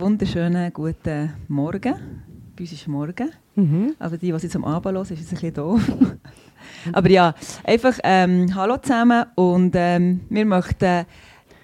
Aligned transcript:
wunderschönen 0.00 0.72
guten 0.72 1.32
Morgen. 1.48 2.22
Bei 2.54 2.60
uns 2.60 2.72
ist 2.72 2.86
Morgen. 2.86 3.30
Aber 3.98 4.16
die, 4.16 4.26
die 4.26 4.32
jetzt 4.32 4.54
am 4.54 4.64
Abend 4.64 4.94
hören, 4.94 5.02
ist 5.02 5.10
jetzt 5.10 5.30
ein 5.30 5.30
bisschen 5.30 5.54
doof. 5.54 5.80
Aber 6.92 7.10
ja, 7.10 7.34
einfach 7.64 7.98
ähm, 8.04 8.54
Hallo 8.54 8.76
zusammen 8.76 9.26
und 9.34 9.72
ähm, 9.74 10.20
wir 10.28 10.44
möchten 10.44 11.04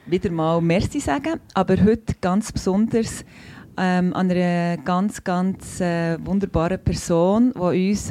wieder 0.06 0.32
mal 0.32 0.60
Merci 0.60 0.98
sagen, 0.98 1.40
aber 1.54 1.76
heute 1.82 2.14
ganz 2.20 2.50
besonders 2.50 3.24
ähm, 3.76 4.12
an 4.12 4.30
einer 4.30 4.78
ganz, 4.78 5.22
ganz 5.22 5.80
äh, 5.80 6.18
wunderbaren 6.24 6.82
Person, 6.82 7.52
die 7.54 7.90
uns 7.90 8.10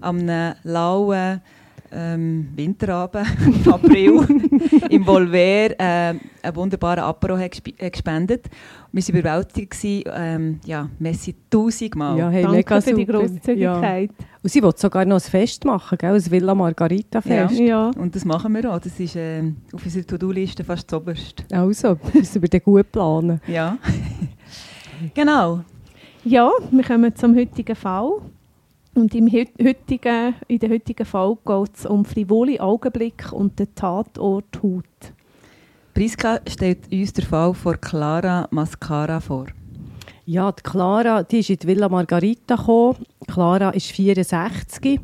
am 0.00 0.26
lauen 0.62 1.40
ähm, 1.96 2.48
Winterabend 2.54 3.26
im 3.64 3.72
April 3.72 4.26
im 4.90 5.06
Volver 5.06 5.36
äh, 5.36 5.74
einen 5.80 6.20
wunderbaren 6.54 7.02
Apero 7.02 7.38
gespendet. 7.78 8.46
Wir 8.92 9.02
waren 9.02 9.18
überwältigt. 9.18 9.70
gewesen. 9.70 10.04
Ähm, 10.14 10.60
ja, 10.64 10.88
merci 10.98 11.34
tausendmal. 11.50 12.18
Ja, 12.18 12.28
hey, 12.28 12.42
Danke 12.42 12.56
mega 12.56 12.80
für 12.80 12.94
die 12.94 13.06
super. 13.06 13.18
Grosszügigkeit. 13.18 14.10
Ja. 14.10 14.26
Und 14.42 14.50
sie 14.50 14.62
will 14.62 14.72
sogar 14.76 15.04
noch 15.04 15.16
ein 15.16 15.20
Fest 15.20 15.64
machen, 15.64 15.98
gell? 15.98 16.14
ein 16.14 16.30
Villa 16.30 16.54
Margarita 16.54 17.20
Fest. 17.20 17.58
Ja. 17.58 17.90
Und 17.96 18.14
das 18.14 18.24
machen 18.24 18.54
wir 18.54 18.72
auch. 18.72 18.78
Das 18.78 18.98
ist 19.00 19.16
äh, 19.16 19.42
auf 19.72 19.84
unserer 19.84 20.06
To-Do-Liste 20.06 20.64
fast 20.64 20.90
das 20.92 21.00
Oberste. 21.00 21.44
Also, 21.50 21.98
müssen 22.12 22.42
wir 22.42 22.48
dann 22.48 22.60
gut 22.62 22.92
planen. 22.92 23.40
Ja. 23.46 23.78
genau. 25.14 25.64
ja, 26.24 26.50
wir 26.70 26.84
kommen 26.84 27.14
zum 27.16 27.34
heutigen 27.36 27.76
Fall. 27.76 28.20
Und 28.96 29.14
im 29.14 29.26
heut- 29.30 29.52
heutigen, 29.62 30.34
in 30.48 30.58
der 30.58 30.70
heutigen 30.70 31.04
Fall 31.04 31.36
geht 31.46 31.76
es 31.76 31.84
um 31.84 32.04
frivole 32.06 32.58
Augenblick 32.60 33.30
und 33.30 33.58
den 33.58 33.74
Tatort 33.74 34.62
Haut. 34.62 34.84
Priska 35.92 36.40
stellt 36.48 36.90
uns 36.90 37.12
den 37.12 37.24
Fall 37.26 37.52
von 37.52 37.78
Clara 37.78 38.48
Mascara 38.50 39.20
vor. 39.20 39.46
Ja, 40.24 40.50
die 40.50 40.62
Clara, 40.62 41.22
die 41.22 41.40
ist 41.40 41.50
in 41.50 41.56
die 41.58 41.66
Villa 41.66 41.90
Margarita 41.90 42.56
gekommen. 42.56 42.96
Clara 43.26 43.68
ist 43.70 43.86
64 43.92 44.98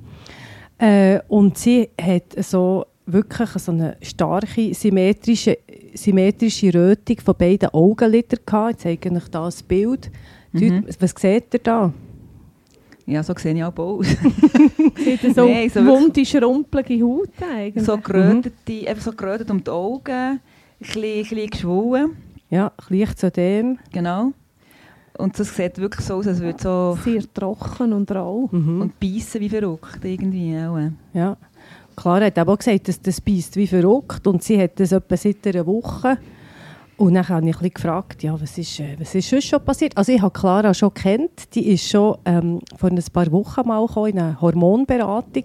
äh, 0.79 1.21
und 1.29 1.59
sie 1.59 1.91
hat 2.01 2.33
so 2.43 2.87
wirklich 3.05 3.51
so 3.51 3.73
eine 3.73 3.99
starke 4.01 4.73
symmetrische, 4.75 5.59
symmetrische 5.95 6.73
Rötung 6.73 7.19
von 7.23 7.35
beiden 7.37 7.69
Augenlidern 7.75 8.41
gehabt. 8.47 8.71
Ich 8.77 8.79
zeige 8.79 9.13
euch 9.15 9.29
da 9.29 9.45
das 9.45 9.63
Bild. 9.63 10.11
Mhm. 10.53 10.87
Was 10.99 11.11
seht 11.19 11.53
ihr 11.55 11.61
da? 11.61 11.93
Ja, 13.07 13.23
so 13.23 13.35
sehe 13.37 13.55
ich 13.55 13.65
auch 13.65 13.77
aus. 13.77 14.07
Sieht 14.97 15.35
so 15.35 15.47
Nein, 15.47 15.69
so 15.69 15.85
wunde, 15.85 16.25
schrumpelige 16.25 17.05
Haut 17.05 17.29
eigentlich. 17.43 17.85
so 17.85 17.99
gerötet, 17.99 18.55
einfach 18.87 19.03
so 19.03 19.13
gerötet 19.13 19.51
um 19.51 19.63
die 19.63 19.71
Augen, 19.71 20.13
ein 20.13 20.41
bisschen, 20.79 21.51
geschwollen. 21.51 22.17
Ja, 22.51 22.73
leicht 22.89 23.19
zu 23.19 23.31
dem. 23.31 23.79
Genau. 23.93 24.33
Und 25.19 25.39
das 25.39 25.55
sieht 25.55 25.79
wirklich 25.79 26.07
so 26.07 26.15
aus, 26.15 26.27
als 26.27 26.41
würde 26.41 26.63
so 26.63 26.99
Sehr 27.05 27.23
trocken 27.35 27.93
und 27.93 28.11
rau. 28.11 28.49
Mhm. 28.51 28.83
und 28.83 29.01
beißen 29.01 29.41
wie 29.41 29.49
verrückt 29.49 30.05
irgendwie 30.05 30.57
auch. 30.59 30.79
Ja. 31.13 31.37
Clara 31.97 32.27
hat 32.27 32.39
aber 32.39 32.55
auch 32.55 32.59
gesagt, 32.59 32.89
dass 32.89 33.01
das 33.01 33.21
beißt 33.21 33.57
wie 33.57 33.67
verrückt 33.67 34.27
und 34.27 34.43
sie 34.43 34.61
hat 34.61 34.81
das 34.81 34.93
etwa 34.93 35.17
seit 35.17 35.47
einer 35.47 35.67
Woche. 35.67 36.19
Und 36.97 37.15
dann 37.15 37.29
habe 37.29 37.49
ich 37.49 37.61
ein 37.61 37.71
gefragt, 37.71 38.23
ja, 38.23 38.39
was 38.41 38.59
ist, 38.59 38.79
äh, 38.79 38.97
was 38.99 39.15
ist 39.15 39.29
sonst 39.29 39.47
schon 39.47 39.65
passiert? 39.65 39.97
Also 39.97 40.13
ich 40.13 40.21
habe 40.21 40.39
Clara 40.39 40.75
schon 40.75 40.93
kennt, 40.93 41.55
die 41.55 41.73
ist 41.73 41.89
schon 41.89 42.17
ähm, 42.25 42.61
vor 42.77 42.91
ein 42.91 43.03
paar 43.13 43.33
Wochen 43.33 43.67
mal 43.67 43.87
in 44.09 44.19
eine 44.19 44.41
Hormonberatung 44.41 45.45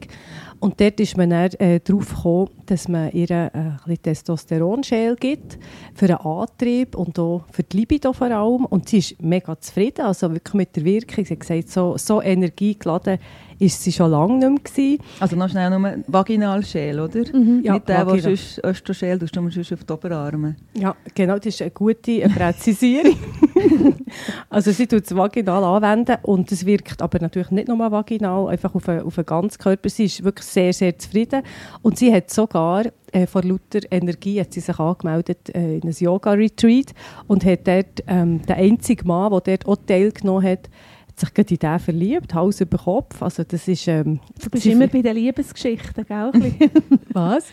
und 0.60 0.82
dort 0.82 1.00
ist 1.00 1.16
man 1.18 1.30
dann 1.30 1.52
äh, 1.54 1.80
darauf 1.80 2.10
gekommen, 2.10 2.50
dass 2.66 2.88
man 2.88 3.12
ihr 3.12 3.30
äh, 3.30 3.50
ein 3.54 4.02
Testosteronschäl 4.02 5.16
gibt 5.16 5.60
für 5.94 6.08
den 6.08 6.18
Antrieb 6.18 6.96
und 6.96 7.18
auch 7.20 7.44
für 7.52 7.64
die 7.64 7.78
Libido 7.78 8.12
vor 8.12 8.32
allem 8.32 8.66
und 8.66 8.90
sie 8.90 8.98
ist 8.98 9.22
mega 9.22 9.60
zufrieden, 9.60 10.06
also 10.06 10.32
wirklich 10.32 10.54
mit 10.54 10.76
der 10.76 10.84
Wirkung. 10.84 11.26
Sie 11.26 11.34
hat 11.34 11.40
gesagt, 11.40 11.70
so, 11.70 11.98
so 11.98 12.22
energiegeladen 12.22 13.20
ist 13.60 13.84
sie 13.84 13.92
schon 13.92 14.12
lange 14.12 14.50
nicht 14.50 14.78
mehr. 14.78 14.98
Also 15.20 15.36
noch 15.36 15.50
schnell 15.50 15.70
nur 15.70 15.96
Vaginalschäl, 16.08 17.00
oder? 17.00 17.24
Ja, 17.64 17.74
Nicht 17.74 17.90
der, 17.90 18.06
der 18.06 18.20
sonst 18.20 18.64
Östroschäl 18.64 19.18
du 19.18 19.28
sonst 19.28 19.74
auf 19.74 19.84
die 19.84 19.94
Oberarme. 19.94 20.56
Ja, 20.74 20.96
genau, 21.16 21.36
das 21.38 21.48
ist 21.48 21.62
eine 21.62 21.72
gute 21.72 22.20
Präzisierung. 22.30 23.18
also 24.50 24.72
sie 24.72 24.88
tut 24.88 25.06
es 25.06 25.16
vaginal 25.16 25.64
anwenden 25.64 26.18
und 26.24 26.52
es 26.52 26.66
wirkt 26.66 27.02
aber 27.02 27.20
natürlich 27.20 27.52
nicht 27.52 27.68
nur 27.68 27.80
vaginal, 27.92 28.48
einfach 28.48 28.76
auf 28.76 28.86
den, 28.86 29.02
auf 29.02 29.16
den 29.16 29.26
ganzen 29.26 29.58
Körper. 29.58 29.90
Sie 29.90 30.06
ist 30.06 30.24
wirklich 30.24 30.46
sehr, 30.46 30.74
sehr 30.74 30.98
zufrieden 30.98 31.42
und 31.82 31.98
sie 31.98 32.14
hat 32.14 32.30
sogar 32.30 32.86
äh, 33.12 33.26
vor 33.26 33.44
lauter 33.44 33.80
Energie 33.90 34.40
hat 34.40 34.54
sie 34.54 34.60
sich 34.60 34.78
angemeldet 34.78 35.50
äh, 35.56 35.78
in 35.78 35.84
ein 35.84 35.96
Yoga-Retreat 35.98 36.94
und 37.28 37.46
hat 37.46 37.68
dort 37.68 38.04
ähm, 38.08 38.42
der 38.46 38.58
einzige 38.58 39.06
Mann, 39.06 39.32
der 39.32 39.58
dort 39.58 39.68
auch 39.68 39.86
teilgenommen 39.86 40.44
hat, 40.44 40.70
hat 41.18 41.20
sich 41.20 41.34
gerade 41.34 41.54
in 41.54 41.60
den 41.60 41.80
verliebt, 41.80 42.34
Hals 42.34 42.62
über 42.62 42.78
Kopf. 42.78 43.22
Also 43.22 43.44
das 43.44 43.68
ist... 43.68 43.88
Ähm, 43.88 44.20
Du 44.42 44.50
bist 44.50 44.66
immer 44.66 44.88
bei 44.88 45.02
den 45.02 45.16
Liebesgeschichten, 45.16 46.06
gell? 46.06 46.32
Was? 47.14 47.46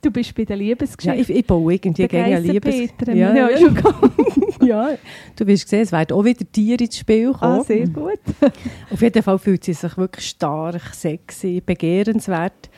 du 0.00 0.10
bist 0.10 0.34
bei 0.34 0.44
den 0.44 0.60
Ja, 0.60 0.66
Liebesgeschichten. 0.66 1.20
ich, 1.20 1.30
ich 1.30 1.46
baue 1.46 1.74
irgendwie 1.74 2.06
gerne 2.06 2.38
Liebes... 2.40 2.72
Geissenpeter, 2.74 3.14
Ja, 3.14 3.34
ja, 3.34 3.50
ja, 3.50 3.74
ja, 4.66 4.90
du 5.34 5.46
wirst 5.46 5.64
gesehen, 5.64 5.80
es 5.82 5.92
werden 5.92 6.16
auch 6.16 6.24
wieder 6.24 6.44
Tiere 6.52 6.84
ins 6.84 6.98
Spiel 6.98 7.32
kommen. 7.32 7.60
Ah, 7.60 7.64
sehr 7.64 7.88
gut. 7.88 8.20
Auf 8.90 9.02
jeden 9.02 9.22
Fall 9.22 9.38
fühlt 9.38 9.64
sie 9.64 9.72
sich 9.72 9.96
wirklich 9.96 10.28
stark, 10.28 10.94
sexy, 10.94 11.60
begehrenswert. 11.64 12.70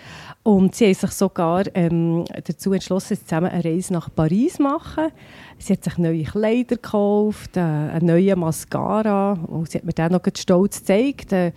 Und 0.42 0.74
sie 0.74 0.88
hat 0.88 0.96
sich 0.96 1.10
sogar 1.10 1.64
ähm, 1.74 2.24
dazu 2.46 2.72
entschlossen, 2.72 3.18
zusammen 3.18 3.50
eine 3.50 3.62
Reise 3.64 3.92
nach 3.92 4.08
Paris 4.14 4.54
zu 4.54 4.62
machen. 4.62 5.08
Sie 5.58 5.74
hat 5.74 5.84
sich 5.84 5.98
neue 5.98 6.22
Kleider 6.22 6.76
gekauft, 6.76 7.58
äh, 7.58 7.60
einen 7.60 8.06
neuen 8.06 8.40
Mascara. 8.40 9.34
Und 9.34 9.70
sie 9.70 9.78
hat 9.78 9.84
mir 9.84 9.92
dann 9.92 10.12
noch 10.12 10.22
stolz 10.34 10.78
gezeigt. 10.78 11.32
Äh, 11.32 11.52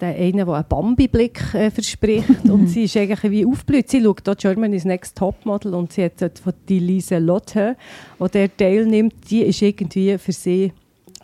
der 0.00 0.14
eine, 0.14 0.44
der 0.44 0.54
einen 0.54 0.68
Bambi-Blick 0.68 1.54
äh, 1.54 1.70
verspricht. 1.70 2.44
und 2.44 2.66
sie 2.68 2.84
ist 2.84 2.96
eigentlich 2.98 3.30
wie 3.30 3.46
aufgeblüht. 3.46 3.88
Sie 3.88 4.02
schaut 4.02 4.22
hier 4.24 4.34
Germany's 4.34 4.84
Next 4.84 5.16
Topmodel 5.16 5.74
und 5.74 5.94
sie 5.94 6.04
hat 6.04 6.20
dort 6.20 6.38
von 6.38 6.52
die 6.68 6.80
Lise 6.80 7.18
Lotte, 7.18 7.76
die 8.20 8.28
der 8.28 8.54
teilnimmt, 8.54 9.14
die 9.30 9.42
ist 9.42 9.62
irgendwie 9.62 10.18
für 10.18 10.32
sie 10.32 10.72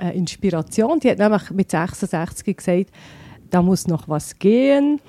äh, 0.01 0.17
Inspiration. 0.17 1.01
Die 1.01 1.11
hat 1.11 1.19
nämlich 1.19 1.51
mit 1.51 1.71
66 1.71 2.57
gesagt, 2.57 2.87
da 3.51 3.61
muss 3.61 3.87
noch 3.87 4.09
was 4.09 4.39
gehen 4.39 5.01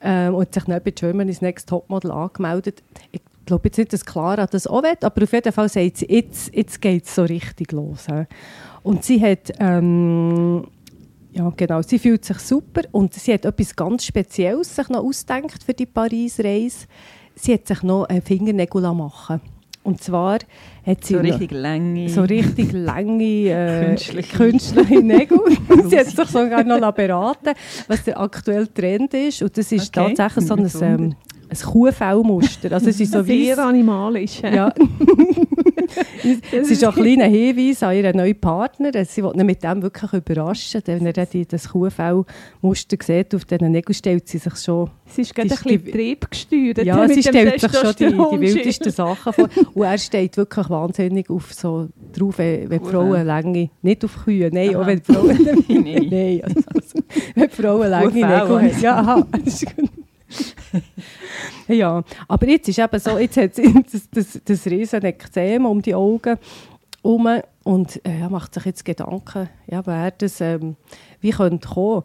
ähm, 0.00 0.34
und 0.34 0.52
sich 0.52 0.64
dann 0.64 0.82
bei 0.82 0.90
Germany's 0.90 1.40
Next 1.40 1.68
Topmodel 1.68 2.10
angemeldet. 2.10 2.82
Ich 3.12 3.20
glaube 3.46 3.68
jetzt 3.68 3.78
nicht, 3.78 3.92
dass 3.92 4.04
Clara 4.04 4.46
das 4.46 4.66
auch 4.66 4.82
will, 4.82 4.96
aber 5.00 5.22
auf 5.22 5.32
jeden 5.32 5.52
Fall 5.52 5.68
sagt 5.68 5.98
sie, 5.98 6.06
jetzt, 6.08 6.54
jetzt 6.54 6.80
geht 6.80 7.04
es 7.04 7.14
so 7.14 7.22
richtig 7.22 7.72
los. 7.72 8.06
hä. 8.08 8.26
Und 8.82 9.04
sie 9.04 9.20
hat, 9.20 9.52
ähm, 9.58 10.66
ja 11.32 11.52
genau, 11.56 11.82
sie 11.82 11.98
fühlt 11.98 12.24
sich 12.24 12.38
super 12.38 12.82
und 12.92 13.14
sie 13.14 13.32
hat 13.32 13.44
etwas 13.44 13.74
ganz 13.74 14.04
Spezielles 14.04 14.74
sich 14.74 14.88
noch 14.88 15.04
ausgedacht 15.04 15.62
für 15.64 15.74
die 15.74 15.86
Paris-Reise. 15.86 16.86
Sie 17.34 17.54
hat 17.54 17.66
sich 17.66 17.82
noch 17.82 18.04
einen 18.04 18.22
Fingernägel 18.22 18.82
machen 18.92 19.40
Und 19.88 20.02
zwar 20.02 20.38
hat 20.86 21.02
sie 21.04 21.14
So 21.14 21.20
richtig 21.20 21.50
lange. 21.50 22.08
so 22.10 22.22
richtig 22.22 22.72
lange 22.72 23.24
äh, 23.24 23.86
Künstliche. 23.86 24.36
künstliche 24.36 25.02
Nägel. 25.02 25.38
Sie 25.88 25.98
hat 25.98 26.06
sich 26.06 26.28
sogar 26.28 26.62
noch 26.62 26.92
beraten 26.92 27.54
was 27.88 28.04
der 28.04 28.20
aktuelle 28.20 28.72
Trend 28.72 29.14
ist. 29.14 29.40
Und 29.42 29.56
das 29.56 29.72
ist 29.72 29.96
Okay. 29.96 30.14
tatsächlich 30.14 30.46
so 30.46 30.54
ein, 30.54 30.64
Wunder. 30.74 31.04
ähm, 31.04 31.14
ein 31.50 31.58
Kuhfellmuster. 31.58 32.72
Also 32.72 32.90
es 32.90 33.00
ist 33.00 33.12
so 33.12 33.22
sehr 33.24 33.56
weiss- 33.56 33.58
animalisch. 33.58 34.40
ja. 34.42 34.72
es 36.52 36.70
ist 36.70 36.84
auch 36.84 36.96
ein 36.96 37.02
kleiner 37.02 37.24
Hinweis 37.26 37.82
an 37.82 37.96
ihren 37.96 38.16
neuen 38.16 38.38
Partner. 38.38 38.90
Sie 39.04 39.22
will 39.22 39.32
ihn 39.34 39.46
mit 39.46 39.62
dem 39.62 39.82
wirklich 39.82 40.12
überraschen. 40.12 40.82
Wenn 40.84 41.06
er 41.06 41.12
das 41.12 41.68
Kuhfellmuster 41.70 42.96
sieht 43.02 43.34
auf 43.34 43.44
diesen 43.44 43.72
Nägeln, 43.72 43.94
stellt 43.94 44.28
sie 44.28 44.38
sich 44.38 44.56
schon 44.56 44.90
Sie 45.06 45.22
ist 45.22 45.34
gerade 45.34 45.48
ein 45.50 45.56
bisschen 45.64 45.92
triebgesteuert. 45.92 46.84
ja, 46.84 47.08
sie 47.08 47.22
stellt 47.22 47.60
sich 47.60 47.72
schon 47.72 47.94
die, 47.98 48.06
die 48.08 48.40
wildesten 48.40 48.92
Sachen 48.92 49.32
vor. 49.32 49.48
Und 49.74 49.82
er 49.82 49.98
steht 49.98 50.36
wirklich 50.36 50.68
wahnsinnig 50.68 51.30
auf 51.30 51.52
so 51.54 51.88
drauf, 52.12 52.38
wenn 52.38 52.68
wenn 52.70 52.82
die 52.82 52.88
Frauen 52.88 53.26
lange, 53.26 53.70
nicht 53.82 54.04
auf 54.04 54.24
Kühe, 54.24 54.50
nein, 54.52 54.76
auch 54.76 54.86
wenn 54.86 55.00
die 55.00 55.12
Frauen, 55.12 55.38
Nein. 55.68 56.06
nein, 56.10 56.42
also, 56.44 56.98
wenn 57.34 57.48
die 57.48 57.54
Frauen 57.56 57.92
also. 57.92 58.80
Ja, 58.80 58.96
aha, 58.98 59.26
das 59.44 59.62
ist 59.62 59.76
gut. 59.76 59.88
ja, 61.74 62.02
aber 62.26 62.48
jetzt 62.48 62.68
ist 62.68 62.78
eben 62.78 62.98
so, 62.98 63.18
jetzt 63.18 63.36
hat 63.36 63.54
sie 63.54 63.74
das, 63.92 64.08
das, 64.10 64.40
das 64.44 64.66
riesen 64.66 65.04
Ekzem 65.04 65.66
um 65.66 65.82
die 65.82 65.94
Augen 65.94 66.38
herum 67.02 67.28
und 67.64 68.00
äh, 68.04 68.28
macht 68.28 68.54
sich 68.54 68.64
jetzt 68.64 68.84
Gedanken, 68.84 69.48
ja, 69.66 69.84
wer 69.86 70.10
das, 70.10 70.40
ähm, 70.40 70.76
wie 71.20 71.30
könnte 71.30 71.68
kommen. 71.68 72.02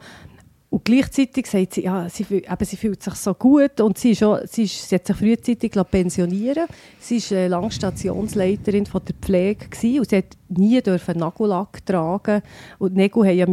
Und 0.69 0.85
gleichzeitig 0.85 1.45
sagt 1.45 1.75
sie, 1.75 1.83
ja, 1.83 2.09
sie, 2.09 2.25
eben, 2.31 2.65
sie 2.65 2.77
fühlt 2.77 3.03
sich 3.03 3.13
so 3.13 3.35
gut 3.35 3.79
und 3.79 3.97
sie, 3.97 4.11
ist 4.11 4.23
auch, 4.23 4.39
sie, 4.45 4.63
ist, 4.63 4.89
sie 4.89 4.95
hat 4.95 5.05
sich 5.05 5.15
frühzeitig 5.15 5.71
pensionieren 5.91 6.65
Sie 6.99 7.21
war 7.21 7.37
äh, 7.37 7.47
lange 7.47 7.71
Stationsleiterin 7.71 8.87
von 8.87 9.05
der 9.05 9.13
Pflege 9.21 9.67
gewesen, 9.67 9.99
und 9.99 10.09
sie 10.09 10.17
hat 10.17 10.37
nie 10.49 10.81
dürfen 10.81 11.19
Nagellack 11.19 11.85
tragen 11.85 12.41
und 12.79 12.93
die 12.95 12.97
Nägel 12.97 13.23
haben 13.23 13.37
ja 13.37 13.45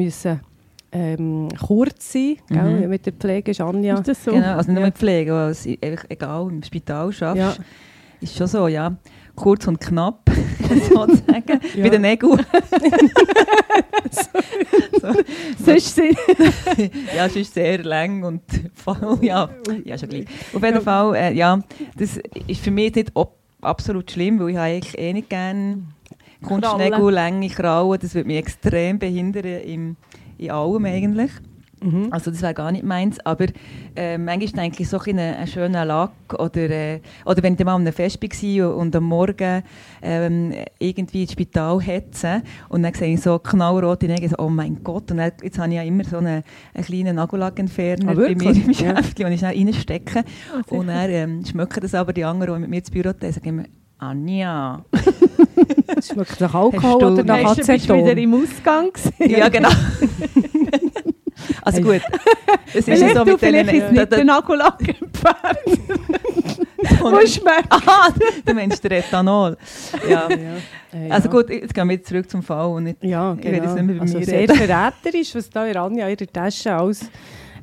ähm, 0.92 1.48
kurz 1.66 2.12
sein, 2.12 2.36
mhm. 2.48 2.88
mit 2.88 3.06
der 3.06 3.12
Pflege 3.12 3.50
ist 3.52 3.60
Anja. 3.60 3.94
Ist 3.94 4.08
das 4.08 4.24
so? 4.24 4.32
Genau, 4.32 4.56
also 4.56 4.70
nicht 4.70 4.80
ja. 4.80 4.86
mit 4.86 4.98
Pflege, 4.98 5.34
also 5.34 5.70
egal, 5.80 6.48
im 6.48 6.62
Spital 6.62 7.12
arbeitest, 7.20 7.58
ja. 7.58 7.64
ist 8.20 8.36
schon 8.36 8.46
so, 8.46 8.68
ja 8.68 8.96
kurz 9.40 9.66
und 9.66 9.80
knapp, 9.80 10.30
sozusagen, 10.68 11.60
ja. 11.74 11.82
bei 11.82 11.88
den 11.88 12.02
Nägeln. 12.02 12.44
so, 14.10 15.00
so. 15.00 15.14
Sonst 15.64 15.94
sind 15.94 16.18
ja, 17.16 17.26
es 17.26 17.36
ist 17.36 17.54
sehr 17.54 17.82
lang 17.82 18.22
und 18.22 18.42
voll, 18.74 19.18
ja, 19.22 19.48
ja, 19.84 19.96
schon 19.96 20.10
gleich. 20.10 20.26
Auf 20.54 20.62
jeden 20.62 20.82
Fall, 20.82 21.14
äh, 21.14 21.32
ja, 21.32 21.58
das 21.96 22.20
ist 22.46 22.60
für 22.60 22.70
mich 22.70 22.94
nicht 22.94 23.12
absolut 23.62 24.10
schlimm, 24.10 24.38
weil 24.40 24.50
ich 24.50 24.58
eigentlich 24.58 24.98
eh 24.98 25.12
nicht 25.12 25.30
gerne 25.30 25.84
Kunstnägel, 26.42 27.10
Länge, 27.10 27.48
Krauen, 27.48 27.98
das 28.00 28.14
würde 28.14 28.26
mich 28.26 28.38
extrem 28.38 28.98
behindern 28.98 29.62
im, 29.62 29.96
in 30.40 30.50
allem 30.50 30.84
eigentlich. 30.84 31.30
Mhm. 31.82 32.08
Also 32.10 32.30
das 32.30 32.42
wäre 32.42 32.54
gar 32.54 32.72
nicht 32.72 32.84
meins, 32.84 33.18
aber 33.24 33.46
äh, 33.96 34.18
manchmal 34.18 34.64
denke 34.64 34.82
ich 34.82 34.88
so 34.88 35.00
in 35.00 35.18
einen, 35.18 35.46
schönen 35.46 35.86
Lack 35.88 36.12
oder, 36.38 36.70
äh, 36.70 37.00
oder 37.24 37.42
wenn 37.42 37.54
ich 37.54 37.64
mal 37.64 37.74
am 37.74 37.86
Fest 37.86 38.20
war 38.22 38.76
und 38.76 38.94
am 38.94 39.04
Morgen 39.04 39.62
ähm, 40.02 40.52
irgendwie 40.78 41.22
ins 41.22 41.32
Spital 41.32 41.80
hetze 41.80 42.42
und 42.68 42.82
dann 42.82 42.92
sehe 42.92 43.14
ich 43.14 43.22
so 43.22 43.38
knallrote 43.38 44.06
Nägel, 44.06 44.28
so, 44.28 44.36
oh 44.38 44.50
mein 44.50 44.82
Gott, 44.84 45.10
und 45.10 45.16
dann, 45.16 45.32
jetzt 45.42 45.58
habe 45.58 45.68
ich 45.68 45.76
ja 45.76 45.82
immer 45.82 46.04
so 46.04 46.18
einen, 46.18 46.42
einen 46.74 46.84
kleinen 46.84 47.16
Nagellackentferner 47.16 48.10
ah, 48.10 48.14
bei 48.14 48.34
mir 48.34 48.50
im 48.50 48.66
Geschäft, 48.68 49.18
ja. 49.18 49.26
den 49.26 49.32
ich 49.32 49.40
schnell 49.40 49.56
reinstecke 49.56 50.24
oh, 50.70 50.76
und 50.76 50.88
dann 50.88 51.10
ähm, 51.10 51.44
schmecken 51.46 51.80
das 51.80 51.94
aber 51.94 52.12
die 52.12 52.24
anderen, 52.24 52.54
die 52.54 52.60
mit 52.60 52.70
mir 52.70 52.78
ins 52.78 52.90
Büro 52.90 53.12
gehen, 53.18 53.32
sagen 53.32 53.66
Anja. 53.98 54.84
schmeckt 56.02 56.40
nach 56.40 56.54
Alkohol 56.54 57.04
oder 57.04 57.24
nach 57.24 57.50
Aceton? 57.50 57.74
Bist 57.74 57.88
du 57.88 57.94
wieder 57.94 58.16
im 58.16 58.34
Ausgang? 58.34 58.92
ja, 59.18 59.48
genau. 59.48 59.70
Also 61.62 61.82
gut, 61.82 62.00
es 62.74 62.86
ist 62.86 63.00
ja 63.00 63.14
so 63.14 63.24
mit 63.24 63.40
denen... 63.40 63.68
Ist 63.68 63.92
nicht 63.92 64.12
der 64.12 64.24
Nagellack. 64.24 64.78
Wo 67.00 67.26
schmeckt? 67.26 67.70
Aha, 67.70 68.08
du 68.44 68.54
meinst 68.54 68.82
der 68.84 68.92
Ethanol. 68.92 69.56
Ja. 70.08 70.28
ja. 70.30 70.56
Also 71.08 71.28
gut, 71.28 71.50
jetzt 71.50 71.74
gehen 71.74 71.88
wir 71.88 72.02
zurück 72.02 72.30
zum 72.30 72.42
Fall 72.42 72.66
und 72.68 72.84
nicht, 72.84 73.02
ja, 73.02 73.34
genau. 73.34 73.56
ich 73.56 73.62
nicht 73.62 73.86
mehr 73.86 73.96
bei 73.96 74.00
also 74.02 74.18
mir 74.18 74.24
sehr 74.24 74.48
verräterisch, 74.48 75.34
was 75.34 75.50
da 75.50 75.62
Anja 75.62 76.08
in 76.08 76.18
ihrer 76.18 76.32
Tasche 76.32 76.74
alles 76.74 77.10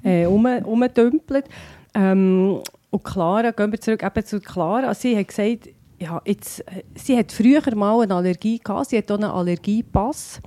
äh, 0.03 0.25
um, 0.25 0.45
umdümpelt. 0.45 1.45
Ähm, 1.93 2.59
und 2.89 3.03
Clara, 3.03 3.51
gehen 3.51 3.71
wir 3.71 3.81
zurück 3.81 4.03
eben 4.03 4.25
zu 4.25 4.39
Clara. 4.39 4.93
Sie 4.93 5.17
hat 5.17 5.27
gesagt, 5.27 5.69
ja, 5.99 6.21
jetzt, 6.25 6.61
äh, 6.61 6.83
sie 6.95 7.17
hat 7.17 7.31
früher 7.31 7.61
mal 7.75 8.01
eine 8.01 8.15
Allergie 8.15 8.59
gehabt, 8.59 8.89
sie 8.89 8.97
hat 8.97 9.11
auch 9.11 9.15
einen 9.15 9.25
Allergiepass. 9.25 10.41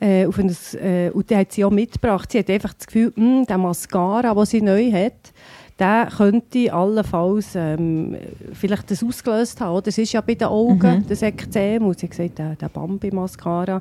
Äh, 0.00 0.26
auf 0.26 0.38
ein, 0.38 0.56
äh, 0.80 1.10
und 1.10 1.28
den 1.28 1.38
hat 1.38 1.50
sie 1.50 1.64
auch 1.64 1.72
mitgebracht. 1.72 2.30
Sie 2.30 2.38
hat 2.38 2.48
einfach 2.50 2.72
das 2.72 2.86
Gefühl, 2.86 3.12
mh, 3.16 3.38
hm, 3.38 3.46
der 3.46 3.58
Mascara, 3.58 4.32
den 4.32 4.44
sie 4.44 4.62
neu 4.62 4.92
hat, 4.92 5.32
der 5.78 6.08
könnte 6.16 6.72
allenfalls 6.72 7.54
ähm, 7.54 8.16
vielleicht 8.52 8.90
das 8.90 9.02
ausgelöst 9.02 9.60
haben. 9.60 9.82
Das 9.84 9.98
ist 9.98 10.12
ja 10.12 10.20
bei 10.20 10.34
den 10.34 10.48
Augen, 10.48 10.98
mhm. 10.98 11.06
das 11.08 11.22
Ekzem. 11.22 11.84
Und 11.84 11.98
sie 11.98 12.06
hat 12.06 12.10
gesagt, 12.10 12.38
der, 12.38 12.54
der 12.56 12.68
Bambi-Mascara. 12.68 13.80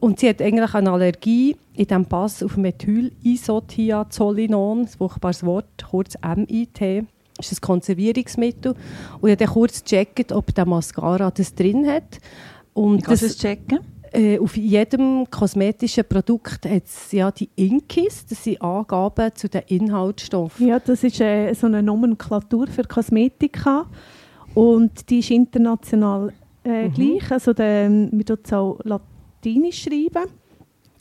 Und 0.00 0.18
sie 0.20 0.28
hat 0.28 0.42
eigentlich 0.42 0.74
eine 0.74 0.90
Allergie 0.90 1.56
in 1.74 1.86
diesem 1.86 2.06
Pass 2.06 2.42
auf 2.42 2.56
Methylisothiazolinon, 2.56 4.80
ein 4.80 4.88
furchtbares 4.88 5.44
Wort, 5.44 5.86
kurz 5.90 6.16
MIT. 6.22 7.04
Das 7.44 7.52
ist 7.52 7.62
ein 7.62 7.66
Konservierungsmittel. 7.66 8.74
Und 9.20 9.28
ich 9.28 9.32
habe 9.32 9.36
dann 9.36 9.48
kurz 9.48 9.82
gecheckt, 9.82 10.32
ob 10.32 10.54
der 10.54 10.66
Mascara 10.66 11.30
das 11.30 11.54
drin 11.54 11.86
hat. 11.86 12.18
Und 12.72 12.98
Wie 12.98 13.02
kannst 13.02 13.22
du 13.22 13.26
das 13.26 13.38
checken? 13.38 13.80
Äh, 14.16 14.38
auf 14.38 14.56
jedem 14.56 15.28
kosmetischen 15.28 16.04
Produkt 16.08 16.66
hat 16.66 16.84
es 16.84 17.10
ja 17.10 17.32
die 17.32 17.50
Inkis, 17.56 18.24
das 18.26 18.44
sind 18.44 18.62
Angaben 18.62 19.34
zu 19.34 19.48
den 19.48 19.62
Inhaltsstoffen. 19.66 20.68
Ja, 20.68 20.78
das 20.78 21.02
ist 21.02 21.20
äh, 21.20 21.52
so 21.54 21.66
eine 21.66 21.82
Nomenklatur 21.82 22.68
für 22.68 22.84
Kosmetika 22.84 23.86
und 24.54 25.10
die 25.10 25.18
ist 25.18 25.32
international 25.32 26.32
äh, 26.64 26.86
mhm. 26.86 26.92
gleich, 26.92 27.32
also 27.32 27.52
der, 27.52 27.90
wir 27.90 28.24
tun 28.24 28.38
es 28.44 28.52
auch 28.52 28.78
latinisch 28.84 29.82
schreiben. 29.82 30.30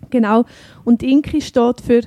Genau, 0.10 0.46
und 0.84 1.04
Inki 1.04 1.40
steht 1.40 1.82
für 1.82 2.02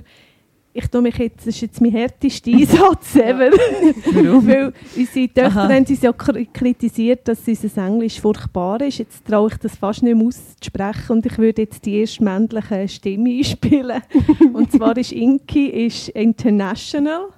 ich 0.77 0.87
tue 0.89 1.03
mich 1.03 1.17
jetzt, 1.17 1.39
das 1.39 1.55
ist 1.55 1.61
jetzt 1.63 1.81
mein 1.81 1.93
härtester 1.93 2.51
Einsatz 2.51 3.17
ever. 3.17 3.51
Warum? 3.51 4.47
Weil 4.47 4.73
unsere 4.97 5.29
Töchter 5.29 5.47
Aha. 5.47 5.69
haben 5.69 5.87
uns 5.87 6.03
ja 6.03 6.13
kritisiert, 6.13 7.27
dass 7.27 7.47
unser 7.47 7.87
Englisch 7.87 8.21
furchtbar 8.21 8.81
ist. 8.83 8.99
Jetzt 8.99 9.27
traue 9.27 9.51
ich 9.51 9.57
das 9.59 9.77
fast 9.77 10.03
nicht 10.03 10.17
mehr 10.17 10.27
auszusprechen 10.27 11.13
und 11.13 11.27
ich 11.27 11.39
würde 11.39 11.63
jetzt 11.63 11.85
die 11.87 12.01
erste 12.01 12.23
männliche 12.23 12.89
Stimme 12.89 13.31
einspielen. 13.31 14.03
und 14.53 14.73
zwar 14.73 14.97
ist 14.97 15.13
Inky 15.13 15.69
ist 15.87 16.09
International. 16.11 17.29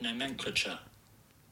Nomenclature. 0.00 0.78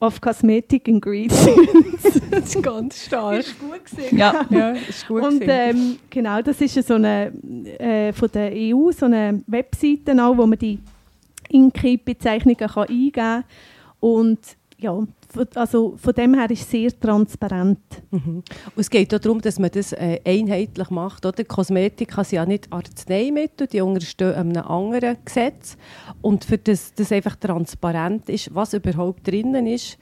Of 0.01 0.21
Cosmetic 0.21 0.89
Ingredients. 0.89 1.47
das 2.31 2.55
ist 2.55 2.63
ganz 2.63 3.05
stark. 3.05 3.41
Ist 3.41 3.61
gut 3.61 3.85
gesehen. 3.85 4.17
Ja, 4.17 4.47
ja 4.49 4.71
ist 4.71 5.07
gut 5.07 5.23
Und 5.23 5.43
ähm, 5.47 5.99
genau, 6.09 6.41
das 6.41 6.61
ist 6.61 6.75
so 6.87 6.95
eine 6.95 7.33
äh, 7.79 8.13
von 8.13 8.31
der 8.33 8.51
EU 8.55 8.91
so 8.93 9.07
eine 9.07 9.43
Webseite 9.47 10.13
auch, 10.25 10.37
wo 10.37 10.47
man 10.47 10.59
die 10.59 10.79
Inkip-Bezeichnungen 11.51 12.59
eingeben 12.59 13.13
kann. 13.13 13.45
Und 14.01 14.39
ja, 14.79 15.07
also 15.55 15.97
von 15.97 16.15
dem 16.15 16.35
her 16.35 16.51
ist 16.51 16.63
es 16.63 16.71
sehr 16.71 17.01
transparent. 17.01 17.79
Mhm. 18.11 18.37
Und 18.37 18.77
es 18.77 18.91
geht 18.91 19.15
auch 19.15 19.19
darum, 19.19 19.41
dass 19.41 19.59
man 19.59 19.71
das 19.71 19.93
äh, 19.93 20.21
einheitlich 20.25 20.91
macht. 20.91 21.25
Oder? 21.25 21.45
Kosmetika 21.45 22.25
sind 22.25 22.37
ja 22.37 22.47
nicht 22.47 22.73
Arzneimittel, 22.73 23.67
die 23.67 23.81
unterstehen 23.81 24.35
einem 24.35 24.65
anderen 24.65 25.17
Gesetz. 25.25 25.77
Und 26.21 26.45
für 26.45 26.59
das, 26.59 26.95
das 26.95 27.13
einfach 27.13 27.37
transparent 27.37 28.29
ist, 28.29 28.55
was 28.55 28.75
überhaupt 28.75 29.27
drinnen 29.27 29.67
ist 29.67 29.99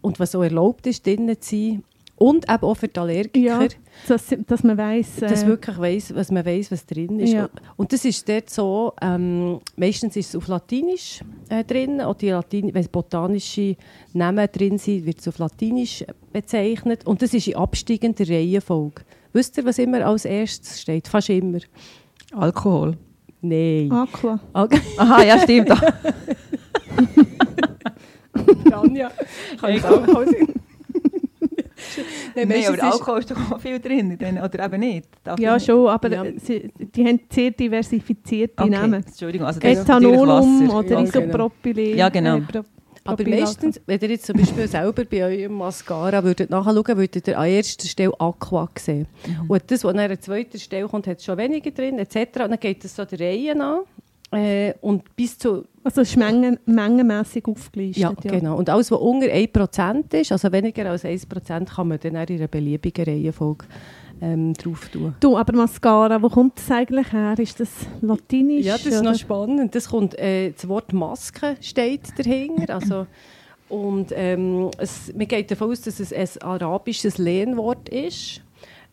und 0.00 0.18
was 0.20 0.34
auch 0.34 0.42
erlaubt 0.42 0.86
ist, 0.86 1.06
drinnen 1.06 1.40
zu 1.40 1.56
sein, 1.56 1.84
und 2.22 2.48
eben 2.48 2.62
auch 2.62 2.76
für 2.76 2.86
die 2.86 3.00
Allergiker. 3.00 3.62
Ja, 3.62 3.68
dass, 4.06 4.32
dass 4.46 4.62
man 4.62 4.78
weiß, 4.78 5.22
äh, 5.22 5.28
dass 5.28 5.44
wirklich 5.44 5.76
weiss, 5.78 6.14
was 6.14 6.30
man 6.30 6.46
weiß, 6.46 6.70
was 6.70 6.86
drin 6.86 7.18
ist. 7.18 7.32
Ja. 7.32 7.48
Und 7.76 7.92
das 7.92 8.04
ist 8.04 8.28
dort 8.28 8.48
so, 8.48 8.92
ähm, 9.02 9.58
meistens 9.76 10.14
ist 10.14 10.28
es 10.28 10.36
auf 10.36 10.46
Latinisch 10.46 11.20
äh, 11.48 11.64
drin, 11.64 12.00
oder 12.00 12.14
die 12.14 12.28
Latin 12.30 12.72
wenn 12.72 12.86
botanische 12.86 13.74
Namen 14.12 14.46
drin 14.52 14.78
sind, 14.78 15.04
wird 15.04 15.18
es 15.18 15.26
auf 15.26 15.38
Latinisch 15.38 16.04
bezeichnet. 16.32 17.04
Und 17.08 17.22
das 17.22 17.34
ist 17.34 17.48
in 17.48 17.56
absteigender 17.56 18.28
Reihenfolge. 18.28 19.02
Wisst 19.32 19.58
ihr, 19.58 19.64
was 19.64 19.78
immer 19.78 20.06
als 20.06 20.24
erstes 20.24 20.80
steht? 20.80 21.08
Fast 21.08 21.28
immer. 21.28 21.58
Alkohol. 22.32 22.96
Nein. 23.40 23.90
Aqua. 23.90 24.38
Al 24.52 24.68
Aha, 24.96 25.24
ja, 25.24 25.40
stimmt. 25.40 25.70
Tanja, 28.70 29.10
kann 29.60 29.72
ich 29.72 29.84
auch 29.84 30.06
Nein, 32.34 32.48
Nein 32.48 32.64
aber 32.68 32.82
Alkohol 32.82 33.18
ist 33.20 33.30
doch 33.30 33.52
auch 33.52 33.60
viel 33.60 33.78
drin, 33.80 34.18
oder 34.18 34.64
eben 34.64 34.80
nicht? 34.80 35.08
Darf 35.24 35.38
ja, 35.38 35.58
schon, 35.58 35.88
aber 35.88 36.10
ja. 36.10 36.24
Sie, 36.36 36.70
die 36.78 37.04
haben 37.04 37.20
sehr 37.30 37.50
diversifizierte 37.50 38.62
okay. 38.62 38.70
Namen. 38.70 39.04
Entschuldigung, 39.04 39.46
also 39.46 39.60
Ethanolum 39.60 40.70
oder 40.70 40.90
ja, 40.90 41.02
Isopropylen. 41.02 41.96
Ja, 41.96 42.08
genau. 42.08 42.38
Äh, 42.38 42.62
aber 43.04 43.28
meistens, 43.28 43.80
wenn 43.86 44.00
ihr 44.00 44.10
jetzt 44.10 44.26
zum 44.26 44.36
Beispiel 44.36 44.68
selber 44.68 45.04
bei 45.04 45.24
eurem 45.24 45.54
Mascara 45.54 46.22
würdet 46.22 46.50
nachschauen, 46.50 46.96
würdet 46.96 47.26
ihr 47.26 47.38
an 47.38 47.48
erster 47.48 47.88
Stelle 47.88 48.12
Aqua 48.18 48.68
sehen. 48.78 49.08
Mhm. 49.26 49.50
Und 49.50 49.62
das, 49.70 49.82
was 49.82 49.92
an 49.92 49.98
einer 49.98 50.20
zweiten 50.20 50.58
Stelle 50.58 50.86
kommt, 50.86 51.06
hat 51.08 51.20
schon 51.20 51.36
weniger 51.36 51.72
drin, 51.72 51.98
etc. 51.98 52.16
Und 52.16 52.50
dann 52.50 52.60
geht 52.60 52.84
es 52.84 52.94
so 52.94 53.04
der 53.04 53.18
Reihe 53.18 53.60
an. 53.60 53.80
Äh, 54.32 54.74
und 54.80 55.14
bis 55.16 55.38
zu... 55.38 55.64
Also 55.84 56.02
es 56.02 56.10
ist 56.10 56.16
mengen, 56.16 56.58
mengenmässig 56.64 57.46
aufgelistet. 57.46 58.02
Ja, 58.02 58.14
ja, 58.22 58.30
genau. 58.38 58.56
Und 58.56 58.70
alles, 58.70 58.90
was 58.90 59.00
unter 59.00 59.26
1% 59.26 60.14
ist, 60.14 60.30
also 60.30 60.52
weniger 60.52 60.88
als 60.88 61.04
1%, 61.04 61.74
kann 61.74 61.88
man 61.88 61.98
dann 61.98 62.14
in 62.14 62.16
einer 62.38 62.48
beliebigen 62.48 63.04
Reihenfolge 63.04 63.66
ähm, 64.22 64.54
drauf 64.54 64.88
tun. 64.88 65.14
Du, 65.18 65.36
aber 65.36 65.52
Mascara, 65.52 66.22
wo 66.22 66.28
kommt 66.28 66.56
das 66.56 66.70
eigentlich 66.70 67.12
her? 67.12 67.34
Ist 67.38 67.58
das 67.58 67.68
latinisch? 68.00 68.64
Ja, 68.64 68.74
das 68.74 68.86
ist 68.86 69.00
oder? 69.00 69.10
noch 69.10 69.18
spannend. 69.18 69.74
Das, 69.74 69.88
kommt, 69.88 70.16
äh, 70.18 70.52
das 70.52 70.68
Wort 70.68 70.92
Maske 70.92 71.56
steht 71.60 72.16
dahinter. 72.16 72.76
Also, 72.76 73.06
und 73.68 74.12
ähm, 74.14 74.70
es, 74.78 75.12
man 75.14 75.26
geht 75.26 75.50
davon 75.50 75.70
aus, 75.70 75.80
dass 75.82 75.98
es 75.98 76.12
ein 76.12 76.42
arabisches 76.42 77.18
Lehnwort 77.18 77.88
ist. 77.88 78.42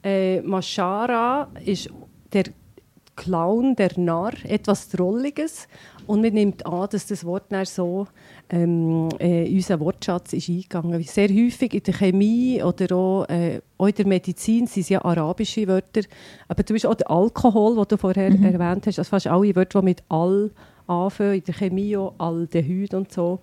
Äh, 0.03 0.41
Mashara 0.41 1.49
ist 1.63 1.89
der 2.33 2.45
Clown, 3.19 3.75
der 3.75 3.91
Narr, 3.97 4.33
etwas 4.45 4.89
Drolliges. 4.89 5.67
Und 6.07 6.21
man 6.21 6.33
nimmt 6.33 6.65
an, 6.65 6.87
dass 6.89 7.05
das 7.05 7.25
Wort 7.25 7.43
dann 7.49 7.65
so 7.65 8.07
ähm, 8.49 9.09
äh, 9.19 9.45
in 9.45 9.57
unseren 9.57 9.81
Wortschatz 9.81 10.33
ist 10.33 10.49
eingegangen. 10.49 11.03
Sehr 11.03 11.27
häufig 11.27 11.73
in 11.73 11.83
der 11.83 11.93
Chemie 11.93 12.63
oder 12.63 12.95
auch, 12.95 13.25
äh, 13.29 13.61
auch 13.77 13.87
in 13.87 13.95
der 13.95 14.07
Medizin 14.07 14.65
sind 14.65 14.83
es 14.83 14.89
ja 14.89 15.03
arabische 15.03 15.67
Wörter. 15.67 16.01
Aber 16.47 16.65
zum 16.65 16.75
Beispiel 16.75 16.89
auch 16.89 16.95
der 16.95 17.11
Alkohol, 17.11 17.75
den 17.75 17.85
du 17.89 17.97
vorher 17.97 18.31
mhm. 18.31 18.43
erwähnt 18.45 18.87
hast, 18.87 18.99
also 18.99 19.09
fast 19.09 19.27
alle 19.27 19.55
Wörter, 19.55 19.81
die 19.81 19.85
mit 19.85 20.03
«all» 20.09 20.51
anfangen, 20.87 21.35
in 21.35 21.43
der 21.43 21.53
Chemie 21.53 21.97
auch 21.97 22.13
Aldehyd 22.17 22.93
und 22.93 23.11
so, 23.11 23.39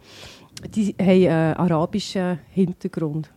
die 0.75 0.97
haben 0.99 1.09
einen 1.09 1.55
arabischen 1.55 2.41
Hintergrund. 2.51 3.31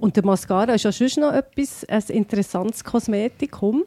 Und 0.00 0.16
der 0.16 0.24
Mascara 0.24 0.74
ist 0.74 0.84
ja 0.84 0.92
schon 0.92 1.22
noch 1.22 1.32
etwas, 1.32 1.84
ein 1.86 2.02
interessantes 2.08 2.84
Kosmetikum. 2.84 3.84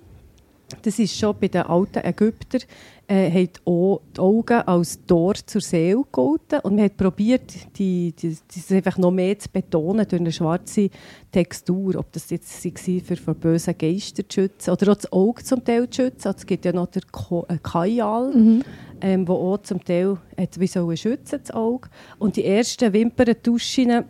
Das 0.81 0.99
ist 0.99 1.17
schon 1.17 1.35
bei 1.39 1.47
den 1.47 1.63
alten 1.63 2.03
Ägyptern, 2.05 2.61
äh, 3.07 3.29
haben 3.29 3.49
auch 3.65 4.01
die 4.15 4.19
Augen 4.19 4.61
als 4.61 5.05
Tor 5.05 5.33
zur 5.45 5.61
Seele 5.61 6.03
gehalten. 6.11 6.59
Und 6.63 6.75
man 6.75 6.85
hat 6.85 6.97
probiert, 6.97 7.53
die, 7.77 8.13
die, 8.13 8.37
das 8.53 8.71
einfach 8.71 8.97
noch 8.97 9.11
mehr 9.11 9.37
zu 9.37 9.49
betonen 9.49 10.07
durch 10.07 10.19
eine 10.19 10.31
schwarze 10.31 10.89
Textur. 11.31 11.95
Ob 11.95 12.11
das 12.11 12.29
jetzt 12.29 12.63
war, 12.63 13.01
für 13.03 13.15
vor 13.15 13.33
bösen 13.33 13.77
Geistern 13.77 14.25
zu 14.29 14.41
schützen 14.41 14.71
oder 14.71 14.91
auch 14.91 14.95
das 14.95 15.11
Auge 15.11 15.43
zum 15.43 15.63
Teil 15.63 15.89
zu 15.89 16.03
schützen. 16.03 16.27
Also 16.27 16.39
es 16.39 16.45
gibt 16.45 16.65
ja 16.65 16.73
noch 16.73 16.87
den 16.87 17.03
äh, 17.47 17.57
Kajal, 17.61 18.33
mhm. 18.33 18.63
ähm, 19.01 19.25
der 19.25 19.35
auch 19.35 19.57
zum 19.63 19.83
Teil 19.83 20.17
hat, 20.37 20.59
wie 20.59 20.67
soll 20.67 20.95
schützen, 20.97 21.39
das 21.43 21.55
Auge. 21.55 21.89
Und 22.19 22.35
die 22.35 22.45
ersten 22.45 22.93
Wimperntuschen 22.93 24.05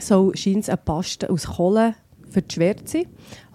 so 0.00 0.32
scheint 0.34 0.64
es 0.64 0.68
eine 0.68 0.76
Paste 0.78 1.28
aus 1.30 1.46
Kohle 1.46 1.94
für 2.30 2.42
die 2.42 2.54
Schwärze, 2.54 3.04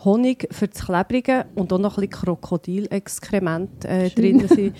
Honig 0.05 0.47
für 0.51 0.67
das 0.67 0.85
Klebrige 0.85 1.45
und 1.55 1.71
auch 1.71 1.79
noch 1.79 1.97
ein 1.97 2.07
bisschen 2.07 2.25
Krokodilexkrement 2.25 3.85
äh, 3.85 4.09
drin 4.09 4.47
sind. 4.47 4.75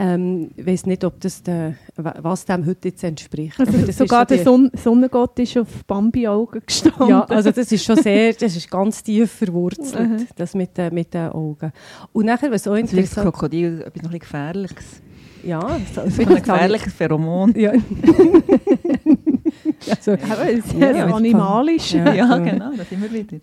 Ähm, 0.00 0.52
ich 0.56 0.64
weiß 0.64 0.86
nicht, 0.86 1.04
ob 1.04 1.20
das 1.20 1.42
de, 1.42 1.72
was 1.96 2.44
dem 2.44 2.64
heute 2.66 2.88
jetzt 2.88 3.02
entspricht. 3.02 3.58
Also 3.58 3.72
sogar 3.90 4.26
so 4.28 4.36
der 4.36 4.44
Son 4.44 4.70
Sonnengott 4.74 5.36
ist 5.40 5.58
auf 5.58 5.84
Bambi-Augen 5.86 6.62
gestanden. 6.64 7.08
Ja, 7.08 7.24
also 7.24 7.50
das 7.50 7.72
ist 7.72 7.84
schon 7.84 7.96
sehr, 7.96 8.32
das 8.32 8.54
ist 8.54 8.70
ganz 8.70 9.02
tief 9.02 9.32
verwurzelt, 9.32 10.28
das 10.36 10.54
mit, 10.54 10.78
äh, 10.78 10.90
mit 10.90 11.14
den 11.14 11.30
Augen. 11.30 11.72
Und 12.12 12.26
nachher, 12.26 12.52
was 12.52 12.68
auch 12.68 12.76
interessant... 12.76 13.16
Das 13.16 13.24
Krokodil 13.24 13.82
etwas 13.84 14.02
noch 14.02 14.12
ein 14.12 14.20
Gefährliches. 14.20 15.02
Ja, 15.42 15.80
so, 15.94 16.02
ein 16.02 16.14
gefährliches 16.14 16.92
Pheromon. 16.92 17.52
Ja. 17.56 17.72
also, 19.90 20.12
ja, 20.12 20.62
sehr 20.62 20.96
ja, 20.96 21.06
animalisch. 21.06 21.94
Ja, 21.94 22.12
ja, 22.12 22.38
genau, 22.38 22.70
das 22.76 22.92
immer 22.92 23.10
wieder. 23.10 23.38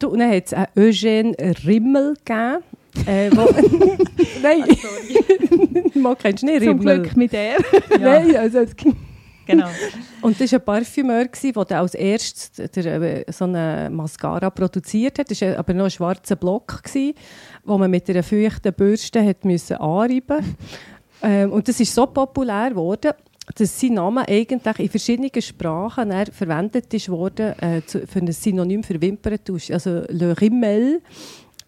Du, 0.00 0.14
dann 0.14 0.30
hat 0.30 0.46
es 0.46 0.52
einen 0.52 0.66
Eugène 0.76 1.66
Rimmel 1.66 2.14
gegeben. 2.24 2.62
Äh, 3.04 3.30
wo, 3.32 3.42
Nein, 4.42 4.62
ah, 4.62 5.88
man 5.98 6.16
kennst 6.18 6.44
nicht 6.44 6.60
Rimmel. 6.60 6.76
Zum 6.76 6.80
Glück 6.80 7.16
mit 7.16 7.34
er. 7.34 7.58
ja. 7.90 7.98
Nein, 7.98 8.36
also 8.36 8.60
Genau. 9.46 9.66
Und 10.20 10.40
das 10.40 10.52
war 10.52 10.58
ein 10.60 10.64
Parfümeur, 10.64 11.24
der 11.24 11.80
als 11.80 11.94
erstes 11.94 12.52
der, 12.70 12.86
äh, 12.86 13.24
so 13.32 13.44
eine 13.46 13.88
Mascara 13.90 14.50
produziert 14.50 15.18
hat. 15.18 15.30
Das 15.30 15.40
war 15.40 15.58
aber 15.58 15.74
noch 15.74 15.84
ein 15.86 15.90
schwarzer 15.90 16.36
Block, 16.36 16.82
den 16.94 17.14
man 17.64 17.90
mit 17.90 18.08
einer 18.08 18.22
feuchten 18.22 18.74
Bürste 18.74 19.24
hat 19.24 19.44
müssen 19.44 19.78
anreiben 19.78 20.36
musste. 20.36 20.54
Ähm, 21.22 21.50
und 21.50 21.66
das 21.66 21.80
ist 21.80 21.94
so 21.94 22.06
populär 22.06 22.70
geworden, 22.70 23.12
dass 23.54 23.80
sein 23.80 23.94
Name 23.94 24.28
eigentlich 24.28 24.78
in 24.78 24.88
verschiedenen 24.88 25.42
Sprachen 25.42 26.12
verwendet 26.32 26.92
ist 26.92 27.08
worden 27.08 27.58
äh, 27.60 27.80
für 27.80 28.18
ein 28.18 28.30
Synonym 28.32 28.82
für 28.82 29.00
Wimperntusch. 29.00 29.70
Also 29.70 30.02
Le 30.08 30.38
Rimmel 30.40 31.00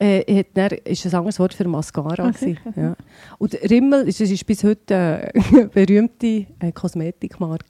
äh, 0.01 0.45
dann, 0.55 0.71
ist 0.85 1.05
ein 1.07 1.15
anderes 1.15 1.39
Wort 1.39 1.53
für 1.53 1.69
Mascara. 1.69 2.29
Okay. 2.29 2.57
Ja. 2.75 2.97
Und 3.39 3.55
Rimmel 3.69 4.09
ist, 4.09 4.21
ist 4.21 4.47
bis 4.47 4.65
heute 4.65 5.31
eine 5.45 5.69
berühmte 5.75 6.47
äh, 6.59 6.73
Kosmetikmarke, 6.73 7.67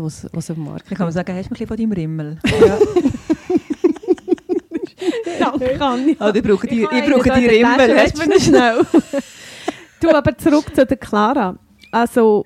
die 0.00 0.06
es 0.06 0.26
auf 0.32 0.46
dem 0.46 0.64
Markt 0.64 0.88
gibt. 0.88 0.96
kann 0.96 1.06
man 1.06 1.12
sagen, 1.12 1.36
hast 1.36 1.44
du 1.44 1.48
ein 1.48 1.50
bisschen 1.50 1.66
von 1.66 1.76
deinem 1.76 1.92
Rimmel? 1.92 2.38
Ja. 5.38 5.54
ja, 5.56 5.78
kann 5.78 6.08
ich. 6.08 6.20
Oh, 6.20 6.30
ich 6.34 6.42
brauche 6.42 6.66
die, 6.66 6.82
ich, 6.82 6.90
ich 6.90 7.10
brauche 7.10 7.38
die 7.38 7.46
Rimmel. 7.46 7.96
Hast 7.96 8.18
du 8.18 8.40
schnell? 8.40 8.80
du, 10.00 10.10
aber 10.10 10.36
zurück 10.36 10.74
zu 10.74 10.84
der 10.84 10.96
Clara. 10.96 11.56
Also, 11.92 12.44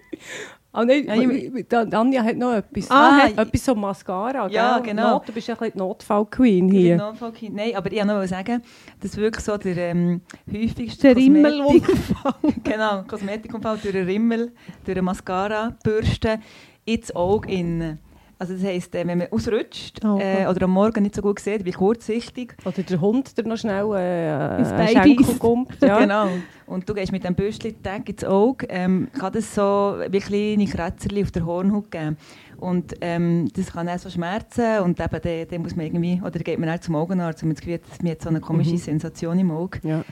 Ah, 0.74 0.86
nein, 0.86 1.04
ja, 1.04 1.82
Anja 2.00 2.22
hat 2.24 2.36
noch 2.36 2.54
etwas. 2.54 2.90
Ah, 2.90 3.28
ah, 3.36 3.42
etwas 3.42 3.62
so 3.62 3.74
Mascara, 3.74 4.48
Ja, 4.48 4.78
gell? 4.78 4.94
genau. 4.94 5.10
Not, 5.10 5.28
du 5.28 5.32
bist 5.32 5.50
ein 5.50 5.56
bisschen 5.56 5.72
die 5.74 5.78
Notfall-Queen 5.78 6.70
hier. 6.70 6.96
Notfall-Queen. 6.96 7.54
Nein, 7.54 7.76
aber 7.76 7.92
ich 7.92 7.98
wollte 7.98 8.06
noch 8.20 8.26
sagen, 8.26 8.62
dass 9.00 9.16
wirklich 9.18 9.44
so 9.44 9.58
der 9.58 9.76
ähm, 9.76 10.22
häufigste 10.50 11.14
der 11.14 11.22
genau, 12.64 13.02
Kosmetikunfall 13.06 13.76
durch 13.82 13.92
den 13.92 14.06
Rimmel, 14.06 14.52
durch 14.84 14.96
eine 14.96 15.02
Mascara, 15.02 15.76
Bürste, 15.84 16.40
ins 16.86 17.14
Auge 17.14 17.52
in 17.52 17.98
also 18.42 18.54
das 18.54 18.64
heisst, 18.64 18.92
äh, 18.96 19.06
wenn 19.06 19.18
man 19.18 19.28
ausrutscht 19.30 20.00
oh, 20.04 20.14
okay. 20.14 20.42
äh, 20.42 20.46
oder 20.49 20.64
am 20.64 20.72
Morgen 20.72 21.04
nicht 21.04 21.14
so 21.14 21.22
gut 21.22 21.38
sieht, 21.38 21.64
wie 21.64 21.70
kurzsichtig. 21.70 22.56
Oder 22.64 22.82
der 22.82 23.00
Hund 23.00 23.38
der 23.38 23.46
noch 23.46 23.56
schnell 23.56 23.87
äh, 23.94 24.58
ins 24.58 24.70
Baby 24.70 25.16
kommt. 25.38 25.68
Ja. 25.82 26.00
genau. 26.00 26.28
Und 26.66 26.88
du 26.88 26.94
gehst 26.94 27.12
mit 27.12 27.25
dem 27.25 27.34
Bürstchen 27.34 27.80
Tag 27.82 28.08
ins 28.08 28.25
Auge, 28.25 28.66
ähm, 28.68 29.08
kann 29.18 29.32
das 29.32 29.54
so 29.54 29.96
wie 30.08 30.18
kleine 30.18 30.66
Kratzer 30.66 31.08
auf 31.20 31.30
der 31.30 31.44
Hornhaut 31.44 31.90
geben. 31.90 32.16
Und 32.56 32.94
ähm, 33.00 33.49
das 33.54 33.72
kann 33.72 33.88
auch 33.88 33.99
so 33.99 34.11
schmerzen 34.11 34.80
und 34.80 34.99
eben 35.00 35.20
dann, 35.22 35.49
dann 35.49 35.62
muss 35.62 35.76
man 35.76 35.87
irgendwie, 35.87 36.20
oder 36.25 36.38
geht 36.40 36.58
man 36.58 36.68
auch 36.68 36.78
zum 36.78 36.96
Augenarzt 36.96 37.42
und 37.42 37.49
man 37.49 37.54
das 37.54 37.64
Gefühl, 37.64 37.80
dass 37.88 38.00
man 38.00 38.08
jetzt 38.08 38.25
so 38.25 38.28
eine 38.28 38.40
komische 38.40 38.72
mhm. 38.72 38.78
Sensation 38.78 39.38
im 39.38 39.50
Auge. 39.50 39.80
Ja. 39.82 40.04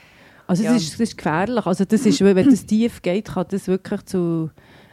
Also 0.46 0.64
ja. 0.64 0.72
das, 0.72 0.82
ist, 0.82 0.94
das 0.94 1.00
ist 1.00 1.16
gefährlich. 1.16 1.64
Also 1.66 1.84
das 1.84 2.06
ist, 2.06 2.20
wenn 2.20 2.50
das 2.50 2.66
tief 2.66 3.02
geht, 3.02 3.26
kann 3.26 3.46
das 3.48 3.68
wirklich 3.68 4.04
zu 4.04 4.50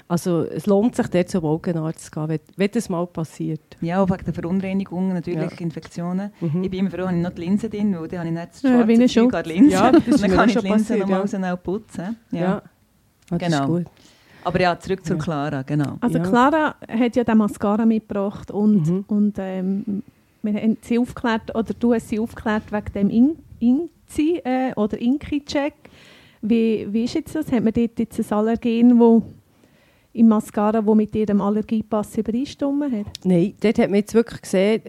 also 0.10 0.44
es 0.44 0.66
lohnt 0.66 0.96
sich, 0.96 1.08
dort 1.08 1.30
zum 1.30 1.44
Augenarzt 1.44 2.06
zu 2.06 2.12
gehen, 2.12 2.30
wenn, 2.30 2.40
wenn 2.56 2.72
das 2.72 2.88
mal 2.88 3.06
passiert. 3.08 3.78
Ja, 3.82 4.02
auch 4.02 4.10
wegen 4.10 4.24
der 4.24 4.34
Verunreinigungen, 4.34 5.14
natürlich 5.14 5.52
ja. 5.52 5.60
Infektionen. 5.60 6.32
Mhm. 6.40 6.64
Ich 6.64 6.72
bin 6.72 6.80
immer 6.80 6.92
froh, 6.92 7.08
habe 7.08 7.18
ich 7.18 7.24
noch 7.24 7.32
die 7.32 7.42
Linse 7.42 7.70
drin, 7.70 7.98
weil 8.00 8.08
dann 8.08 8.20
habe 8.20 8.30
ich 8.30 8.34
nicht 8.34 8.54
das 8.54 8.62
schwarze 8.62 8.82
ja, 8.82 9.24
Zeug 9.24 9.34
an 9.34 9.46
Linse. 9.46 9.72
Ja, 9.72 9.92
das 9.92 10.22
dann 10.22 10.32
kann 10.32 10.50
ich 10.50 10.58
die 10.58 10.68
Linse 10.68 10.98
nochmal 10.98 11.22
ja. 11.22 11.28
schnell 11.28 11.58
putzen. 11.58 12.18
Ja, 12.32 12.40
ja. 12.40 12.62
Ah, 13.30 13.38
genau. 13.38 13.82
Aber 14.44 14.62
ja, 14.62 14.80
zurück 14.80 15.06
zur 15.06 15.18
Clara, 15.18 15.64
genau. 15.64 15.98
Also 16.00 16.20
Clara 16.20 16.76
hat 16.88 17.16
ja 17.18 17.24
den 17.26 17.38
Mascara 17.38 17.86
mitgebracht 17.86 18.50
und, 18.50 18.88
mhm. 18.88 19.06
und 19.08 19.36
ähm, 19.40 20.04
wir 20.42 20.54
haben 20.54 20.78
sie 20.82 20.98
aufgeklärt, 20.98 21.54
oder 21.54 21.74
du 21.78 21.94
hast 21.94 22.08
sie 22.08 22.20
aufgeklärt 22.20 22.72
wegen 22.72 22.94
dem 22.94 23.10
In 23.10 23.40
Inzi 23.60 24.42
äh, 24.46 24.74
oder 24.76 24.98
Inki-Check. 24.98 25.74
Wie, 26.42 26.88
wie 26.92 27.04
ist 27.04 27.16
jetzt 27.16 27.36
das? 27.36 27.52
Hat 27.52 27.64
man 27.64 27.74
dort 27.74 28.00
jetzt 28.00 28.20
ein 28.20 28.38
Allergen, 28.38 29.00
das 29.00 29.24
im 30.18 30.28
Mascara, 30.28 30.86
wo 30.86 30.96
mit 30.96 31.16
ihrem 31.16 31.42
Allergiepass 31.42 32.18
übereinstimmen 32.18 32.92
hat? 32.92 33.06
Nein, 33.24 33.54
dort 33.60 33.78
hat 33.78 33.90
man 33.90 34.00
jetzt 34.00 34.14
wirklich 34.14 34.42
gesehen, 34.42 34.82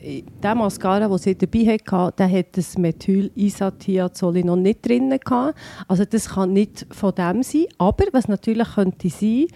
der 0.43 0.55
Mascara, 0.55 1.07
den 1.07 1.19
sie 1.19 1.37
dabei 1.37 1.79
hatte, 1.79 2.15
der 2.17 2.31
hat 2.31 2.57
das 2.57 2.79
Methylisathiazolin 2.79 4.47
noch 4.47 4.57
nicht 4.57 4.87
drin 4.87 5.11
gehabt. 5.11 5.59
Also 5.87 6.05
das 6.05 6.31
kann 6.31 6.53
nicht 6.53 6.87
von 6.91 7.15
dem 7.15 7.43
sein, 7.43 7.67
aber 7.77 8.07
was 8.13 8.29
natürlich 8.29 8.75
könnte 8.75 9.11
sein, 9.11 9.47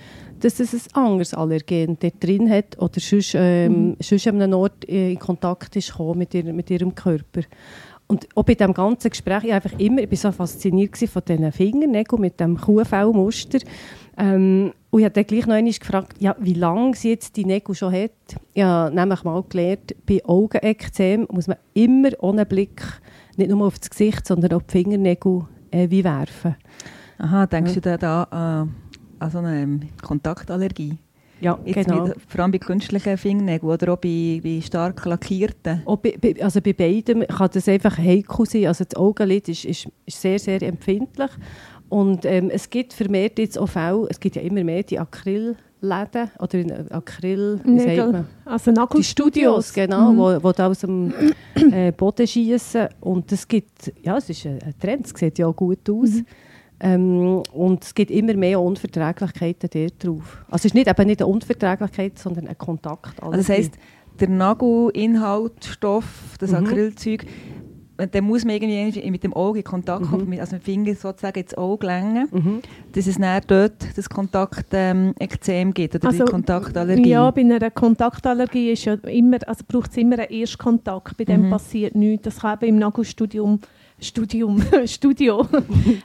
dass 0.41 0.61
es 0.61 0.75
ein 0.75 1.05
anderes 1.05 1.35
Allergen 1.35 1.97
dort 2.01 2.23
drin 2.23 2.51
hat 2.51 2.79
oder 2.79 3.01
sonst, 3.01 3.35
ähm, 3.37 3.73
mhm. 3.73 3.97
sonst 4.01 4.27
an 4.27 4.43
einem 4.43 4.59
Ort 4.59 4.85
in 4.85 5.19
Kontakt 5.19 5.77
ist 5.77 5.99
mit, 6.15 6.35
ihr, 6.35 6.53
mit 6.53 6.69
ihrem 6.71 6.95
Körper. 6.95 7.43
Und 8.09 8.29
auch 8.35 8.43
bei 8.43 8.55
diesem 8.55 8.75
ganzen 8.75 9.11
Gespräch, 9.11 9.45
ich, 9.45 9.53
einfach 9.53 9.79
immer, 9.79 10.03
ich 10.03 10.11
war 10.11 10.19
so 10.19 10.33
fasziniert 10.33 10.99
von 10.99 11.23
diesen 11.27 11.51
Fingernägeln 11.53 12.21
mit 12.21 12.41
dem 12.41 12.61
Kuhfellmuster. 12.61 13.61
Ähm, 14.19 14.73
und 14.93 15.01
ich 15.01 15.07
habe 15.07 15.15
dann 15.15 15.25
gleich 15.25 15.47
noch 15.47 15.55
einmal 15.55 15.73
gefragt, 15.73 16.17
ja, 16.21 16.37
wie 16.39 16.53
lange 16.53 16.95
sie 16.95 17.09
jetzt 17.09 17.35
die 17.37 17.47
Nägel 17.47 17.75
schon 17.75 17.95
hat. 17.95 18.11
Ich 18.53 18.63
habe 18.63 18.95
nämlich 18.95 19.25
mal 19.25 19.43
gelernt, 19.49 19.97
bei 20.05 20.23
Augenekzem 20.23 21.27
muss 21.31 21.49
man 21.49 21.57
immer 21.73 22.11
ohne 22.19 22.45
Blick 22.45 22.83
nicht 23.39 23.49
nur 23.49 23.67
auf 23.67 23.79
das 23.79 23.89
Gesicht, 23.89 24.27
sondern 24.27 24.53
auch 24.53 24.61
die 24.61 24.71
Fingernägel 24.71 25.47
äh, 25.71 25.89
wie 25.89 26.05
werfen. 26.05 26.57
Aha, 27.17 27.47
denkst 27.47 27.77
ja. 27.77 27.81
du 27.81 27.99
da 27.99 28.23
an, 28.25 28.75
an 29.19 29.31
so 29.31 29.39
eine 29.39 29.63
ähm, 29.63 29.81
Kontaktallergie? 30.03 30.99
Ja, 31.41 31.59
Jetzt 31.65 31.87
genau. 31.89 32.09
Mit, 32.09 32.17
vor 32.29 32.41
allem 32.41 32.53
bei 32.53 32.59
künstlichen 32.59 33.17
Fingernägeln 33.17 33.73
oder 33.73 33.95
auch 33.95 33.97
bei, 33.97 34.43
bei 34.45 34.61
stark 34.61 35.07
lackierten? 35.07 35.81
Auch 35.87 35.97
bei, 35.97 36.19
bei, 36.21 36.37
also 36.43 36.61
bei 36.61 36.75
beidem 36.75 37.27
kann 37.27 37.49
das 37.51 37.67
einfach 37.67 37.97
heikel 37.97 38.45
sein. 38.45 38.67
Also 38.67 38.85
das 38.85 38.95
Augenlid 38.95 39.49
ist, 39.49 39.65
ist, 39.65 39.89
ist 40.05 40.21
sehr, 40.21 40.39
sehr 40.39 40.61
empfindlich. 40.63 41.31
Und 41.93 42.25
ähm, 42.25 42.49
es 42.49 42.71
gibt 42.71 42.95
vermehrt 42.95 43.39
jetzt 43.39 43.59
auch 43.59 43.67
Fälle, 43.67 44.07
es 44.09 44.19
gibt 44.19 44.37
ja 44.37 44.41
immer 44.41 44.65
mehr 44.65 44.83
die 44.83 44.99
Acrylläden 44.99 46.31
oder 46.39 46.55
in 46.55 46.73
Acryl, 46.91 47.61
wie 47.65 47.71
Nägel, 47.71 47.97
sagt 47.97 48.13
man? 48.13 48.27
Also 48.47 48.71
Nagelstudios. 48.71 49.75
genau, 49.75 50.11
mhm. 50.11 50.17
wo, 50.17 50.43
wo 50.43 50.53
da 50.53 50.69
aus 50.69 50.79
dem 50.79 51.13
äh, 51.71 51.93
Boden 51.97 52.27
schießen 52.27 52.89
und 53.03 53.31
es 53.31 53.47
gibt, 53.47 53.93
ja, 54.03 54.17
es 54.17 54.31
ist 54.31 54.47
ein 54.47 54.59
Trend, 54.81 55.05
es 55.05 55.13
sieht 55.15 55.39
ja 55.39 55.47
auch 55.47 55.55
gut 55.55 55.91
aus. 55.91 56.13
Mhm. 56.13 56.27
Ähm, 56.81 57.43
und 57.53 57.85
es 57.85 57.95
gibt 57.95 58.11
immer 58.11 58.37
mehr 58.37 58.59
Unverträglichkeiten 58.59 59.69
dort 59.71 60.03
drauf. 60.03 60.47
Also 60.47 60.63
es 60.63 60.65
ist 60.65 60.75
nicht, 60.75 60.89
eben 60.89 61.07
nicht 61.07 61.21
eine 61.21 61.31
Unverträglichkeit, 61.31 62.19
sondern 62.19 62.49
ein 62.49 62.57
Kontakt. 62.57 63.23
Also 63.23 63.37
das 63.37 63.51
heisst, 63.51 63.75
der 64.19 64.31
Nagelinhaltsstoff, 64.31 66.37
das 66.39 66.53
mhm. 66.53 66.57
Acrylzeug, 66.57 67.27
dann 68.11 68.25
muss 68.25 68.45
man 68.45 68.57
irgendwie 68.57 69.11
mit 69.11 69.25
dem 69.25 69.33
Auge 69.33 69.61
in 69.61 69.65
Kontakt 69.65 70.07
kommen, 70.07 70.29
mhm. 70.29 70.41
also 70.41 70.57
mit 70.57 70.67
dem 70.67 70.75
Finger 70.75 70.95
sozusagen 70.95 71.41
ins 71.41 71.55
Auge 71.55 71.87
lenken, 71.87 72.29
mhm. 72.31 72.61
dass 72.93 73.07
es 73.07 73.19
dann 73.19 73.43
dort 73.47 73.97
das 73.97 74.09
Kontaktekzem 74.09 75.69
ähm, 75.69 75.75
gibt 75.75 75.95
oder 75.95 76.09
also, 76.09 76.25
die 76.25 76.31
Kontaktallergie. 76.31 77.09
Ja, 77.09 77.31
bei 77.31 77.41
einer 77.43 77.71
Kontaktallergie 77.71 78.71
ist 78.71 78.85
ja 78.85 78.95
immer, 78.95 79.39
also 79.47 79.65
braucht 79.67 79.91
es 79.91 79.97
immer 79.97 80.19
einen 80.19 80.31
Erstkontakt, 80.31 81.17
bei 81.17 81.25
dem 81.25 81.47
mhm. 81.47 81.51
passiert 81.51 81.95
nichts. 81.95 82.25
Das 82.25 82.41
kann 82.41 82.59
eben 82.61 82.69
im 82.69 82.79
Nagelstudium 82.79 83.61
Studium, 84.03 84.63
Studio 84.87 85.47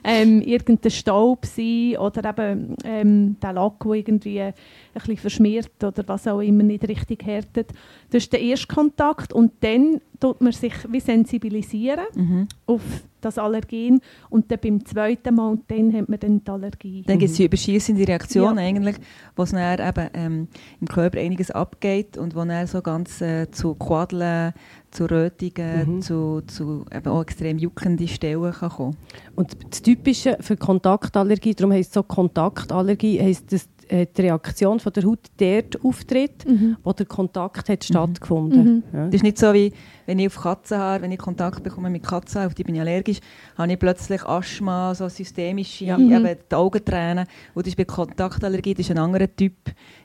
ähm, 0.04 0.40
irgendein 0.40 0.90
Staub 0.90 1.44
sein 1.46 1.96
oder 1.98 2.30
eben 2.30 2.76
ähm, 2.84 3.36
der 3.42 3.52
Lack, 3.52 3.80
der 3.84 3.94
irgendwie 3.94 4.40
ein 4.40 4.54
bisschen 4.94 5.16
verschmiert 5.16 5.82
oder 5.82 6.02
was 6.06 6.26
auch 6.26 6.40
immer 6.40 6.62
nicht 6.62 6.88
richtig 6.88 7.24
härtet. 7.24 7.72
Das 8.10 8.24
ist 8.24 8.32
der 8.32 8.40
erste 8.40 8.66
Kontakt 8.68 9.32
und 9.32 9.52
dann 9.60 10.00
tut 10.20 10.40
man 10.40 10.52
sich 10.52 10.72
wie 10.90 11.00
sensibilisieren 11.00 12.06
mhm. 12.14 12.48
auf 12.66 12.82
das 13.20 13.38
Allergen 13.38 14.00
und 14.30 14.50
dann 14.50 14.58
beim 14.60 14.84
zweiten 14.84 15.34
Mal 15.34 15.50
und 15.50 15.70
dann 15.70 15.92
hat 15.92 16.08
man 16.08 16.20
dann 16.20 16.44
die 16.44 16.50
Allergie. 16.50 17.02
Dann 17.06 17.18
gibt 17.18 17.30
es 17.32 17.36
die 17.36 17.44
überschießende 17.44 18.06
Reaktion 18.06 18.56
ja. 18.56 18.62
eigentlich, 18.62 18.96
wo 19.36 19.42
es 19.42 19.50
dann 19.50 19.80
eben 19.80 20.10
ähm, 20.14 20.48
im 20.80 20.88
Körper 20.88 21.18
einiges 21.18 21.50
abgeht 21.50 22.16
und 22.16 22.34
wo 22.34 22.44
dann 22.44 22.66
so 22.66 22.80
ganz 22.80 23.20
äh, 23.20 23.50
zu 23.50 23.74
Quadeln, 23.74 24.52
zu 24.90 25.04
Rötungen, 25.10 25.96
mhm. 25.96 26.02
zu, 26.02 26.42
zu 26.46 26.84
eben 26.92 27.08
auch 27.08 27.22
extrem 27.22 27.58
juckenden 27.58 28.08
Stellen 28.08 28.52
kann 28.52 28.70
kommen. 28.70 28.96
Und 29.36 29.56
das 29.70 29.82
Typische 29.82 30.38
für 30.40 30.56
Kontaktallergie, 30.56 31.54
darum 31.54 31.72
heisst 31.72 31.90
es 31.90 31.94
so 31.94 32.02
Kontaktallergie, 32.02 33.20
heisst, 33.20 33.52
dass 33.52 33.68
die 33.90 34.22
Reaktion 34.22 34.80
von 34.80 34.92
der 34.92 35.04
Haut 35.04 35.26
dort 35.38 35.84
auftritt, 35.84 36.46
mhm. 36.46 36.76
wo 36.82 36.92
der 36.92 37.06
Kontakt 37.06 37.68
hat 37.68 37.80
mhm. 37.80 37.84
stattgefunden. 37.84 38.64
Mhm. 38.64 38.82
Ja. 38.92 39.04
Das 39.06 39.14
ist 39.14 39.22
nicht 39.22 39.38
so 39.38 39.52
wie, 39.52 39.72
wenn 40.06 40.18
ich 40.18 40.26
auf 40.28 40.40
Katzenhaar, 40.40 41.02
wenn 41.02 41.12
ich 41.12 41.18
Kontakt 41.18 41.62
bekomme 41.62 41.90
mit 41.90 42.02
Katzenhaar, 42.02 42.46
auf 42.46 42.54
die 42.54 42.64
bin 42.64 42.74
ich 42.74 42.80
allergisch, 42.80 43.18
habe 43.56 43.72
ich 43.72 43.78
plötzlich 43.78 44.24
Asthma, 44.24 44.94
so 44.94 45.08
systemische, 45.08 45.84
ja. 45.84 45.98
Mhm. 45.98 46.12
eben 46.12 46.38
die 46.50 46.54
Augentränen. 46.54 47.26
Und 47.54 47.66
das 47.66 47.72
ist 47.72 47.76
bei 47.76 47.84
Kontaktallergie, 47.84 48.74
das 48.74 48.86
ist 48.86 48.90
ein 48.90 48.98
anderer 48.98 49.34
Typ, 49.34 49.54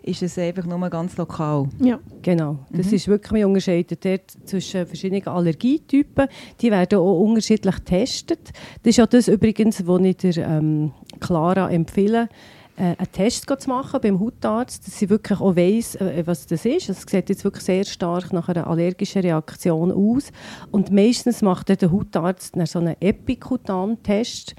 ist 0.02 0.22
es 0.22 0.38
einfach 0.38 0.66
nur 0.66 0.90
ganz 0.90 1.18
lokal. 1.18 1.68
Ja. 1.80 2.00
Genau, 2.22 2.60
das 2.70 2.88
mhm. 2.88 2.94
ist 2.94 3.08
wirklich, 3.08 3.46
unterscheidet 3.46 4.04
dort 4.04 4.32
zwischen 4.46 4.86
verschiedenen 4.86 5.28
Allergietypen, 5.28 6.28
die 6.62 6.72
werden 6.72 7.00
auch 7.00 7.20
unterschiedlich 7.20 7.76
getestet. 7.76 8.52
Das 8.84 8.92
ist 8.92 8.98
ja 8.98 9.08
das 9.08 9.28
übrigens, 9.28 9.86
was 9.88 10.02
ich 10.02 10.18
der 10.18 10.38
ähm, 10.38 10.92
Clara 11.20 11.70
empfehle, 11.70 12.30
äh, 12.76 12.96
einen 12.98 13.12
Test 13.12 13.46
zu 13.48 13.70
machen 13.70 14.00
beim 14.02 14.20
Hautarzt, 14.20 14.88
dass 14.88 14.98
sie 14.98 15.10
wirklich 15.10 15.40
auch 15.40 15.56
weiss, 15.56 15.96
äh, 15.96 16.24
was 16.26 16.48
das 16.48 16.66
ist. 16.66 16.90
Es 16.90 17.04
sieht 17.04 17.30
jetzt 17.30 17.44
wirklich 17.44 17.64
sehr 17.64 17.86
stark 17.86 18.34
nach 18.34 18.50
einer 18.50 18.68
allergischen 18.68 19.22
Reaktion 19.22 19.92
aus. 19.92 20.32
Und 20.72 20.92
meistens 20.92 21.42
macht 21.42 21.70
der 21.70 21.92
Hautarzt 21.92 22.56
so 22.66 22.80
einen 22.80 22.96
Epikutan-Test. 23.00 24.56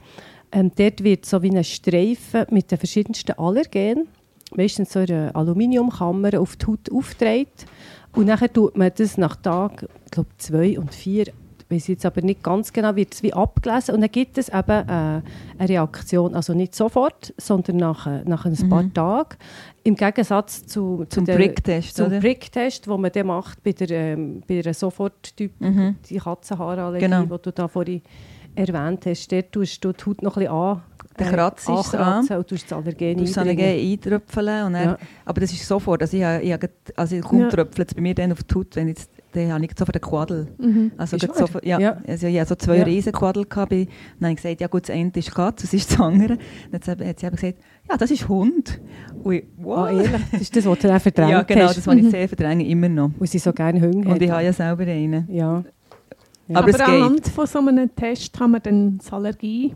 Ähm, 0.52 0.71
dort 0.76 1.02
wird 1.02 1.26
so 1.26 1.42
wie 1.42 1.50
ein 1.50 1.64
Streifen 1.64 2.47
mit 2.50 2.71
den 2.71 2.78
verschiedensten 2.78 3.33
Allergenen, 3.33 4.06
meistens 4.54 4.92
so 4.92 5.00
eine 5.00 5.35
Aluminiumkammer, 5.35 6.40
auf 6.40 6.56
die 6.56 6.66
Haut 6.66 6.92
aufgetragen. 6.92 7.49
Und 8.12 8.28
dann 8.28 8.52
tut 8.52 8.76
man 8.76 8.92
das 8.94 9.18
nach 9.18 9.35
Tag, 9.37 9.88
ich 10.04 10.11
glaube, 10.12 10.30
zwei 10.38 10.78
und 10.78 10.94
vier 10.94 11.33
weiß 11.71 11.88
jetzt 11.88 12.06
aber 12.06 12.23
nicht 12.23 12.42
ganz 12.42 12.73
genau, 12.73 12.94
wird 12.97 13.14
es 13.14 13.23
wie 13.23 13.33
abgelesen 13.33 13.94
und 13.94 14.00
dann 14.00 14.11
gibt 14.11 14.38
es 14.38 14.49
eben 14.49 14.88
äh, 14.88 15.23
eine 15.59 15.68
Reaktion, 15.68 16.35
also 16.35 16.54
nicht 16.54 16.75
sofort, 16.75 17.35
sondern 17.37 17.76
nach, 17.76 18.06
nach 18.25 18.44
ein 18.44 18.68
paar 18.68 18.83
mhm. 18.83 18.94
Tagen. 18.94 19.37
Im 19.83 19.97
Gegensatz 19.97 20.66
zu, 20.66 21.04
zu 21.09 21.23
zum 21.23 21.25
Bricktest, 21.25 21.97
zum 21.97 22.09
Bricktest, 22.09 22.87
den 22.87 23.00
man 23.00 23.12
dann 23.12 23.26
macht 23.26 23.62
bei 23.62 23.73
der, 23.73 23.90
ähm, 23.90 24.42
bei 24.47 24.62
der 24.62 24.75
Soforttyp, 24.75 25.61
mhm. 25.61 25.97
die 26.09 26.18
Katzenhaarallergie, 26.18 27.04
genau. 27.04 27.23
die 27.23 27.42
du 27.42 27.52
da 27.52 27.68
vorhin 27.68 28.02
erwähnt 28.54 29.06
hast, 29.06 29.30
dort 29.33 29.52
tust 29.52 29.85
du 29.85 29.92
die 29.92 30.04
Haut 30.04 30.23
noch 30.23 30.37
ein 30.37 30.44
bisschen 30.44 30.56
an 30.56 30.83
der 31.18 31.30
kratzt 31.30 31.68
es 31.68 31.94
an. 31.94 32.26
Und 32.26 32.50
du 32.50 32.54
das 32.56 32.73
Allergen 32.73 33.18
das 33.18 33.38
Allergen 33.38 33.62
eintröpfeln. 33.62 34.66
Und 34.66 34.73
dann, 34.73 34.85
ja. 34.85 34.99
Aber 35.25 35.40
das 35.40 35.52
ist 35.52 35.66
sofort. 35.66 36.02
Also 36.02 36.16
ich, 36.16 36.23
ich, 36.23 36.59
also 36.97 37.21
kaum 37.21 37.40
ja. 37.40 37.49
tröpfelt 37.49 37.88
es 37.88 37.94
bei 37.94 38.00
mir 38.00 38.14
dann 38.14 38.33
auf 38.33 38.42
die 38.42 38.54
Haut, 38.54 38.75
wenn 38.76 38.88
ich 38.88 38.97
dann 39.35 39.53
habe 39.53 39.64
ich 39.64 39.71
sofort 39.76 39.97
einen 39.97 40.03
Quadel. 40.03 40.49
Mhm. 40.59 40.93
Also 40.97 41.19
sofort, 41.19 41.64
ja, 41.64 41.79
ja. 41.79 41.97
Also 42.07 42.26
ich 42.26 42.38
hatte 42.38 42.50
so 42.50 42.55
zwei 42.55 42.79
ja. 42.79 42.85
riesen 42.85 43.12
Quadel. 43.12 43.45
Gehabt, 43.45 43.73
dann 43.73 43.87
habe 44.21 44.31
ich 44.31 44.37
gesagt, 44.37 44.61
ja 44.61 44.67
gut, 44.69 44.88
das 44.88 44.95
eine 44.95 45.11
ist 45.14 45.35
Katze, 45.35 45.67
das 45.67 45.75
ist 45.75 45.91
das 45.91 46.00
andere. 46.00 46.38
Dann 46.71 46.81
hat 46.81 47.21
sie 47.21 47.26
eben 47.26 47.37
gesagt, 47.37 47.59
ja, 47.88 47.97
das 47.97 48.11
ist 48.11 48.29
Hund. 48.29 48.81
Und 49.23 49.35
ich, 49.35 49.45
wow. 49.57 49.88
Oh, 49.91 49.97
ehrlich? 49.97 50.23
Das 50.33 50.41
ist 50.41 50.57
das, 50.57 50.67
was 50.67 50.79
du 50.79 50.88
dann 50.88 51.00
verdrängt 51.00 51.31
Ja, 51.31 51.43
genau, 51.43 51.67
das 51.67 51.87
was 51.87 51.97
ich 51.97 52.11
sehr 52.11 52.29
verdränge, 52.29 52.67
immer 52.67 52.89
noch. 52.89 53.11
Und 53.19 53.28
sie 53.28 53.39
so 53.39 53.52
gerne 53.52 53.80
Hunger 53.80 54.13
Und 54.13 54.23
ich 54.23 54.30
habe 54.30 54.45
ja 54.45 54.52
selber 54.52 54.85
einen. 54.85 55.26
Ja. 55.30 55.65
ja. 56.49 56.56
Aber, 56.56 56.75
Aber 56.75 56.85
anhand 56.87 57.28
von 57.28 57.47
so 57.47 57.58
einem 57.58 57.95
Test 57.95 58.39
haben 58.39 58.52
wir 58.52 58.61
dann 58.61 58.99
das 58.99 59.13
Allergie 59.13 59.75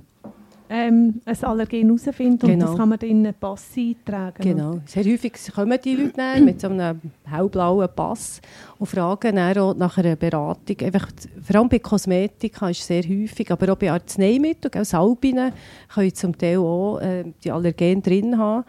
ähm, 0.70 1.20
ein 1.24 1.44
Allergen 1.44 1.86
herausfinden 1.86 2.38
genau. 2.38 2.52
und 2.52 2.60
das 2.60 2.76
kann 2.76 2.88
man 2.88 2.98
dann 2.98 3.10
in 3.10 3.26
einen 3.26 3.34
Pass 3.34 3.70
eintragen. 3.76 4.42
Genau. 4.42 4.80
Sehr 4.86 5.04
häufig 5.04 5.32
kommen 5.54 5.78
die 5.82 5.96
Leute 5.96 6.40
mit 6.42 6.60
so 6.60 6.68
einem 6.68 7.00
hellblauen 7.24 7.88
Pass 7.94 8.40
und 8.78 8.86
fragen 8.86 9.36
dann 9.36 9.58
auch 9.58 9.74
nach 9.74 9.96
einer 9.98 10.16
Beratung. 10.16 10.76
Einfach, 10.80 11.08
vor 11.42 11.56
allem 11.56 11.68
bei 11.68 11.78
Kosmetika 11.78 12.68
ist 12.68 12.80
es 12.80 12.86
sehr 12.86 13.02
häufig, 13.02 13.50
aber 13.50 13.72
auch 13.72 13.76
bei 13.76 13.90
Arzneimitteln, 13.90 14.84
Salbinen 14.84 15.52
können 15.92 16.14
zum 16.14 16.36
Teil 16.36 16.58
auch 16.58 16.98
äh, 17.00 17.24
die 17.42 17.50
Allergene 17.50 18.02
drin 18.02 18.36
haben. 18.36 18.64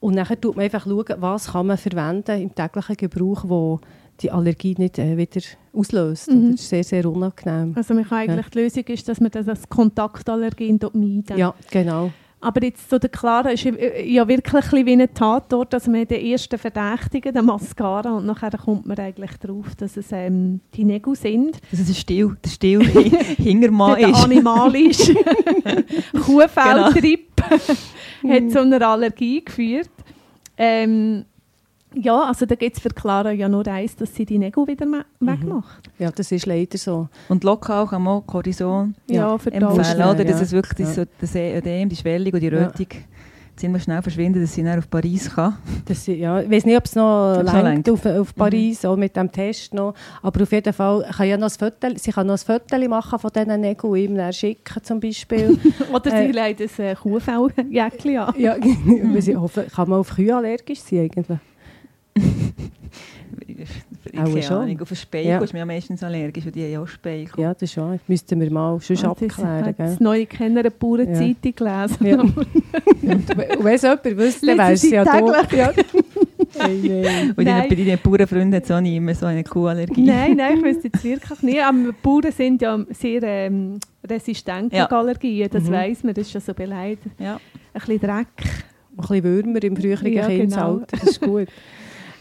Und 0.00 0.16
dann 0.16 0.26
schaut 0.26 0.56
man 0.56 0.64
einfach, 0.64 0.84
schauen, 0.84 1.04
was 1.18 1.52
kann 1.52 1.66
man 1.66 1.78
verwenden 1.78 2.42
im 2.42 2.54
täglichen 2.54 2.96
Gebrauch, 2.96 3.44
wo 3.46 3.80
die 4.20 4.30
Allergie 4.30 4.74
nicht 4.78 4.98
äh, 4.98 5.16
wieder 5.16 5.40
auslöst. 5.72 6.30
Mhm. 6.30 6.52
Das 6.52 6.60
ist 6.60 6.68
sehr, 6.68 6.84
sehr 6.84 7.06
unangenehm. 7.06 7.72
Also 7.76 7.94
man 7.94 8.04
kann 8.04 8.18
eigentlich 8.18 8.46
ja. 8.46 8.50
die 8.52 8.58
Lösung 8.58 8.84
ist, 8.84 9.08
dass 9.08 9.20
man 9.20 9.30
das 9.30 9.48
als 9.48 9.68
Kontaktallergen 9.68 10.78
meiden 10.94 11.36
Ja, 11.36 11.54
genau. 11.70 12.10
Aber 12.40 12.62
jetzt 12.62 12.90
zu 12.90 13.00
der 13.00 13.08
Clara 13.08 13.50
ist 13.50 13.64
ja 13.64 14.28
wirklich 14.28 14.72
ein 14.72 14.86
wie 14.86 14.92
eine 14.92 15.12
Tatort, 15.12 15.72
dass 15.72 15.86
man 15.86 16.06
den 16.06 16.24
ersten 16.24 16.58
Verdächtigen, 16.58 17.34
den 17.34 17.44
Mascara, 17.46 18.18
und 18.18 18.26
nachher 18.26 18.50
kommt 18.50 18.86
man 18.86 18.98
eigentlich 18.98 19.32
darauf, 19.40 19.74
dass 19.74 19.96
es 19.96 20.12
ähm, 20.12 20.60
die 20.74 20.84
Nägel 20.84 21.16
sind. 21.16 21.58
Dass 21.70 21.80
es 21.80 21.88
ein 21.88 21.94
Stil, 21.94 22.36
der 22.44 22.50
Stil 22.50 22.84
Hingermann 23.36 23.98
ist. 23.98 24.08
Der 24.08 24.24
animalische 24.24 25.14
Kuhfeldtrip 26.24 27.42
genau. 28.22 28.34
hat 28.34 28.50
zu 28.52 28.60
einer 28.60 28.86
Allergie 28.86 29.44
geführt. 29.44 29.90
Ähm, 30.58 31.24
ja, 31.98 32.24
also 32.24 32.44
da 32.44 32.54
gibt 32.54 32.76
es 32.76 32.82
für 32.82 32.90
Clara 32.90 33.30
ja 33.30 33.48
nur 33.48 33.66
eins, 33.66 33.96
dass 33.96 34.14
sie 34.14 34.26
die 34.26 34.38
Nägel 34.38 34.66
wieder 34.66 34.86
mhm. 34.86 35.02
wegmacht. 35.20 35.90
Ja, 35.98 36.10
das 36.10 36.30
ist 36.30 36.46
leider 36.46 36.76
so. 36.76 37.08
Und 37.28 37.42
lokal 37.42 37.86
kann 37.86 38.02
man 38.02 38.26
Cortison 38.26 38.94
ja, 39.08 39.38
für 39.38 39.50
empfehlen, 39.50 40.02
oder? 40.02 40.24
Dass 40.24 40.42
es 40.42 40.52
wirklich 40.52 40.88
ja. 40.88 40.94
so, 40.94 41.04
das 41.18 41.34
Ödem, 41.34 41.88
die 41.88 41.96
Schwellung 41.96 42.34
und 42.34 42.40
die 42.40 42.48
Rötung 42.48 42.86
ja. 42.92 42.98
ziemlich 43.56 43.84
schnell 43.84 44.02
verschwinden, 44.02 44.42
dass 44.42 44.52
sie 44.52 44.62
dann 44.62 44.78
auf 44.78 44.90
Paris 44.90 45.34
kann. 45.34 45.56
Das, 45.86 46.06
ja, 46.06 46.40
ich 46.40 46.50
weiß 46.50 46.66
nicht, 46.66 46.76
ob 46.76 46.84
es 46.84 46.94
noch 46.94 47.42
lenkt 47.42 47.88
auf, 47.88 48.04
auf 48.04 48.36
mhm. 48.36 48.38
Paris, 48.38 48.82
mhm. 48.82 48.90
auch 48.90 48.96
mit 48.96 49.16
dem 49.16 49.32
Test 49.32 49.72
noch. 49.72 49.94
Aber 50.20 50.42
auf 50.42 50.52
jeden 50.52 50.74
Fall 50.74 51.08
kann 51.16 51.28
ja 51.28 51.38
noch 51.38 51.48
ein 51.48 51.58
Foto, 51.58 51.88
sie 51.96 52.12
kann 52.12 52.26
noch 52.26 52.34
ein 52.34 52.38
Foto 52.38 52.88
machen 52.88 53.18
von 53.18 53.30
diesen 53.34 53.60
Nägeln 53.62 53.96
ihm 53.96 54.16
dann 54.16 54.34
schicken 54.34 54.82
zum 54.82 55.00
Beispiel. 55.00 55.58
oder 55.94 56.10
sie 56.10 56.16
äh, 56.16 56.30
legt 56.30 56.60
ein 56.60 56.84
äh, 56.84 56.94
Kuhfelljäckchen 56.94 58.18
an. 58.18 58.34
ja, 58.36 58.56
ich 59.16 59.34
hoffe, 59.34 59.66
kann 59.74 59.88
man 59.88 60.00
auf 60.00 60.14
Kühe 60.14 60.36
allergisch 60.36 60.80
sein 60.80 61.10
eigentlich? 61.10 61.38
Auch 64.16 64.42
schon. 64.42 64.56
Ahnung, 64.56 64.80
auf 64.80 64.90
ein 64.90 64.96
Speichel 64.96 65.30
ja. 65.30 65.38
ist 65.40 65.52
mir 65.52 65.60
ja 65.60 65.66
meistens 65.66 66.02
allergisch, 66.02 66.46
und 66.46 66.54
die 66.54 66.62
haben 66.64 66.72
ja 66.72 66.82
auch 66.82 66.88
Speichel. 66.88 67.40
Ja, 67.40 67.54
das 67.54 67.72
schon. 67.72 68.00
Müssten 68.06 68.40
wir 68.40 68.50
mal 68.50 68.80
schon 68.80 68.96
ah, 69.04 69.10
abklären. 69.10 69.70
Ich 69.70 69.76
das 69.76 70.00
neue 70.00 70.26
Kenner 70.26 70.60
eine 70.60 70.70
pure 70.70 71.04
ja. 71.04 71.14
Zeitung 71.14 71.54
gelesen. 71.54 72.06
Ja. 72.06 72.20
und 72.20 73.64
wenn 73.64 73.74
es 73.74 73.82
jemand 73.82 74.04
wüsste, 74.04 74.46
wäre 74.46 74.72
es 74.72 74.90
ja. 74.90 75.04
Ja. 75.04 75.72
hey, 76.58 76.80
hey. 76.82 77.28
Und 77.28 77.36
bei 77.36 77.44
deinen 77.44 77.98
Bauernfreunden 78.02 78.54
hat 78.54 78.64
es 78.64 78.70
auch 78.70 78.80
nicht 78.80 78.96
immer 78.96 79.14
so 79.14 79.26
eine 79.26 79.44
Kuhallergie. 79.44 80.02
Nein, 80.02 80.36
nein, 80.36 80.58
ich 80.58 80.64
wüsste 80.64 80.88
jetzt 80.88 81.04
wirklich 81.04 81.42
nicht. 81.42 81.62
Aber 81.62 81.92
Bauern 82.02 82.32
sind 82.32 82.62
ja 82.62 82.78
sehr 82.90 83.22
ähm, 83.22 83.78
resistent 84.08 84.70
gegen 84.70 84.76
ja. 84.76 84.86
Allergien, 84.86 85.48
das 85.50 85.64
mhm. 85.64 85.72
weiss 85.72 86.04
man, 86.04 86.14
das 86.14 86.26
ist 86.26 86.32
schon 86.32 86.40
so 86.40 86.54
beleidigt. 86.54 87.14
Ja. 87.18 87.34
Ein 87.34 87.40
bisschen 87.72 88.00
Dreck. 88.00 88.26
Ein 88.38 88.96
bisschen 88.96 89.24
Würmer 89.24 89.62
im 89.62 89.76
früheren 89.76 90.12
ja, 90.12 90.26
Kindesalter, 90.26 90.86
genau. 90.86 91.02
das 91.02 91.10
ist 91.10 91.20
gut. 91.20 91.48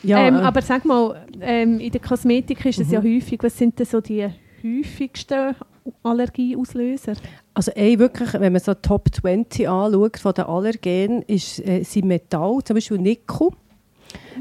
Ja, 0.06 0.20
ähm, 0.20 0.36
äh. 0.36 0.39
aber 0.39 0.62
sag 0.62 0.86
mal, 0.86 1.26
ähm, 1.41 1.80
in 1.80 1.91
der 1.91 2.02
Kosmetik 2.02 2.65
ist 2.65 2.80
es 2.80 2.88
mhm. 2.88 2.94
ja 2.94 3.04
häufig, 3.04 3.39
was 3.41 3.58
sind 3.58 3.78
denn 3.80 3.86
so 3.86 4.02
die 4.02 4.28
häufigsten 4.63 5.56
Allergieauslöser? 6.04 7.13
Also 7.54 7.72
ey, 7.72 7.98
wirklich, 8.00 8.34
wenn 8.34 8.54
man 8.54 8.62
so 8.62 8.74
Top 8.74 9.08
20 9.13 9.68
anschaut 9.68 10.18
von 10.18 10.34
den 10.34 10.46
Allergenen, 10.46 11.22
ist, 11.24 11.65
äh, 11.65 11.84
sind 11.84 12.06
Metall, 12.06 12.60
zum 12.63 12.76
Beispiel 12.76 12.98
Nickel, 12.98 13.50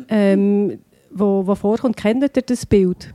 ähm, 0.09 0.79
wo, 1.11 1.47
wo 1.47 1.55
vorkommt. 1.55 1.97
Kennt 1.97 2.23
ihr 2.23 2.29
das 2.29 2.67
Bild? 2.67 3.15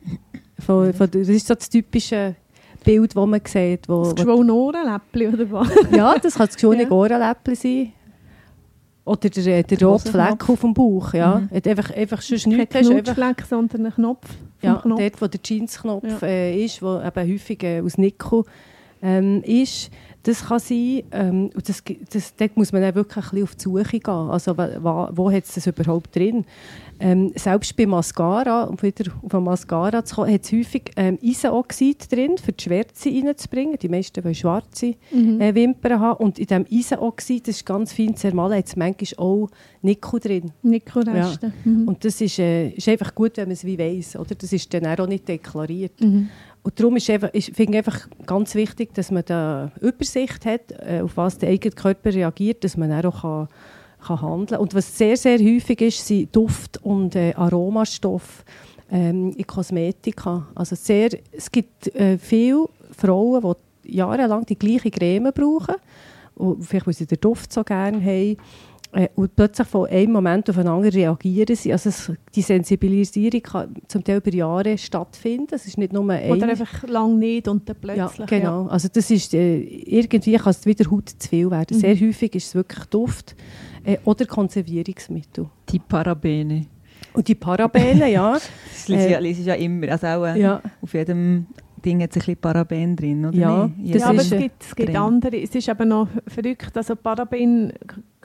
Von, 0.59 0.93
von, 0.93 1.09
das 1.11 1.27
ist 1.27 1.47
so 1.47 1.55
das 1.55 1.69
typische 1.69 2.35
Bild, 2.83 3.15
das 3.15 3.27
man 3.27 3.41
sieht. 3.45 3.87
Wo, 3.89 4.03
das 4.03 4.15
geschwollene 4.15 4.53
Ohrenläppchen 4.53 5.33
oder 5.33 5.51
was? 5.51 5.69
ja, 5.91 6.17
das 6.17 6.35
kann 6.35 6.47
das 6.47 6.55
geschwollene 6.55 6.83
ja. 6.83 6.91
Ohrenläppchen 6.91 7.55
sein. 7.55 7.93
Oder 9.09 9.29
der, 9.29 9.63
der 9.63 9.81
rote 9.81 10.11
Fleck 10.11 10.47
auf 10.47 10.61
dem 10.61 10.75
Bauch, 10.75 11.15
ja. 11.15 11.39
Mhm. 11.39 11.55
Hat 11.55 11.67
einfach, 11.67 11.89
einfach 11.95 12.21
sonst 12.21 12.45
nichts. 12.45 12.71
Kein 12.71 12.85
Knutschfleck, 12.85 13.43
sondern 13.49 13.87
ein 13.87 13.93
Knopf. 13.93 14.27
ja, 14.61 14.75
Knopf. 14.75 14.99
dort, 14.99 15.21
wo 15.21 15.27
der 15.27 15.39
Jeansknopf 15.43 16.21
ja. 16.21 16.27
äh, 16.27 16.63
ist, 16.63 16.83
wo 16.83 17.01
eben 17.01 17.33
häufig 17.33 17.63
äh, 17.63 17.81
aus 17.81 17.97
Nickel 17.97 18.43
ähm, 19.01 19.41
ist. 19.43 19.91
Das 20.23 20.45
kann 20.45 20.59
sein, 20.59 21.03
ähm, 21.11 21.49
und 21.55 21.69
das, 21.69 21.81
das, 22.11 22.35
dort 22.35 22.57
muss 22.57 22.73
man 22.73 22.81
dann 22.81 22.93
wirklich 22.93 23.25
ein 23.25 23.29
bisschen 23.29 23.43
auf 23.43 23.55
die 23.55 23.63
Suche 23.63 23.99
gehen. 23.99 24.13
Also 24.13 24.57
wo, 24.57 25.07
wo 25.11 25.31
hat 25.31 25.45
es 25.45 25.53
das 25.53 25.67
überhaupt 25.67 26.13
drin? 26.15 26.45
Ähm, 27.01 27.31
selbst 27.35 27.77
bei 27.77 27.85
Mascara, 27.85 28.63
um 28.63 28.81
wieder 28.81 29.09
auf 29.23 29.33
eine 29.33 29.41
Mascara 29.41 30.03
zu 30.03 30.15
kommen, 30.15 30.33
hat 30.33 30.43
es 30.43 30.51
häufig 30.51 30.91
ähm, 30.97 31.17
Eisenoxid 31.23 32.11
drin, 32.11 32.37
für 32.37 32.51
die 32.51 32.61
Schwärze 32.61 33.09
reinzubringen. 33.09 33.77
Die 33.81 33.87
meisten 33.87 34.21
wollen 34.21 34.35
schwarze 34.35 34.95
mhm. 35.11 35.39
äh, 35.39 35.55
Wimpern 35.55 36.01
haben. 36.01 36.21
Und 36.21 36.37
in 36.37 36.47
diesem 36.47 36.65
Eisenoxid, 36.69 37.47
das 37.47 37.55
ist 37.55 37.65
ganz 37.65 37.93
fein 37.93 38.17
zermahlen, 38.17 38.57
hat 38.57 38.67
es 38.67 38.75
manchmal 38.75 39.25
auch 39.25 39.49
Nickel 39.81 40.19
drin. 40.19 40.51
Nickelreste. 40.61 41.47
Ja. 41.47 41.53
Mhm. 41.71 41.87
Und 41.87 42.03
das 42.03 42.19
ist, 42.19 42.37
äh, 42.39 42.71
ist 42.71 42.89
einfach 42.89 43.15
gut, 43.15 43.37
wenn 43.37 43.47
man 43.47 43.53
es 43.53 43.63
wie 43.63 43.79
weiss. 43.79 44.17
Oder? 44.17 44.35
Das 44.35 44.51
ist 44.51 44.73
dann 44.73 44.85
auch 44.85 45.07
nicht 45.07 45.25
deklariert. 45.25 46.01
Mhm. 46.01 46.29
Und 46.69 46.79
darum 46.79 46.97
ist, 46.97 47.09
einfach, 47.09 47.33
ist 47.33 47.55
finde 47.55 47.71
ich 47.71 47.77
einfach 47.79 48.07
ganz 48.27 48.53
wichtig, 48.53 48.93
dass 48.93 49.09
man 49.09 49.23
da 49.25 49.71
Übersicht 49.81 50.45
hat, 50.45 50.71
äh, 50.71 51.01
auf 51.01 51.17
was 51.17 51.39
der 51.39 51.49
eigene 51.49 51.73
Körper 51.73 52.13
reagiert, 52.13 52.63
dass 52.63 52.77
man 52.77 52.91
auch 53.03 53.21
kann, 53.21 53.47
kann 54.05 54.21
handeln 54.21 54.61
Und 54.61 54.75
was 54.75 54.95
sehr, 54.95 55.17
sehr 55.17 55.39
häufig 55.39 55.81
ist, 55.81 56.05
sind 56.05 56.35
Duft- 56.35 56.77
und 56.83 57.15
äh, 57.15 57.33
Aromastoffe 57.33 58.43
ähm, 58.91 59.31
in 59.35 59.47
Kosmetika. 59.47 60.47
Also 60.53 60.75
sehr, 60.75 61.09
es 61.31 61.51
gibt 61.51 61.87
äh, 61.95 62.19
viele 62.19 62.69
Frauen, 62.95 63.55
die 63.85 63.95
jahrelang 63.95 64.45
die 64.45 64.59
gleiche 64.59 64.91
Creme 64.91 65.31
brauchen, 65.33 65.75
vielleicht 66.61 66.85
weil 66.85 66.93
sie 66.93 67.07
den 67.07 67.19
Duft 67.19 67.51
so 67.51 67.63
gerne 67.63 67.99
haben 67.99 68.37
und 69.15 69.35
plötzlich 69.35 69.67
von 69.67 69.87
einem 69.87 70.13
Moment 70.13 70.49
auf 70.49 70.55
den 70.55 70.67
anderen 70.67 70.93
reagieren 70.93 71.55
sie. 71.55 71.71
Also 71.71 71.89
es, 71.89 72.11
die 72.33 72.41
Sensibilisierung 72.41 73.41
kann 73.41 73.75
zum 73.87 74.03
Teil 74.03 74.17
über 74.17 74.33
Jahre 74.33 74.77
stattfinden. 74.79 75.53
Es 75.53 75.67
ist 75.67 75.77
nicht 75.77 75.93
nur 75.93 76.09
ein... 76.09 76.31
Oder 76.31 76.49
einfach 76.49 76.87
lange 76.87 77.15
nicht 77.15 77.47
und 77.47 77.69
dann 77.69 77.75
plötzlich. 77.79 78.17
Ja, 78.17 78.25
genau. 78.25 78.65
Ja. 78.65 78.71
Also 78.71 78.87
das 78.91 79.11
ist, 79.11 79.35
äh, 79.35 79.59
irgendwie 79.59 80.35
kann 80.37 80.49
es 80.49 80.65
wieder 80.65 80.89
Haut 80.89 81.09
zu 81.09 81.29
viel 81.29 81.51
werden. 81.51 81.77
Mhm. 81.77 81.81
Sehr 81.81 81.99
häufig 81.99 82.33
ist 82.33 82.47
es 82.47 82.55
wirklich 82.55 82.85
Duft 82.85 83.35
äh, 83.83 83.97
oder 84.05 84.25
Konservierungsmittel. 84.25 85.47
Die 85.69 85.79
Parabene. 85.79 86.65
Und 87.13 87.27
die 87.27 87.35
Parabene, 87.35 88.11
ja. 88.11 88.33
das 88.73 88.87
lese 88.87 89.07
ich, 89.07 89.15
äh, 89.15 89.19
lese 89.19 89.41
ich 89.41 89.47
ja 89.47 89.53
immer. 89.53 89.91
Also 89.91 90.07
auch 90.07 90.25
äh, 90.25 90.39
ja. 90.39 90.61
auf 90.81 90.93
jedem 90.93 91.45
Ding 91.79 92.01
hat 92.01 92.11
ein 92.11 92.19
bisschen 92.19 92.37
Paraben 92.37 92.95
drin, 92.95 93.25
oder 93.25 93.37
ja, 93.37 93.71
das 93.77 94.01
ja, 94.01 94.07
aber 94.07 94.19
es 94.19 94.29
gibt, 94.29 94.63
es 94.63 94.75
gibt 94.75 94.95
andere. 94.95 95.41
Es 95.41 95.53
ist 95.53 95.69
aber 95.69 95.85
noch 95.85 96.07
verrückt, 96.27 96.75
also 96.75 96.95
Paraben 96.95 97.73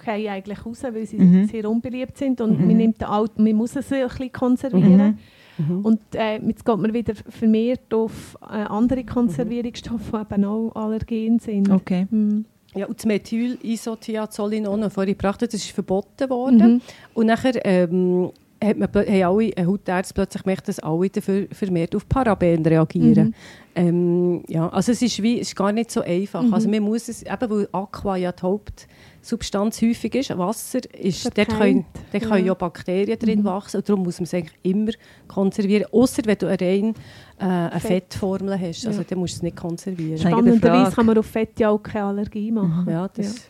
gehen 0.04 0.28
eigentlich 0.28 0.64
raus, 0.64 0.82
weil 0.82 1.06
sie 1.06 1.18
mhm. 1.18 1.46
sehr 1.46 1.68
unbeliebt 1.68 2.16
sind 2.16 2.40
und 2.40 2.60
mhm. 2.60 2.66
man, 2.66 2.76
nimmt 2.76 3.08
Alt, 3.08 3.38
man 3.38 3.54
muss 3.54 3.76
es 3.76 3.92
ein 3.92 4.06
bisschen 4.06 4.32
konservieren. 4.32 5.18
Mhm. 5.56 5.76
mhm. 5.76 5.84
Und 5.84 6.00
äh, 6.14 6.38
jetzt 6.38 6.64
geht 6.64 6.78
man 6.78 6.92
wieder 6.92 7.14
vermehrt 7.28 7.92
auf 7.92 8.36
äh, 8.42 8.54
andere 8.54 9.04
Konservierungsstoffe, 9.04 10.10
die 10.10 10.34
eben 10.34 10.44
auch 10.44 10.72
allergen 10.74 11.38
sind. 11.38 11.70
Okay. 11.70 12.06
Mhm. 12.10 12.44
Ja, 12.74 12.86
und 12.86 12.98
das 12.98 13.06
Methylisothiazolinol, 13.06 14.80
das 14.80 14.94
vorhin 14.94 15.16
gebracht 15.16 15.42
das 15.42 15.54
ist 15.54 15.70
verboten 15.70 16.28
worden. 16.28 16.74
Mhm. 16.74 16.80
Und 17.14 17.26
nachher 17.26 17.64
ähm, 17.64 18.30
hat 18.64 18.76
man, 18.78 18.88
haben 18.88 19.22
alle 19.22 19.66
Hautärzte 19.66 20.14
plötzlich 20.14 20.42
gemerkt, 20.42 20.68
dass 20.68 20.78
alle 20.80 21.08
dafür 21.10 21.46
vermehrt 21.52 21.94
auf 21.94 22.08
Paraben 22.08 22.64
reagieren. 22.64 23.28
Mhm. 23.28 23.34
Ähm, 23.76 24.42
ja, 24.48 24.68
also 24.68 24.92
es 24.92 25.02
ist, 25.02 25.22
wie, 25.22 25.40
es 25.40 25.48
ist 25.48 25.56
gar 25.56 25.72
nicht 25.72 25.90
so 25.90 26.00
einfach. 26.00 26.42
Mhm. 26.42 26.54
Also 26.54 26.68
man 26.68 26.82
muss 26.82 27.08
es, 27.08 27.22
eben 27.22 27.50
weil 27.50 27.68
Aqua 27.72 28.16
ja 28.16 28.30
die 28.30 28.42
Hauptsubstanz 28.42 29.82
häufig 29.82 30.14
ist, 30.14 30.38
Wasser, 30.38 30.80
ist, 30.98 31.24
dort 31.36 31.48
können, 31.48 31.84
dort 32.12 32.22
ja. 32.22 32.28
können 32.28 32.46
ja 32.46 32.54
Bakterien 32.54 33.18
drin 33.18 33.40
mhm. 33.40 33.44
wachsen 33.44 33.78
und 33.78 33.88
darum 33.88 34.04
muss 34.04 34.20
man 34.20 34.24
es 34.24 34.34
eigentlich 34.34 34.58
immer 34.62 34.92
konservieren, 35.26 35.86
außer 35.90 36.22
wenn 36.24 36.38
du 36.38 36.46
eine 36.46 36.60
rein 36.60 36.94
äh, 37.38 37.44
eine 37.44 37.80
Fett. 37.80 38.04
Fettformel 38.04 38.58
hast, 38.60 38.86
also 38.86 39.00
ja. 39.00 39.06
dann 39.08 39.18
musst 39.18 39.34
du 39.34 39.36
es 39.38 39.42
nicht 39.42 39.56
konservieren. 39.56 40.18
Spannenderweise 40.18 40.94
kann 40.94 41.06
man 41.06 41.18
auf 41.18 41.26
Fett 41.26 41.58
ja 41.58 41.70
auch 41.70 41.82
keine 41.82 42.04
Allergie 42.04 42.52
machen. 42.52 42.88
Ja, 42.88 43.08
das, 43.08 43.26
ja 43.26 43.40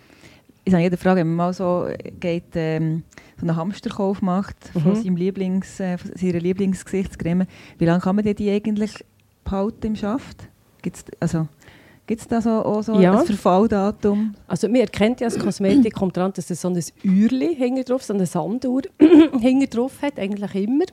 ist 0.65 0.75
eigentlich 0.75 0.91
die 0.91 0.97
Frage, 0.97 1.21
wenn 1.21 1.29
man 1.29 1.37
mal 1.37 1.53
so 1.53 1.87
geht, 2.19 2.55
ähm, 2.55 3.03
einen 3.45 3.57
Hamsterkauf 3.57 4.23
macht 4.23 4.57
mhm. 4.75 4.81
von, 4.81 4.95
seinem 4.97 5.17
Lieblings, 5.17 5.81
äh, 5.81 5.99
von 5.99 6.11
seiner 6.15 6.41
Lieblingsgesichtscreme, 6.41 7.47
wie 7.79 7.85
lange 7.85 8.01
kann 8.01 8.17
man 8.17 8.25
die 8.25 8.51
eigentlich 8.51 9.05
behalten 9.45 9.89
im 9.89 9.97
Schaft? 9.97 10.49
Gibt's, 10.83 11.05
also, 11.21 11.49
Gibt 12.07 12.21
es 12.21 12.29
da 12.29 12.43
so, 12.43 12.51
auch 12.51 12.83
so 12.83 13.01
ja. 13.01 13.19
ein 13.19 13.25
Verfalldatum? 13.25 14.35
Also 14.47 14.69
man 14.69 14.83
erkennt 14.83 15.21
ja 15.21 15.27
als 15.27 15.39
Kosmetik 15.39 15.95
kommt 15.95 16.17
dran, 16.17 16.33
dass 16.35 16.51
es 16.51 16.61
so 16.61 16.69
ein 16.69 16.79
Uhrli 17.03 17.55
hinten 17.55 17.83
drauf, 17.85 18.03
so 18.03 18.13
eine 18.13 18.27
Sanduhr 18.27 18.83
hinten 18.99 19.71
drauf 19.71 20.03
hat, 20.03 20.19
eigentlich 20.19 20.55
immer. 20.55 20.85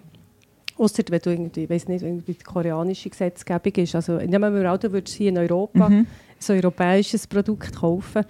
Ausser 0.77 1.03
wenn 1.09 1.19
du 1.19 1.29
irgendwie, 1.29 1.63
ich 1.65 1.69
weiß 1.69 1.89
nicht, 1.89 2.03
irgendwie 2.03 2.33
die 2.33 2.43
koreanische 2.43 3.09
Gesetzgebung 3.09 3.73
ist. 3.73 3.93
Also 3.93 4.17
nehmen 4.17 4.55
wir 4.55 4.71
an, 4.71 4.79
du 4.79 4.91
würdest 4.91 5.17
hier 5.17 5.29
in 5.29 5.37
Europa 5.37 5.89
mhm. 5.89 6.07
ein 6.49 6.55
europäisches 6.55 7.27
Produkt 7.27 7.75
kaufen 7.75 8.23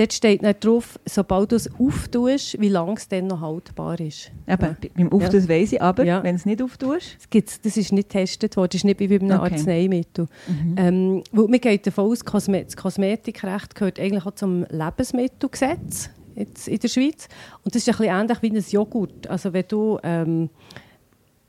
Dort 0.00 0.14
steht 0.14 0.40
nicht 0.40 0.64
drauf, 0.64 0.98
sobald 1.04 1.52
du 1.52 1.56
es 1.56 1.68
auftust, 1.78 2.58
wie 2.58 2.70
lange 2.70 2.94
es 2.94 3.06
dann 3.06 3.26
noch 3.26 3.42
haltbar 3.42 4.00
ist. 4.00 4.30
Eben, 4.48 4.76
ja. 4.82 4.90
beim 4.96 5.12
Auftun 5.12 5.42
ja. 5.42 5.48
weiss 5.50 5.72
ich, 5.74 5.82
aber 5.82 6.04
ja. 6.04 6.22
wenn 6.22 6.36
es 6.36 6.46
nicht 6.46 6.62
auftust? 6.62 7.18
Das, 7.28 7.60
das 7.60 7.76
ist 7.76 7.92
nicht 7.92 8.08
getestet 8.08 8.56
worden, 8.56 8.70
das 8.70 8.76
ist 8.76 8.84
nicht 8.84 8.98
wie 8.98 9.08
bei 9.08 9.16
einem 9.16 9.38
okay. 9.38 9.52
Arzneimittel. 9.52 10.26
Mhm. 10.48 10.74
Ähm, 10.78 11.22
weil 11.32 11.48
man 11.48 11.60
geht 11.60 11.86
davon 11.86 12.10
aus, 12.10 12.20
das 12.20 12.76
Kosmetikrecht 12.78 13.74
gehört 13.74 14.00
eigentlich 14.00 14.24
auch 14.24 14.34
zum 14.34 14.64
Lebensmittelgesetz 14.70 16.08
jetzt 16.34 16.66
in 16.66 16.78
der 16.78 16.88
Schweiz. 16.88 17.28
Und 17.62 17.74
das 17.74 17.82
ist 17.82 17.88
ein 17.90 17.98
bisschen 17.98 18.20
ähnlich 18.20 18.38
wie 18.40 18.56
ein 18.56 18.64
Joghurt. 18.70 19.26
Also 19.26 19.52
wenn 19.52 19.66
du... 19.68 19.98
Ähm, 20.02 20.48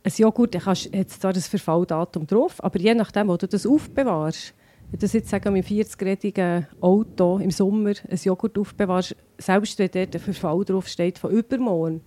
ein 0.03 0.11
Joghurt, 0.17 0.55
dann 0.55 0.65
hast, 0.65 0.91
hat 0.93 1.09
zwar 1.11 1.31
das 1.31 1.47
Verfalldatum 1.47 2.25
drauf, 2.25 2.55
aber 2.61 2.79
je 2.79 2.95
nachdem, 2.95 3.27
wo 3.27 3.37
du 3.37 3.47
das 3.47 3.67
aufbewahrst, 3.67 4.55
wenn 4.91 4.99
du 4.99 5.06
jetzt 5.08 5.30
sagen, 5.30 5.54
mit 5.54 5.65
40-rädigen 5.65 6.65
Auto 6.82 7.38
im 7.38 7.51
Sommer 7.51 7.93
ein 8.10 8.19
Joghurt 8.21 8.58
aufbewahrst, 8.58 9.15
selbst 9.38 9.80
wenn 9.80 9.89
dort 9.91 10.13
der 10.13 10.21
Verfall 10.21 10.65
draufsteht 10.65 11.17
von 11.17 11.32
übermorgen 11.32 12.01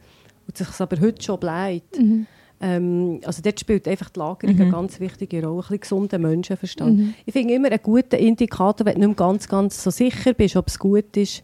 und 0.46 0.56
sich 0.56 0.68
aber 0.78 1.00
heute 1.00 1.22
schon 1.22 1.40
bleibt, 1.40 1.98
mhm. 1.98 2.26
ähm, 2.60 3.20
also 3.24 3.40
dort 3.40 3.58
spielt 3.58 3.88
einfach 3.88 4.10
die 4.10 4.18
Lagerung 4.18 4.56
mhm. 4.56 4.62
eine 4.62 4.70
ganz 4.70 5.00
wichtige 5.00 5.42
Rolle, 5.42 5.56
ein 5.56 5.60
bisschen 5.62 5.80
gesunder 5.80 6.18
Menschenverstand. 6.18 6.98
Mhm. 6.98 7.14
Ich 7.24 7.32
finde 7.32 7.54
immer 7.54 7.68
einen 7.68 7.82
guten 7.82 8.16
Indikator, 8.16 8.84
wenn 8.86 9.00
du 9.00 9.00
nicht 9.00 9.18
mehr 9.18 9.28
ganz, 9.28 9.48
ganz 9.48 9.82
so 9.82 9.90
sicher 9.90 10.34
bist, 10.34 10.56
ob 10.56 10.68
es 10.68 10.78
gut 10.78 11.16
ist, 11.16 11.42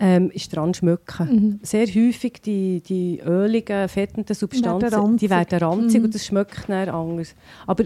ähm, 0.00 0.30
ist 0.32 0.54
dran 0.54 0.74
schmücken. 0.74 1.28
Mhm. 1.28 1.60
Sehr 1.62 1.86
häufig 1.86 2.40
die, 2.44 2.80
die 2.80 3.20
öligen, 3.20 3.88
fettenden 3.88 4.34
Substanzen, 4.34 5.16
die 5.16 5.30
werden 5.30 5.58
ranzig 5.60 6.00
mhm. 6.00 6.06
und 6.06 6.14
das 6.14 6.26
schmeckt 6.26 6.68
dann 6.68 6.88
anders. 6.88 7.36
Aber 7.68 7.84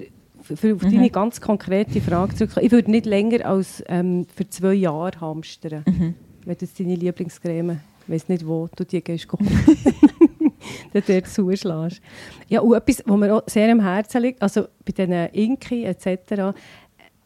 für 0.54 0.74
auf 0.74 0.82
mhm. 0.82 0.92
deine 0.92 1.10
ganz 1.10 1.40
konkrete 1.40 2.00
Frage 2.00 2.34
zurückkommen, 2.34 2.66
ich 2.66 2.72
würde 2.72 2.90
nicht 2.90 3.06
länger 3.06 3.46
als 3.46 3.82
ähm, 3.88 4.26
für 4.34 4.48
zwei 4.48 4.74
Jahre 4.74 5.20
hamstern, 5.20 5.84
mhm. 5.86 6.14
wenn 6.44 6.56
du 6.56 6.66
deine 6.66 6.94
Lieblingscreme, 6.94 7.80
ich 8.06 8.14
weiß 8.14 8.28
nicht 8.28 8.46
wo, 8.46 8.68
du 8.76 8.84
die 8.84 9.02
gehst 9.02 9.26
dann 10.92 11.02
dort 11.06 11.26
zuschlägst. 11.28 12.00
Ja, 12.48 12.60
und 12.60 12.74
etwas, 12.74 13.02
was 13.04 13.16
mir 13.16 13.34
auch 13.34 13.42
sehr 13.46 13.70
am 13.70 13.80
Herzen 13.80 14.22
liegt, 14.22 14.42
also 14.42 14.66
bei 14.84 14.92
diesen 14.92 15.26
Inki 15.32 15.84
etc., 15.84 16.54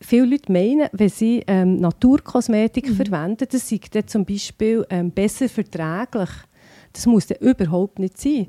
viele 0.01 0.27
Leute 0.27 0.51
meinen, 0.51 0.89
wenn 0.93 1.09
sie 1.09 1.45
ähm, 1.47 1.77
Naturkosmetik 1.77 2.89
mhm. 2.89 2.95
verwenden, 2.95 3.47
das 3.51 3.69
sei 3.69 3.81
dann 3.91 4.07
zum 4.07 4.25
Beispiel 4.25 4.87
ähm, 4.89 5.11
besser 5.11 5.49
verträglich. 5.49 6.31
Das 6.93 7.07
muss 7.07 7.27
dann 7.27 7.39
überhaupt 7.39 7.99
nicht 7.99 8.19
sein. 8.19 8.49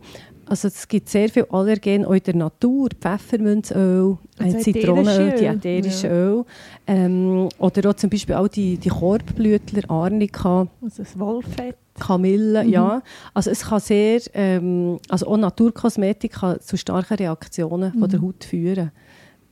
Also 0.52 0.68
es 0.68 0.86
gibt 0.86 1.08
sehr 1.08 1.30
viel 1.30 1.46
Allergen 1.50 2.04
auch 2.04 2.12
in 2.12 2.24
der 2.24 2.36
Natur, 2.36 2.90
Pfefferminzöl, 3.00 4.18
also 4.38 4.60
Zitronenöl, 4.60 5.32
die 5.40 5.46
ätherische 5.46 6.08
ja. 6.08 6.14
Öl. 6.14 6.46
Ähm, 6.88 7.48
oder 7.58 7.90
auch 7.90 7.94
zum 7.94 8.10
Beispiel 8.10 8.36
auch 8.36 8.50
die, 8.50 8.76
die 8.76 8.90
Korbblütler, 8.90 9.90
Arnika. 9.90 10.68
Also 10.82 11.04
das 11.04 11.18
Wollfett. 11.18 11.78
Kamille, 11.98 12.66
mhm. 12.66 12.70
ja. 12.70 13.02
Also 13.34 13.50
es 13.50 13.64
kann 13.64 13.80
sehr, 13.80 14.20
ähm, 14.34 15.00
also 15.08 15.28
auch 15.28 15.38
Naturkosmetik 15.38 16.34
kann 16.34 16.60
zu 16.60 16.78
starken 16.78 17.14
Reaktionen 17.14 17.94
mhm. 17.96 18.00
von 18.02 18.10
der 18.10 18.20
mhm. 18.20 18.26
Haut 18.26 18.44
führen. 18.44 18.92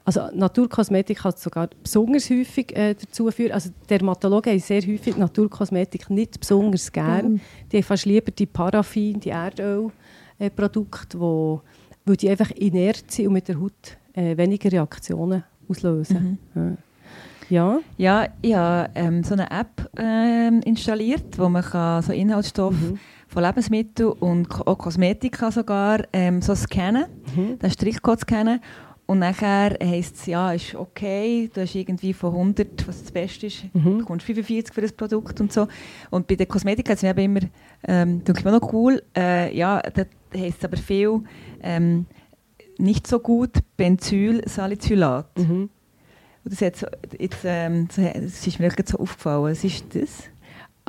Also 0.03 0.21
Naturkosmetik 0.33 1.19
kann 1.19 1.33
sogar 1.37 1.69
besonders 1.81 2.29
häufig 2.29 2.75
äh, 2.75 2.95
dazu 2.95 3.31
führen. 3.31 3.53
Also 3.53 3.69
Dermatologen 3.89 4.51
haben 4.51 4.59
sehr 4.59 4.81
häufig 4.81 5.15
Naturkosmetik 5.15 6.09
nicht 6.09 6.41
besonders 6.41 6.91
gern. 6.91 7.33
Mhm. 7.33 7.41
Die 7.71 7.77
haben 7.77 7.83
fast 7.83 8.05
lieber 8.05 8.31
die 8.31 8.47
Paraffin, 8.47 9.17
die 9.17 9.29
Erdöl 9.29 9.91
äh, 10.39 10.49
Produkte, 10.49 11.19
wo, 11.19 11.61
weil 12.05 12.15
die 12.15 12.29
einfach 12.29 12.51
inert 12.51 13.11
sind 13.11 13.27
und 13.27 13.33
mit 13.33 13.47
der 13.47 13.59
Haut 13.59 13.97
äh, 14.13 14.35
weniger 14.37 14.71
Reaktionen 14.71 15.43
auslösen. 15.67 16.39
Mhm. 16.53 16.77
Ja. 17.49 17.79
ja, 17.97 18.27
ich 18.43 18.53
habe 18.53 18.91
ähm, 18.93 19.23
so 19.23 19.33
eine 19.33 19.49
App 19.49 19.89
ähm, 19.97 20.61
installiert, 20.65 21.37
wo 21.37 21.49
man 21.49 21.63
kann 21.63 22.03
so 22.03 22.13
Inhaltsstoffe 22.13 22.79
mhm. 22.79 22.99
von 23.27 23.43
Lebensmitteln 23.43 24.11
und 24.11 24.67
auch 24.67 24.77
Kosmetika 24.77 25.49
sogar 25.49 26.03
ähm, 26.13 26.43
so 26.43 26.53
scannen, 26.53 27.05
mhm. 27.35 27.57
den 27.57 27.71
Strichcode 27.71 28.19
scannen 28.19 28.59
und 29.09 29.17
nachher 29.17 29.75
heisst 29.83 30.17
es, 30.17 30.25
ja, 30.27 30.53
ist 30.53 30.75
okay, 30.75 31.49
du 31.51 31.61
hast 31.61 31.73
irgendwie 31.73 32.13
von 32.13 32.31
100, 32.31 32.87
was 32.87 33.01
das 33.01 33.11
Beste 33.11 33.47
ist, 33.47 33.63
mhm. 33.73 33.83
du 33.83 33.97
bekommst 33.97 34.27
45 34.27 34.71
für 34.71 34.81
das 34.81 34.91
Produkt 34.91 35.41
und 35.41 35.51
so. 35.51 35.67
Und 36.11 36.27
bei 36.27 36.35
der 36.35 36.45
Kosmetika 36.45 36.93
ist 36.93 37.03
es 37.03 37.15
mir 37.15 37.23
immer, 37.23 37.39
ähm, 37.87 38.23
denke 38.23 38.41
ich 38.41 38.45
mir 38.45 38.51
noch 38.51 38.71
cool, 38.71 39.01
äh, 39.17 39.57
ja, 39.57 39.81
da 39.81 40.03
heisst 40.33 40.59
es 40.59 40.65
aber 40.65 40.77
viel, 40.77 41.21
ähm, 41.61 42.05
nicht 42.77 43.07
so 43.07 43.19
gut 43.19 43.51
Benzylsalicylat. 43.77 45.37
Mhm. 45.37 45.69
Und 46.43 46.61
das, 46.61 46.79
so, 46.79 46.87
jetzt, 47.17 47.39
ähm, 47.43 47.87
das 47.95 48.47
ist 48.47 48.59
mir 48.59 48.69
wirklich 48.69 48.87
so 48.87 48.97
aufgefallen. 48.97 49.43
Was 49.43 49.63
ist 49.63 49.83
das? 49.93 50.23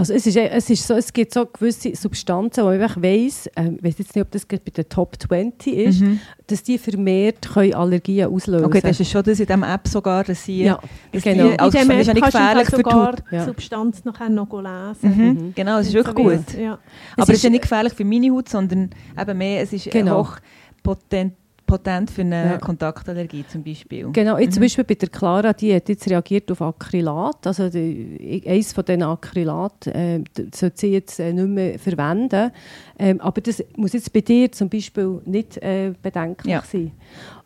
Also 0.01 0.15
es, 0.15 0.27
ist, 0.27 0.37
es, 0.37 0.71
ist 0.71 0.87
so, 0.87 0.95
es 0.95 1.13
gibt 1.13 1.33
so 1.35 1.45
gewisse 1.47 1.95
Substanzen, 1.95 2.65
wo 2.65 2.71
ich 2.71 2.81
weiss, 2.81 3.47
äh, 3.49 3.71
ich 3.77 3.85
weiß 3.85 3.99
jetzt 3.99 4.17
nicht, 4.17 4.25
ob 4.25 4.31
das 4.31 4.47
bei 4.47 4.57
den 4.59 4.89
Top 4.89 5.15
20 5.21 5.75
ist, 5.75 6.01
Mhm. 6.01 6.21
dass 6.47 6.63
die 6.63 6.79
vermehrt 6.79 7.49
können 7.53 7.75
Allergien 7.75 8.33
auslösen 8.33 8.65
Okay, 8.65 8.81
das 8.81 8.99
ist 8.99 9.11
schon 9.11 9.23
das 9.23 9.39
in 9.41 9.47
dieser 9.47 9.75
App 9.75 9.87
sogar, 9.87 10.25
dass 10.25 10.43
sie... 10.45 10.63
Ja, 10.65 10.81
dass 11.13 11.23
genau. 11.23 11.51
Die, 11.51 11.59
also, 11.61 11.79
In 11.79 11.89
das 11.89 11.99
ist 12.01 12.07
ja 12.07 12.15
nicht 12.15 12.25
gefährlich 12.25 12.65
für 12.69 12.77
die 12.77 12.83
sogar 12.83 13.09
Haut. 13.09 13.23
die 13.31 13.35
Ja. 13.37 13.45
Substanz 13.45 14.05
nachher 14.05 14.29
noch 14.31 14.51
lesen. 14.53 14.99
Mhm. 15.03 15.25
Mhm. 15.47 15.53
Genau, 15.55 15.77
das 15.79 15.89
ist 15.89 15.93
wirklich 15.95 16.15
gut. 16.17 16.59
Ja. 16.59 16.73
Aber 16.73 16.79
Es 17.17 17.23
es 17.25 17.29
ist 17.29 17.35
ist- 17.37 17.43
ja 17.45 17.51
nicht 17.51 17.63
gefährlich 17.63 17.93
für 17.93 18.05
meine 18.05 18.31
Haut, 18.33 18.49
sondern 18.49 18.91
eben 19.21 19.39
mehr, 19.39 19.63
es 19.63 19.73
ist 19.73 19.91
Genau. 19.91 20.21
hoch 20.25 20.37
potent, 20.83 21.35
potent 21.71 22.11
für 22.11 22.23
eine 22.23 22.45
Ja. 22.53 22.59
Kontaktallergie 22.59 23.45
zum 23.49 23.63
Beispiel. 23.63 24.09
Genau, 24.13 24.37
jetzt 24.39 24.55
zum 24.55 24.61
Mhm. 24.61 24.65
Beispiel 24.65 24.85
bei 24.85 24.95
der 24.95 25.09
Clara, 25.09 25.53
die 25.53 25.75
hat 25.75 25.89
jetzt 25.89 26.09
reagiert 26.11 26.51
auf 26.53 26.61
Acrylat, 26.63 27.47
also 27.47 27.69
die, 27.69 28.43
eines 28.47 28.73
von 28.73 28.85
diesen 28.85 29.03
Acrylat 29.03 29.87
äh, 29.87 30.23
sollte 30.55 30.79
sie 30.79 30.89
jetzt 30.89 31.21
äh, 31.21 31.33
nicht 31.33 31.49
mehr 31.49 31.79
verwenden, 31.79 32.51
ähm, 32.99 33.21
aber 33.21 33.41
das 33.41 33.63
muss 33.77 33.93
jetzt 33.93 34.13
bei 34.13 34.21
dir 34.21 34.51
zum 34.53 34.69
Beispiel 34.69 35.21
nicht 35.25 35.57
äh, 35.59 35.93
bedenklich 36.03 36.53
Ja. 36.53 36.63
sein. 36.71 36.93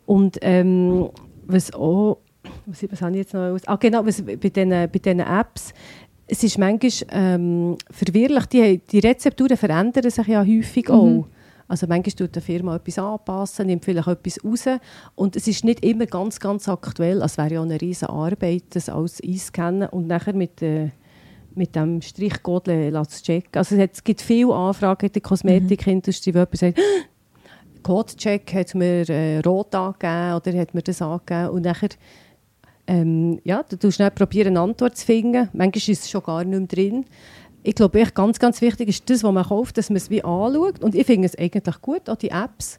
Und 0.05 0.37
ähm, 0.41 1.09
was 1.45 1.73
auch, 1.73 2.17
was, 2.65 2.83
was 2.91 3.01
habe 3.01 3.11
ich 3.11 3.17
jetzt 3.19 3.33
noch 3.33 3.41
aus? 3.53 3.61
Ah 3.67 3.75
genau, 3.77 4.05
was 4.05 4.21
bei 4.21 4.35
diesen 4.35 4.69
bei 4.69 4.87
diesen 4.87 5.19
Apps, 5.21 5.73
es 6.27 6.43
ist 6.43 6.57
manchmal 6.57 6.91
ähm, 7.11 7.77
verwirrlich, 7.91 8.45
die, 8.47 8.79
die 8.79 8.99
Rezepturen 8.99 9.57
verändern 9.57 10.09
sich 10.09 10.27
ja 10.27 10.43
häufig 10.45 10.89
auch. 10.89 11.25
Mhm. 11.65 11.71
Also 11.71 11.87
manchmal 11.87 12.13
tut 12.13 12.35
die 12.35 12.41
Firma 12.41 12.75
etwas 12.75 12.99
anpassen, 12.99 13.67
nimmt 13.67 13.85
vielleicht 13.85 14.07
etwas 14.07 14.43
raus 14.43 14.79
und 15.15 15.35
es 15.35 15.47
ist 15.47 15.63
nicht 15.63 15.83
immer 15.83 16.05
ganz, 16.05 16.39
ganz 16.39 16.67
aktuell. 16.67 17.21
Also 17.21 17.33
Es 17.33 17.37
wäre 17.37 17.53
ja 17.55 17.61
eine 17.61 17.79
riesige 17.79 18.11
Arbeit, 18.11 18.63
das 18.69 18.89
alles 18.89 19.21
einscannen 19.21 19.89
und 19.89 20.07
nachher 20.07 20.33
mit, 20.33 20.61
äh, 20.61 20.91
mit 21.55 21.75
dem 21.75 22.01
Strichcode 22.01 22.65
zu 23.07 23.23
checken. 23.23 23.57
Also 23.57 23.75
es, 23.75 24.03
gibt 24.03 24.21
viele 24.21 24.53
Anfragen 24.53 25.07
in 25.07 25.13
der 25.13 25.21
Kosmetikindustrie, 25.21 26.33
wo 26.33 26.39
jemand 26.39 26.57
sagt, 26.57 26.79
Codecheck 27.83 28.51
hat 28.53 28.73
mir 28.73 29.07
äh, 29.09 29.39
rot 29.39 29.75
angegeben 29.75 30.33
oder 30.33 30.59
hat 30.59 30.73
mir 30.73 30.81
das 30.81 31.01
angegeben 31.01 31.49
und 31.49 31.65
nachher 31.65 31.89
ähm, 32.87 33.39
ja, 33.43 33.63
du 33.63 33.77
tust 33.77 33.95
schnell 33.95 34.11
eine 34.19 34.59
Antwort 34.59 34.97
zu 34.97 35.05
finden. 35.05 35.49
Manchmal 35.53 35.77
ist 35.77 36.03
es 36.03 36.09
schon 36.09 36.23
gar 36.23 36.43
nicht 36.43 36.59
mehr 36.59 36.67
drin. 36.67 37.05
Ich 37.65 37.75
glaube, 37.75 37.99
echt 37.99 38.13
ganz, 38.15 38.37
ganz 38.39 38.61
wichtig 38.61 38.89
ist 38.89 39.09
das, 39.09 39.23
was 39.23 39.31
man 39.33 39.43
kauft, 39.43 39.77
dass 39.77 39.89
man 39.89 39.97
es 39.97 40.09
wie 40.09 40.23
anschaut. 40.23 40.83
Und 40.83 40.93
ich 40.95 41.05
finde 41.05 41.25
es 41.27 41.37
eigentlich 41.37 41.81
gut, 41.81 42.09
auch 42.09 42.15
die 42.15 42.29
Apps, 42.29 42.77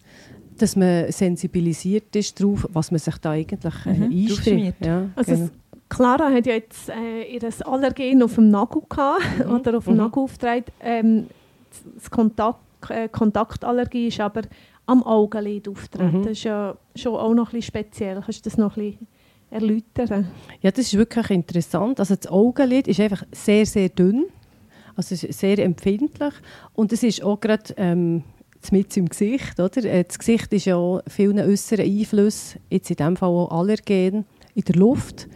dass 0.59 0.77
man 0.77 1.11
sensibilisiert 1.12 2.14
ist 2.16 2.40
darauf, 2.40 2.66
was 2.72 2.90
man 2.90 2.99
sich 3.01 3.16
da 3.18 3.33
eigentlich 3.33 3.75
äh, 3.87 3.92
Mhm, 3.92 4.27
draufschmiert. 4.29 4.75
Ja, 4.85 5.09
Also 5.16 5.33
genau. 5.35 5.49
Clara 5.88 6.31
hat 6.33 6.46
ja 6.46 6.55
jetzt 6.55 6.88
äh, 6.88 7.22
ihr 7.35 7.42
Allergen 7.66 8.22
auf 8.22 8.35
dem 8.37 8.51
Nagel 8.51 8.83
gehabt, 8.88 9.22
Mhm. 9.44 9.51
oder 9.55 9.77
auf 9.79 9.85
dem 9.85 9.92
Mhm. 9.94 9.99
Nagel 9.99 10.22
aufgetragen. 10.22 10.64
Ähm, 10.81 11.27
das 11.96 12.11
Kontakt, 12.11 12.61
äh, 12.90 13.09
Kontaktallergie 13.09 14.07
ist 14.09 14.20
aber 14.20 14.42
am 14.87 15.03
Augenlid 15.03 15.68
auftreten. 15.68 16.18
Mhm. 16.18 16.22
Das 16.22 16.33
ist 16.33 16.44
ja 16.44 16.77
schon 16.94 17.16
auch 17.16 17.35
noch 17.35 17.49
ein 17.49 17.57
bisschen 17.59 17.62
speziell. 17.62 18.20
Kannst 18.25 18.46
du 18.46 18.49
das 18.51 18.57
noch 18.57 18.77
ein 18.77 18.83
bisschen 18.92 19.07
erläutern? 19.51 20.29
Ja, 20.62 20.70
das 20.70 20.87
ist 20.87 20.94
wirklich 20.96 21.31
interessant. 21.31 21.99
Also 22.01 22.14
das 22.16 22.27
Augenlid 22.29 22.88
ist 22.88 23.01
einfach 23.01 23.25
sehr, 23.33 23.66
sehr 23.66 23.88
dünn. 23.88 24.25
Also 24.97 25.15
es 25.15 25.25
ist 25.25 25.39
sehr 25.39 25.59
empfindlich. 25.59 26.33
Und 26.73 26.93
es 26.93 27.03
ist 27.03 27.23
auch 27.23 27.39
gerade 27.39 27.75
ähm, 27.77 28.25
mit 28.73 28.97
im 28.97 29.09
Gesicht. 29.09 29.61
Oder? 29.61 29.85
Äh, 29.85 30.05
Das 30.05 30.19
Gesicht 30.19 30.53
ist 30.53 30.65
ja 30.65 31.01
vielen 31.07 31.39
äußeren 31.39 31.85
Einflüssen, 31.85 32.61
jetzt 32.71 32.91
in 32.91 32.97
diesem 32.97 33.17
Fall 33.17 33.29
auch 33.29 33.51
Allergen, 33.51 34.25
in 34.55 34.65
der 34.65 34.77
Luft 34.77 35.29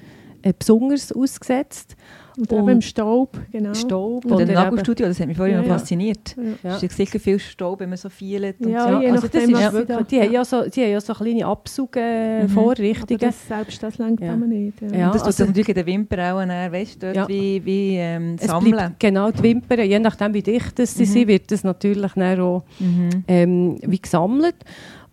äh, 0.42 0.52
besonders 0.58 1.12
ausgesetzt. 1.12 1.96
Und, 2.38 2.50
Und 2.52 2.68
im 2.68 2.80
Staub, 2.80 3.38
genau. 3.50 3.74
Staub 3.74 4.24
Und 4.24 4.32
oder 4.32 4.46
das 4.46 4.50
eben- 4.50 4.54
Nagelstudio, 4.62 5.06
das 5.08 5.20
hat 5.20 5.26
mich 5.26 5.36
vorhin 5.36 5.56
Ja, 5.56 5.60
noch 5.60 5.68
ja. 5.68 5.74
fasziniert. 5.78 6.36
Ja. 6.36 6.70
Ja. 6.70 6.76
Es 6.76 6.82
ist 6.84 6.96
sicher 6.96 7.18
viel 7.20 7.38
Staub, 7.38 7.80
wenn 7.80 7.88
man 7.90 7.98
so 7.98 8.08
viel 8.08 8.54
und 8.58 8.68
Ja, 8.70 8.84
so. 8.94 9.00
je 9.00 9.10
also 9.10 9.26
nachdem, 9.26 9.50
das 9.52 9.60
ist 9.66 9.72
wirklich, 9.72 9.96
da- 9.98 10.02
die, 10.04 10.16
ja. 10.16 10.22
haben 10.24 10.32
ja 10.32 10.44
so, 10.44 10.62
die 10.70 10.80
haben 10.82 10.90
ja 10.92 11.00
so 11.00 11.12
kleine 11.14 11.44
Aber 11.44 11.52
Abzugvorrichtungen. 11.52 13.18
das, 13.20 13.46
selbst 13.48 13.82
das 13.82 13.98
längt 13.98 14.20
Ja. 14.20 14.32
aber 14.32 14.46
nicht. 14.46 14.80
Ja. 14.80 14.88
Ja. 14.96 15.06
Und 15.06 15.14
das 15.16 15.22
tut 15.22 15.26
also- 15.26 15.36
sich 15.38 15.46
natürlich 15.48 15.68
in 15.68 15.74
den 15.74 15.86
Wimpern 15.86 16.20
auch 16.20 16.72
weißt 16.72 17.02
du, 17.02 17.12
Ja. 17.12 17.28
wie, 17.28 17.64
wie 17.64 17.96
ähm, 17.96 18.36
Es 18.40 18.46
sammeln. 18.46 18.72
bleibt, 18.72 19.00
genau, 19.00 19.30
die 19.30 19.42
Wimpern, 19.42 19.80
je 19.80 19.98
nachdem 19.98 20.32
wie 20.34 20.42
dicht 20.42 20.78
das 20.78 20.94
sie 20.94 21.02
Mhm. 21.04 21.08
sind, 21.10 21.28
wird 21.28 21.50
das 21.52 21.64
natürlich 21.64 22.12
dann 22.12 22.40
auch 22.40 22.64
Mhm. 22.78 23.24
ähm, 23.28 23.76
wie 23.82 24.00
gesammelt. 24.00 24.56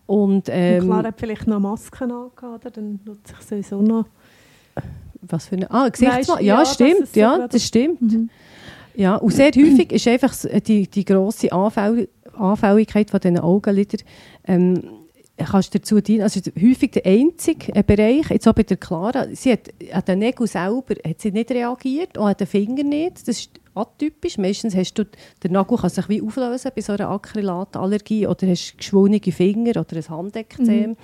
Und, 0.05 0.47
Und 0.47 0.49
ähm, 0.49 0.83
Clara 0.85 1.07
hat 1.09 1.19
vielleicht 1.19 1.47
noch 1.47 1.59
Masken 1.59 2.11
angehabt, 2.11 2.65
oder? 2.65 2.71
dann 2.71 2.99
nutzt 3.03 3.27
sich 3.27 3.41
sowieso 3.41 3.81
noch. 3.81 4.05
Was 5.21 5.47
für 5.47 5.55
eine, 5.55 5.71
ah, 5.71 5.89
Gesichtsmaske, 5.89 6.43
ja, 6.43 6.59
ja, 6.59 6.65
stimmt, 6.65 7.07
so 7.13 7.19
ja, 7.19 7.47
das 7.47 7.63
stimmt. 7.63 8.01
Mhm. 8.01 8.29
Ja, 8.95 9.15
und 9.15 9.31
sehr 9.31 9.51
häufig 9.51 9.91
ist 9.91 10.07
einfach 10.07 10.33
die, 10.65 10.87
die 10.87 11.05
grosse 11.05 11.51
Anfäll 11.51 12.07
Anfälligkeit 12.33 13.09
von 13.09 13.19
diesen 13.19 13.39
Augenlidern, 13.39 14.01
ähm, 14.45 14.83
kannst 15.37 15.73
dazu 15.75 16.01
dienen, 16.01 16.23
also 16.23 16.39
häufig 16.59 16.91
der 16.91 17.05
einzige 17.05 17.75
äh, 17.75 17.83
Bereich, 17.83 18.29
jetzt 18.29 18.47
auch 18.47 18.53
bei 18.53 18.63
der 18.63 18.77
Clara, 18.77 19.27
sie 19.33 19.53
hat 19.53 19.69
an 19.91 20.03
den 20.07 20.19
Nägeln 20.19 20.47
selber 20.47 20.95
hat 21.05 21.21
sie 21.21 21.31
nicht 21.31 21.51
reagiert, 21.51 22.17
auch 22.17 22.25
an 22.25 22.35
den 22.39 22.47
Fingern 22.47 22.89
nicht, 22.89 23.27
das 23.27 23.39
ist 23.39 23.51
atypisch, 23.75 24.37
meistens 24.37 24.75
hast 24.75 24.95
du, 24.95 25.05
der 25.43 25.51
Nagel 25.51 25.77
kann 25.77 25.89
sich 25.89 26.09
wie 26.09 26.21
auflösen 26.21 26.71
bei 26.75 26.81
so 26.81 26.93
einer 26.93 27.09
Acrylatallergie 27.09 28.25
oder 28.25 28.47
hast 28.47 28.77
geschwollene 28.77 29.19
Finger 29.19 29.79
oder 29.79 29.97
ein 29.97 30.09
Handekzem. 30.09 30.89
Mhm. 30.89 30.95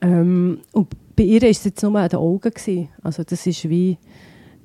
Ähm, 0.00 0.60
und 0.72 0.88
bei 1.16 1.24
ihr 1.24 1.42
war 1.42 1.48
es 1.48 1.64
jetzt 1.64 1.82
nur 1.82 1.94
an 1.96 2.08
den 2.08 2.18
Augen. 2.18 2.50
Gewesen. 2.50 2.88
Also 3.02 3.22
das 3.24 3.46
ist 3.46 3.68
wie 3.68 3.98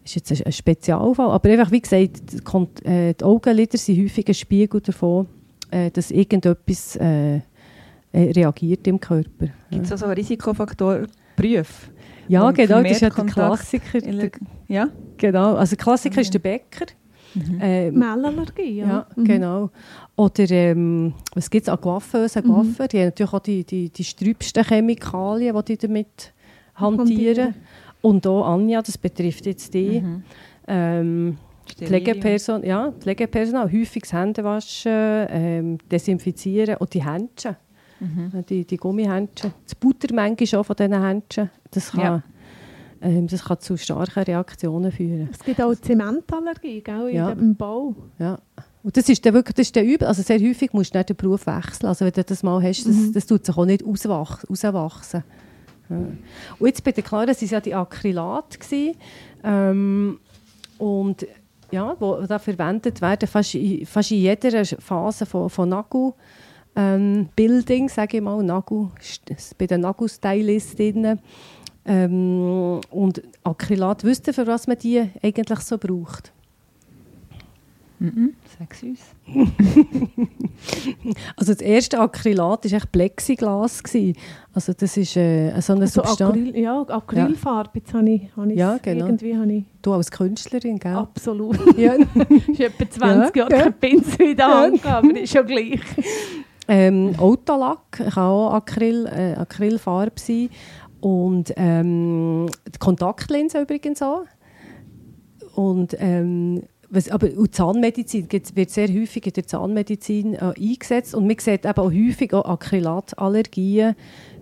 ist 0.03 0.15
jetzt 0.15 0.45
ein, 0.45 0.51
Spezialfall. 0.51 1.31
Aber 1.31 1.49
einfach, 1.49 1.71
wie 1.71 1.81
gesagt, 1.81 2.21
die, 2.31 2.87
äh, 2.89 3.13
die 3.13 3.23
Augenlider 3.23 3.77
sind 3.77 4.01
häufig 4.03 4.27
ein 4.27 4.33
Spiegel 4.33 4.79
davon, 4.81 5.27
äh, 5.71 5.91
dass 5.91 6.11
irgendetwas 6.11 6.95
äh, 6.95 7.35
äh, 7.37 7.41
reagiert 8.13 8.87
im 8.87 8.99
Körper. 8.99 9.47
Gibt 9.69 9.85
es 9.85 9.91
auch 9.91 9.97
so 9.97 10.05
einen 10.05 10.13
Risikofaktor 10.15 11.07
Prüf? 11.35 11.91
Ja, 12.29 12.47
Und 12.47 12.55
genau, 12.55 12.81
das 12.81 12.91
ist 12.93 13.01
ja 13.01 13.09
der 13.09 13.15
Kontakt 13.15 13.35
Klassiker. 13.35 13.99
Der, 14.01 14.13
der- 14.13 14.31
Ja? 14.67 14.89
genau, 15.17 15.55
also 15.55 15.75
der 15.75 15.83
Klassiker 15.83 16.21
ist 16.21 16.33
der 16.33 16.39
Bäcker. 16.39 16.85
Mhm. 17.35 17.59
Ähm, 17.61 17.93
Mellallergie, 17.99 18.77
ja. 18.77 18.87
Ja, 18.87 19.07
Mhm. 19.15 19.23
genau. 19.25 19.69
Oder 20.15 20.49
ähm, 20.49 21.13
was 21.35 21.49
gibt 21.49 21.67
es 21.67 21.69
an 21.73 21.79
Coiffeusen, 21.79 22.43
Mhm. 22.47 22.75
Die 22.91 22.97
haben 22.99 23.05
natürlich 23.05 23.33
auch 23.33 23.39
die, 23.39 23.63
die, 23.65 23.89
die 23.89 24.03
sträubsten 24.03 24.63
Chemikalien, 24.63 25.55
die 25.57 25.77
die 25.77 25.87
damit 25.87 26.33
hantieren. 26.77 27.55
Und 28.01 28.25
auch 28.27 28.45
Anja, 28.47 28.81
das 28.81 28.97
betrifft 28.97 29.45
jetzt 29.45 29.73
die. 29.73 30.01
Mhm. 30.01 30.23
Ähm. 30.67 31.37
Pflegeperson, 31.77 32.63
ja, 32.63 32.93
Pflegepersonal, 32.97 33.69
häufiges 33.71 34.13
Händewaschen, 34.13 34.91
ähm, 35.29 35.77
Desinfizieren 35.91 36.77
und 36.77 36.93
die 36.93 37.03
Händchen, 37.05 37.57
Mhm. 37.99 38.45
die, 38.49 38.63
die 38.65 38.77
Gummihändchen. 38.77 39.51
Das 39.65 39.75
Butter 39.75 40.07
manchmal 40.13 40.61
auch 40.61 40.65
von 40.65 40.75
diesen 40.77 41.03
Händchen, 41.03 41.49
das 41.71 41.91
kann, 41.91 41.99
Ja. 42.01 42.23
ähm, 43.01 43.27
das 43.27 43.43
kann 43.43 43.59
zu 43.59 43.75
starken 43.75 44.23
Reaktionen 44.23 44.91
führen. 44.93 45.27
Es 45.31 45.39
gibt 45.43 45.61
auch 45.61 45.75
Zementallergie, 45.75 46.81
gell, 46.81 47.09
Ja. 47.13 47.31
in 47.31 47.37
dem 47.37 47.55
Bau. 47.57 47.93
Ja. 48.17 48.39
Und 48.81 48.95
das 48.95 49.09
ist 49.09 49.25
dann 49.25 49.33
wirklich 49.33 49.55
das 49.55 49.67
ist 49.67 49.75
dann 49.75 49.83
übel. 49.85 50.07
Also 50.07 50.21
sehr 50.21 50.39
häufig 50.39 50.71
musst 50.71 50.93
du 50.95 50.99
nicht 50.99 51.09
den 51.09 51.17
Beruf 51.17 51.45
wechseln. 51.47 51.87
Also 51.89 52.05
wenn 52.05 52.13
du 52.13 52.23
das 52.23 52.43
mal 52.43 52.63
hast, 52.63 52.87
das, 52.87 52.95
Mhm. 52.95 53.11
das 53.13 53.25
tut 53.25 53.45
sich 53.45 53.57
auch 53.57 53.65
nicht 53.65 53.83
auswach, 53.85 54.45
rauswachsen. 54.49 55.23
Ja. 55.27 55.46
Und 55.89 56.67
jetzt 56.67 56.83
bei 56.83 56.91
Clara, 56.91 57.27
das 57.27 57.41
waren 57.41 57.49
ja 57.49 57.61
die 57.61 57.73
Acrylat. 57.73 58.59
Gewesen, 58.59 58.95
ähm, 59.43 60.19
und 60.77 61.25
ja, 61.71 61.95
wo 61.99 62.21
da 62.21 62.39
verwendet 62.39 63.01
werden, 63.01 63.27
fast 63.27 63.55
in, 63.55 63.85
fast 63.85 64.11
in 64.11 64.19
jeder 64.19 64.65
Phase 64.65 65.25
von, 65.25 65.49
von 65.49 65.69
Nagel. 65.69 66.13
Ähm, 66.75 67.29
Building, 67.35 67.89
sage 67.89 68.17
ich 68.17 68.23
mal, 68.23 68.43
Nagel, 68.43 68.89
bei 69.57 69.65
den 69.65 69.81
Nagelstylistinnen. 69.81 71.19
Ähm, 71.85 72.81
und 72.91 73.21
Acrylat, 73.43 74.03
wisst 74.03 74.27
ihr, 74.27 74.33
für 74.33 74.45
was 74.45 74.67
man 74.67 74.77
die 74.77 75.09
eigentlich 75.23 75.59
so 75.59 75.77
braucht? 75.77 76.33
Mhm. 77.99 78.33
Sag's 78.59 78.83
uns. 78.83 78.99
Also 81.35 81.53
das 81.53 81.61
erste 81.61 81.99
Acrylat 81.99 82.65
war 82.65 82.71
echt 82.77 82.91
Plexiglas. 82.91 83.83
Gewesen. 83.83 84.15
Also 84.53 84.73
das 84.73 84.97
ist 84.97 85.15
äh, 85.15 85.51
so 85.61 85.73
eine 85.73 85.83
Also 85.83 86.01
Substanz. 86.01 86.31
Acryl, 86.31 86.57
ja, 86.57 86.81
Acrylfarbe, 86.81 87.69
jetzt 87.75 87.93
habe 87.93 88.09
ich, 88.09 88.21
habe 88.35 88.53
Ja, 88.53 88.77
genau. 88.81 89.05
irgendwie 89.05 89.37
habe 89.37 89.51
ich 89.53 89.63
Du 89.81 89.93
als 89.93 90.09
Künstlerin, 90.11 90.79
gell? 90.79 90.95
absolut. 90.95 91.57
Ja. 91.77 91.93
Ich 92.47 92.59
habe 92.61 92.73
etwa 92.79 92.89
20 92.89 93.35
Ja, 93.35 93.41
Jahre 93.43 93.51
ja. 93.55 93.61
keinen 93.63 93.73
Pinsel 93.73 94.21
in 94.31 94.37
der 94.37 94.47
Hand 94.47 94.81
gehabt, 94.83 95.05
aber 95.05 95.19
ist 95.19 95.31
schon 95.33 95.45
gleich. 95.45 95.79
ähm, 96.67 97.13
Autolack 97.17 97.91
kann 97.91 98.11
auch 98.23 98.53
Acryl, 98.53 99.05
äh, 99.07 99.33
Acrylfarbe 99.35 100.19
sein. 100.19 100.49
Und 100.99 101.53
ähm, 101.55 102.47
die 102.67 102.79
Kontaktlinse 102.79 103.61
übrigens 103.61 104.01
auch. 104.01 104.25
Und, 105.55 105.95
ähm, 105.99 106.63
was, 106.89 107.09
aber 107.09 107.27
und 107.35 107.53
Zahnmedizin 107.53 108.27
wird 108.31 108.69
sehr 108.69 108.87
häufig 108.87 109.25
in 109.25 109.33
der 109.33 109.47
Zahnmedizin 109.47 110.33
äh, 110.35 110.53
eingesetzt. 110.57 111.15
Und 111.15 111.27
man 111.27 111.37
sieht 111.39 111.65
eben 111.65 111.77
auch 111.77 111.91
häufig 111.91 112.33
auch 112.33 112.45
Acrylatallergien 112.45 113.95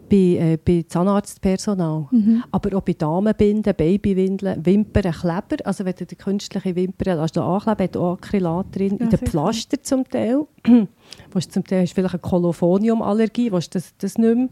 bei, 0.10 0.16
äh, 0.16 0.58
bei 0.64 0.86
Zahnarztpersonal. 0.88 2.08
Mhm. 2.12 2.44
Aber 2.52 2.78
auch 2.78 2.82
bei 2.82 2.94
Damenbinden, 2.94 3.74
Babywindeln, 3.76 4.66
Wimpern, 4.66 5.12
Kleber. 5.12 5.66
Also 5.66 5.86
wenn 5.86 5.96
du 5.96 6.06
die 6.06 6.16
künstliche 6.16 6.76
Wimpern 6.76 7.20
lässt, 7.20 7.38
ankleben, 7.38 7.84
hat 7.84 7.98
auch 7.98 8.14
Acrylat 8.14 8.76
drin. 8.76 8.98
Ja, 9.00 9.06
in 9.06 9.10
den. 9.10 9.20
Pflaster 9.20 9.82
zum 9.82 10.08
Teil. 10.08 10.46
wo 11.32 11.40
ist 11.40 11.52
zum 11.52 11.64
Teil 11.64 11.84
hast 11.84 11.94
vielleicht 11.94 12.14
eine 12.14 12.22
Kolophoniumallergie, 12.22 13.52
wo 13.52 13.58
das, 13.58 13.94
das 13.98 14.18
nicht 14.18 14.36
mehr. 14.36 14.50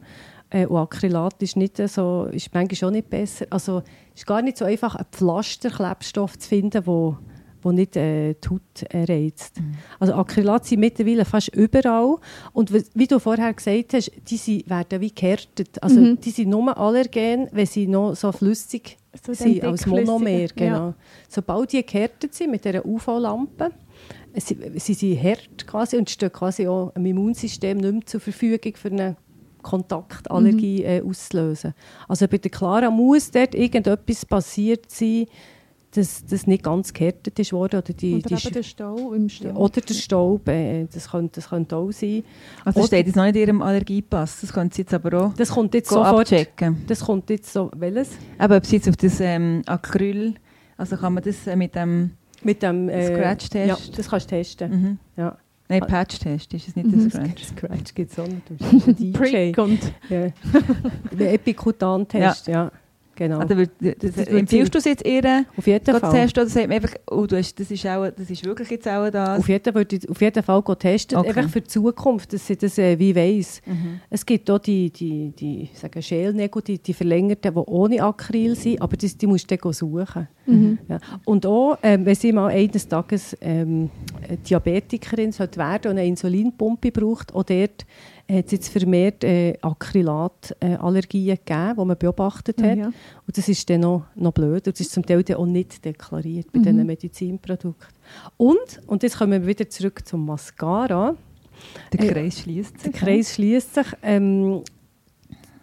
Äh, 0.49 0.65
und 0.65 0.77
Acrylat 0.77 1.41
ist, 1.41 1.57
nicht 1.57 1.77
so, 1.77 2.27
ist 2.31 2.53
manchmal 2.53 2.89
auch 2.89 2.93
nicht 2.93 3.09
besser. 3.09 3.45
Also 3.49 3.83
es 4.13 4.21
ist 4.21 4.27
gar 4.27 4.41
nicht 4.41 4.57
so 4.57 4.65
einfach, 4.65 4.95
einen 4.95 5.07
Pflasterklebstoff 5.11 6.37
zu 6.39 6.49
finden, 6.49 6.85
wo 6.85 7.17
wo 7.63 7.71
nicht 7.71 7.95
äh, 7.95 8.33
die 8.35 8.49
Haut 8.49 8.61
reizt. 8.93 9.57
Also 9.99 10.13
Acrylat 10.13 10.65
sind 10.65 10.79
mittlerweile 10.81 11.25
fast 11.25 11.49
überall. 11.55 12.17
Und 12.53 12.73
wie- 12.73 13.07
du 13.07 13.19
vorher 13.19 13.53
gesagt 13.53 13.93
hast, 13.93 14.11
die 14.29 14.37
sind, 14.37 14.69
werden 14.69 15.01
wie 15.01 15.13
gehärtet. 15.13 15.81
Also 15.81 15.99
Mhm. 15.99 16.19
die 16.19 16.31
sind 16.31 16.49
nur 16.49 16.77
allergen, 16.77 17.47
wenn 17.51 17.65
sie 17.65 17.87
noch 17.87 18.15
so 18.15 18.31
flüssig 18.31 18.97
So 19.25 19.33
sind, 19.33 19.63
als 19.63 19.85
Monomer. 19.85 20.29
ja. 20.29 20.47
Genau. 20.55 20.93
Sobald 21.29 21.71
die 21.73 21.85
gehärtet 21.85 22.33
sind 22.33 22.51
mit 22.51 22.65
dieser 22.65 22.85
UV-Lampe, 22.85 23.71
sie, 24.35 24.57
sie 24.77 24.93
sind 24.93 25.23
hart 25.23 25.67
quasi 25.67 25.97
und 25.97 26.09
stehen 26.09 26.31
quasi 26.31 26.67
auch 26.67 26.91
im 26.95 27.05
Immunsystem 27.05 27.77
nicht 27.77 27.93
mehr 27.93 28.05
zur 28.05 28.19
Verfügung 28.19 28.73
für 28.75 28.89
eine 28.89 29.15
Kontaktallergie 29.61 30.79
Mhm. 30.81 30.85
äh, 30.85 31.01
auszulösen. 31.01 31.73
Also 32.07 32.27
bei 32.27 32.37
der 32.37 32.51
Clara 32.51 32.89
muss 32.91 33.31
dort 33.31 33.55
irgendetwas 33.55 34.25
passiert 34.25 34.89
sein, 34.91 35.25
dass 35.95 36.25
das 36.25 36.47
nicht 36.47 36.63
ganz 36.63 36.91
gehärtet 36.93 37.37
ist 37.39 37.53
worden. 37.53 37.79
Oder, 37.79 37.93
die, 37.93 38.15
Oder 38.15 38.29
die 38.29 38.33
eben 38.45 38.53
der 38.53 38.63
Stau 38.63 39.13
im 39.13 39.29
Stau. 39.29 39.49
oder 39.51 39.81
der 39.81 39.93
Staub, 39.93 40.47
äh, 40.47 40.85
das, 40.93 41.09
könnte, 41.11 41.35
das 41.41 41.49
könnte 41.49 41.75
auch 41.75 41.91
sein. 41.91 42.23
Also 42.65 42.79
Oder- 42.79 42.81
das 42.81 42.87
steht 42.87 43.07
jetzt 43.07 43.15
noch 43.15 43.23
nicht 43.25 43.35
in 43.35 43.41
Ihrem 43.41 43.61
Allergiepass. 43.61 44.41
Das 44.41 44.51
können 44.53 44.71
Sie 44.71 44.81
jetzt 44.81 44.93
aber 44.93 45.21
auch 45.27 45.33
Das 45.35 45.49
kommt 45.51 45.73
jetzt 45.73 45.89
sofort. 45.89 46.31
abchecken. 46.31 46.83
Das 46.87 47.01
kommt 47.01 47.29
jetzt 47.29 47.51
so, 47.53 47.69
welches? 47.75 48.09
Aber 48.37 48.57
ob 48.57 48.65
Sie 48.65 48.77
jetzt 48.77 48.89
auf 48.89 48.97
das 48.97 49.19
ähm, 49.19 49.61
Acryl, 49.65 50.35
also 50.77 50.97
kann 50.97 51.13
man 51.13 51.23
das 51.23 51.45
äh, 51.47 51.55
mit 51.55 51.75
dem 51.75 52.11
Mit 52.43 52.63
dem 52.63 52.89
äh, 52.89 53.07
Scratch-Test? 53.07 53.69
Ja, 53.69 53.77
das 53.95 54.09
kannst 54.09 54.31
du 54.31 54.35
testen. 54.35 54.71
mhm. 54.71 54.97
Ja. 55.15 55.37
Nein, 55.69 55.79
Patch-Test 55.87 56.53
ist 56.55 56.67
es 56.67 56.75
nicht 56.75 56.87
Mhm. 56.87 57.09
der 57.09 57.21
Scratch. 57.21 57.45
Scratch 57.45 57.93
gibt 57.95 58.11
es 58.11 58.19
auch 58.19 58.27
nicht. 58.27 58.49
Du 58.49 58.55
bist 58.55 58.87
ein 58.87 58.95
DJ. 58.95 59.11
Prick 59.17 59.57
und 59.59 59.79
Ja. 60.09 60.27
Der 61.17 61.33
Epikutan-Test, 61.33 62.47
ja. 62.47 62.69
Genau. 63.15 63.39
Also, 63.39 63.55
wird- 63.57 63.71
das, 63.79 63.95
Das 63.99 64.17
wird 64.17 64.29
empfiehlst 64.29 64.73
du 64.73 64.79
es 64.79 64.85
jetzt 64.85 65.05
ihr, 65.05 65.45
auf 65.55 65.67
jeden 65.67 65.85
Fall. 65.85 66.11
testen 66.11 66.41
oder 66.43 66.49
sagt 66.49 66.67
man 66.67 66.75
einfach, 66.77 66.93
oh, 67.11 67.25
du 67.27 67.37
hast, 67.37 67.59
das, 67.59 67.69
ist 67.69 67.85
auch, 67.85 68.09
das 68.09 68.29
ist 68.29 68.43
wirklich 68.43 68.69
jetzt 68.71 68.87
auch 68.87 69.09
das? 69.09 69.39
Auf 69.39 69.47
jeden, 69.49 69.75
ich 69.91 70.09
auf 70.09 70.19
jeden 70.21 70.43
Fall 70.43 70.63
testen, 70.79 71.17
Okay. 71.19 71.27
einfach 71.29 71.49
für 71.49 71.61
die 71.61 71.67
Zukunft, 71.67 72.33
dass 72.33 72.47
sie 72.47 72.57
das 72.57 72.77
äh, 72.79 72.97
wie 72.97 73.15
weiss. 73.15 73.61
Mhm. 73.65 73.99
Es 74.09 74.25
gibt 74.25 74.49
auch 74.49 74.57
die, 74.59 74.89
die, 74.89 75.31
die 75.37 75.69
ich 75.71 75.77
sage 75.79 76.01
Schälnägel, 76.01 76.61
die, 76.63 76.79
die 76.79 76.93
verlängerten, 76.93 77.53
die 77.53 77.59
ohne 77.59 78.01
Acryl 78.03 78.55
sind, 78.55 78.81
aber 78.81 78.97
das, 78.97 79.15
die 79.17 79.27
musst 79.27 79.49
du 79.51 79.57
dann 79.57 79.73
suchen. 79.73 80.27
Mhm. 80.45 80.77
Ja. 80.89 80.99
Und 81.25 81.45
auch, 81.45 81.77
ähm, 81.83 82.05
wenn 82.05 82.15
sie 82.15 82.31
mal 82.33 82.47
eines 82.49 82.87
Tages 82.87 83.37
ähm, 83.41 83.89
Diabetikerin 84.49 85.31
sollte 85.31 85.59
werden 85.59 85.91
und 85.91 85.97
eine 85.97 86.07
Insulinpumpe 86.07 86.91
braucht, 86.91 87.33
auch 87.33 87.43
dort 87.43 87.85
hat 88.33 88.45
es 88.45 88.51
jetzt 88.51 88.69
vermehrt 88.69 89.23
äh, 89.23 89.57
Acrylatallergien 89.61 91.37
gegeben, 91.37 91.73
die 91.79 91.85
man 91.85 91.97
beobachtet 91.97 92.59
Ja, 92.61 92.67
hat. 92.69 92.77
ja. 92.77 92.85
Und 92.87 93.37
das 93.37 93.47
ist 93.47 93.69
dann 93.69 93.81
noch, 93.81 94.03
noch 94.15 94.31
blöd. 94.33 94.67
Und 94.67 94.75
das 94.75 94.79
ist 94.81 94.91
zum 94.91 95.05
Teil 95.05 95.23
auch 95.35 95.45
nicht 95.45 95.83
deklariert 95.85 96.51
bei 96.51 96.59
Mhm. 96.59 96.63
diesen 96.63 96.85
Medizinprodukten. 96.85 97.87
Und, 98.37 98.81
und 98.87 99.03
jetzt 99.03 99.17
kommen 99.17 99.41
wir 99.41 99.47
wieder 99.47 99.69
zurück 99.69 100.05
zum 100.07 100.25
Mascara. 100.25 101.15
Der 101.93 101.99
Äh, 102.01 102.07
Kreis 102.07 102.39
schließt 102.39 102.79
sich. 102.81 102.91
Der 102.91 102.99
Kreis 102.99 103.33
schließt 103.35 103.75
sich. 103.75 103.87
Ähm, 104.01 104.61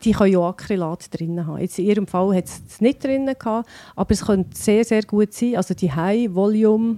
die 0.02 0.12
können 0.12 0.32
ja 0.32 0.38
auch 0.38 0.48
Acrylat 0.48 1.06
drin 1.18 1.46
haben. 1.46 1.60
Jetzt 1.60 1.78
in 1.78 1.84
ihrem 1.86 2.06
Fall 2.06 2.34
hat 2.34 2.44
es 2.46 2.62
es 2.66 2.80
nicht 2.80 3.04
drin 3.04 3.26
gehabt, 3.26 3.68
aber 3.94 4.10
es 4.12 4.24
könnte 4.24 4.56
sehr, 4.56 4.82
sehr 4.84 5.02
gut 5.02 5.34
sein. 5.34 5.56
Also 5.56 5.74
die 5.74 5.92
High-Volume 5.92 6.96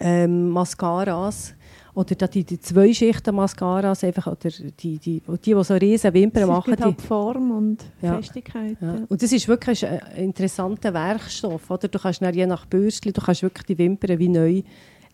ähm, 0.00 0.48
Mascaras 0.50 1.54
oder 2.00 2.28
die, 2.28 2.44
die 2.44 2.60
zwei 2.60 2.92
Schichten 2.92 3.34
Mascaras 3.34 4.04
einfach, 4.04 4.26
oder 4.26 4.50
die, 4.50 4.98
die, 4.98 4.98
die, 4.98 5.22
die, 5.44 5.64
so 5.64 5.74
riesen 5.74 6.14
Wimpern 6.14 6.48
machen, 6.48 6.70
gibt 6.70 6.80
die, 6.80 6.84
halt 6.84 7.02
Form 7.02 7.50
und 7.50 7.84
Ja. 8.02 8.16
Festigkeit. 8.16 8.76
ja. 8.80 8.94
Ja. 8.94 9.00
Und 9.08 9.22
das 9.22 9.32
ist 9.32 9.46
wirklich 9.48 9.86
ein 9.86 10.00
interessanter 10.16 10.94
Werkstoff. 10.94 11.70
Oder? 11.70 11.88
Du 11.88 11.98
kannst 11.98 12.22
dann 12.22 12.34
je 12.34 12.46
nach 12.46 12.66
Bürstchen, 12.66 13.12
du 13.12 13.20
kannst 13.20 13.42
wirklich 13.42 13.66
die 13.66 13.78
Wimpern 13.78 14.18
wie 14.18 14.28
neu 14.28 14.62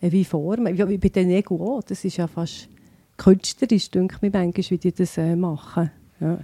äh, 0.01 0.11
wie 0.13 0.25
formen. 0.25 0.77
Wie 0.77 0.99
bei 0.99 1.09
den 1.09 1.29
Nägeln 1.29 1.61
auch. 1.61 1.83
Das 1.83 2.05
ist 2.05 2.17
ja 2.17 2.27
fast 2.27 2.69
künstlerisch, 3.17 3.91
denke 3.91 4.17
ich 4.21 4.33
manchmal, 4.33 4.53
wie 4.71 4.79
die 4.79 4.93
das 4.93 5.19
äh, 5.19 5.37
machen. 5.37 5.91
Ja. 6.21 6.39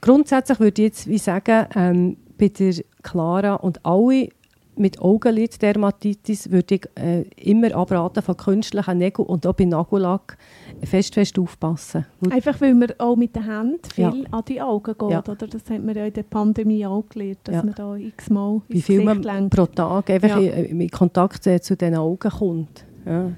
Grundsätzlich 0.00 0.60
würde 0.60 0.82
ich 0.82 0.88
jetzt 0.88 1.06
wie 1.06 1.18
sagen, 1.18 1.66
ähm, 1.74 2.16
bei 2.38 2.48
der 2.48 2.74
Clara 3.02 3.54
und 3.54 3.84
alle 3.84 4.28
mit 4.74 5.00
Augenliddermatitis 5.00 6.50
würde 6.50 6.74
ich 6.76 6.88
äh, 6.98 7.22
immer 7.36 7.74
abraten 7.74 8.22
von 8.22 8.36
künstlichen 8.36 8.98
Nägeln 8.98 9.26
und 9.28 9.46
auch 9.46 9.52
bei 9.52 9.64
Nagellack 9.66 10.38
fest, 10.82 11.14
fest 11.14 11.38
aufpassen. 11.38 12.06
Einfach 12.30 12.60
weil 12.60 12.74
man 12.74 12.88
auch 12.98 13.16
mit 13.16 13.36
den 13.36 13.44
Händen 13.44 13.80
viel 13.92 14.04
Ja. 14.04 14.12
an 14.30 14.42
die 14.48 14.60
Augen 14.62 14.94
geht. 14.98 15.10
Ja. 15.10 15.18
Oder? 15.20 15.34
Das 15.46 15.68
hat 15.70 15.84
man 15.84 15.94
ja 15.94 16.06
in 16.06 16.12
der 16.12 16.22
Pandemie 16.22 16.86
auch 16.86 17.04
gelernt, 17.08 17.38
dass 17.44 17.56
Ja. 17.56 17.62
man 17.62 17.74
da 17.74 17.96
x-mal 17.96 18.62
wie 18.68 18.80
viel 18.82 19.04
man 19.04 19.22
lenkt. 19.22 19.54
pro 19.54 19.66
Tag 19.66 20.08
einfach 20.10 20.40
in, 20.40 20.80
in 20.80 20.90
Kontakt 20.90 21.46
äh, 21.46 21.60
zu 21.60 21.76
den 21.76 21.94
Augen 21.94 22.30
kommt. 22.30 22.84
Ja. 23.04 23.30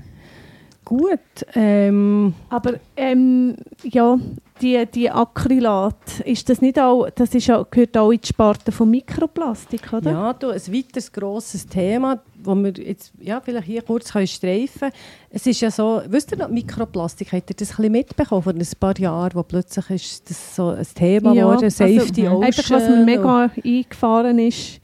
Gut. 0.84 1.18
Ähm, 1.54 2.34
Aber 2.50 2.74
ähm, 2.96 3.56
ja, 3.82 4.18
die, 4.60 4.86
die 4.86 5.10
Acrylat, 5.10 6.20
ist 6.24 6.48
das 6.48 6.60
nicht 6.60 6.78
auch, 6.78 7.08
das 7.14 7.34
ist 7.34 7.50
auch, 7.50 7.68
gehört 7.70 7.96
auch 7.96 8.10
in 8.12 8.20
die 8.20 8.28
Sparte 8.28 8.70
von 8.70 8.90
Mikroplastik, 8.90 9.92
oder? 9.92 10.10
ja, 10.10 10.32
du, 10.32 10.50
ein 10.50 10.60
weiteres 10.60 11.10
grosses 11.10 11.66
Thema, 11.66 12.20
das 12.44 12.54
wir 12.54 12.72
jetzt 12.72 13.12
ja, 13.20 13.40
vielleicht 13.40 13.66
hier 13.66 13.82
kurz 13.82 14.12
können 14.12 14.26
streifen 14.26 14.80
können. 14.80 14.92
Es 15.30 15.46
ist 15.46 15.60
ja 15.60 15.70
so, 15.70 16.02
wisst 16.06 16.32
ihr 16.32 16.38
noch, 16.38 16.48
Mikroplastik, 16.48 17.32
habt 17.32 17.50
ihr 17.50 17.56
das 17.56 17.70
ein 17.70 17.76
bisschen 17.76 17.92
mitbekommen 17.92 18.42
vor 18.42 18.52
ein 18.52 18.68
paar 18.78 18.98
Jahren, 18.98 19.34
wo 19.34 19.42
plötzlich 19.42 19.90
ist 19.90 20.30
das 20.30 20.54
so 20.54 20.68
ein 20.68 20.86
Thema 20.94 21.34
geworden, 21.34 21.70
Safety 21.70 22.26
also, 22.26 22.36
Ocean. 22.36 22.42
Einfach, 22.44 22.70
was 22.70 22.88
mir 22.88 23.04
mega 23.04 23.50
eingefahren 23.64 24.38
ist, 24.38 24.80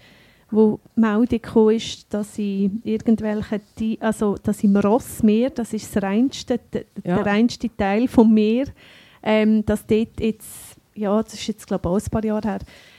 wo 0.51 0.81
Meldung 1.01 1.41
kam, 1.43 1.71
ist, 1.71 2.07
dass 2.13 2.35
sie 2.35 2.71
irgendwelche, 2.85 3.61
also 4.01 4.37
dass 4.43 4.63
im 4.65 4.77
Rossmeer, 4.77 5.51
das 5.51 5.73
ist 5.73 5.95
das 5.95 6.03
reinste, 6.03 6.61
Ja. 7.05 7.17
der 7.17 7.27
reinste 7.27 7.69
Teil 7.77 8.09
vom 8.09 8.33
Meer, 8.33 8.67
ähm, 9.23 9.65
dass 9.67 9.87
dort 9.87 10.21
jetzt, 10.21 10.77
ja, 10.95 11.23
das 11.23 11.35
ist 11.35 11.47
jetzt 11.47 11.67
glaube 11.67 11.89
ich 11.89 11.91
auch 11.91 12.01
ein 12.07 12.11
paar 12.11 12.25
Jahre 12.25 12.49
her, 12.49 12.59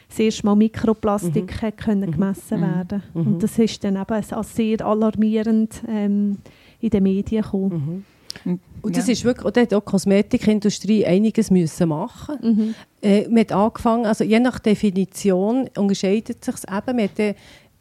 das 0.09 0.19
erste 0.19 0.45
Mal 0.45 0.55
Mikroplastik 0.55 1.61
hat 1.61 1.77
können 1.77 2.09
Mhm. 2.09 2.11
gemessen 2.13 2.59
Mhm. 2.59 2.63
werden. 2.63 3.03
Mhm. 3.13 3.27
Und 3.27 3.43
das 3.43 3.57
ist 3.57 3.83
dann 3.83 3.95
eben 3.95 4.11
als 4.13 4.55
sehr 4.55 4.85
alarmierend 4.85 5.81
ähm, 5.87 6.37
in 6.81 6.89
den 6.89 7.03
Medien 7.03 7.41
gekommen. 7.43 8.05
Mhm. 8.45 8.59
Und 8.81 8.95
Ja. 8.95 9.01
das 9.01 9.09
ist 9.09 9.23
wirklich, 9.25 9.45
und 9.45 9.55
da 9.55 9.61
hat 9.61 9.73
auch 9.73 9.81
die 9.81 9.91
Kosmetikindustrie 9.91 11.05
einiges 11.05 11.51
müssen 11.51 11.89
machen 11.89 12.35
Mhm. 12.41 12.75
Äh, 13.03 13.27
man 13.29 13.39
hat 13.39 13.51
angefangen, 13.51 14.05
also 14.05 14.23
je 14.23 14.39
nach 14.39 14.59
Definition 14.59 15.69
unterscheidet 15.77 16.37
es 16.41 16.45
sich 16.61 16.69
eben. 16.71 16.95
Man 16.95 17.09
hat, 17.09 17.35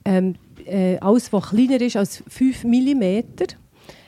ähm, 0.05 0.35
äh, 0.67 0.99
alles, 0.99 1.33
was 1.33 1.49
kleiner 1.51 1.81
ist 1.81 1.97
als 1.97 2.23
5 2.29 2.65
mm, 2.65 3.03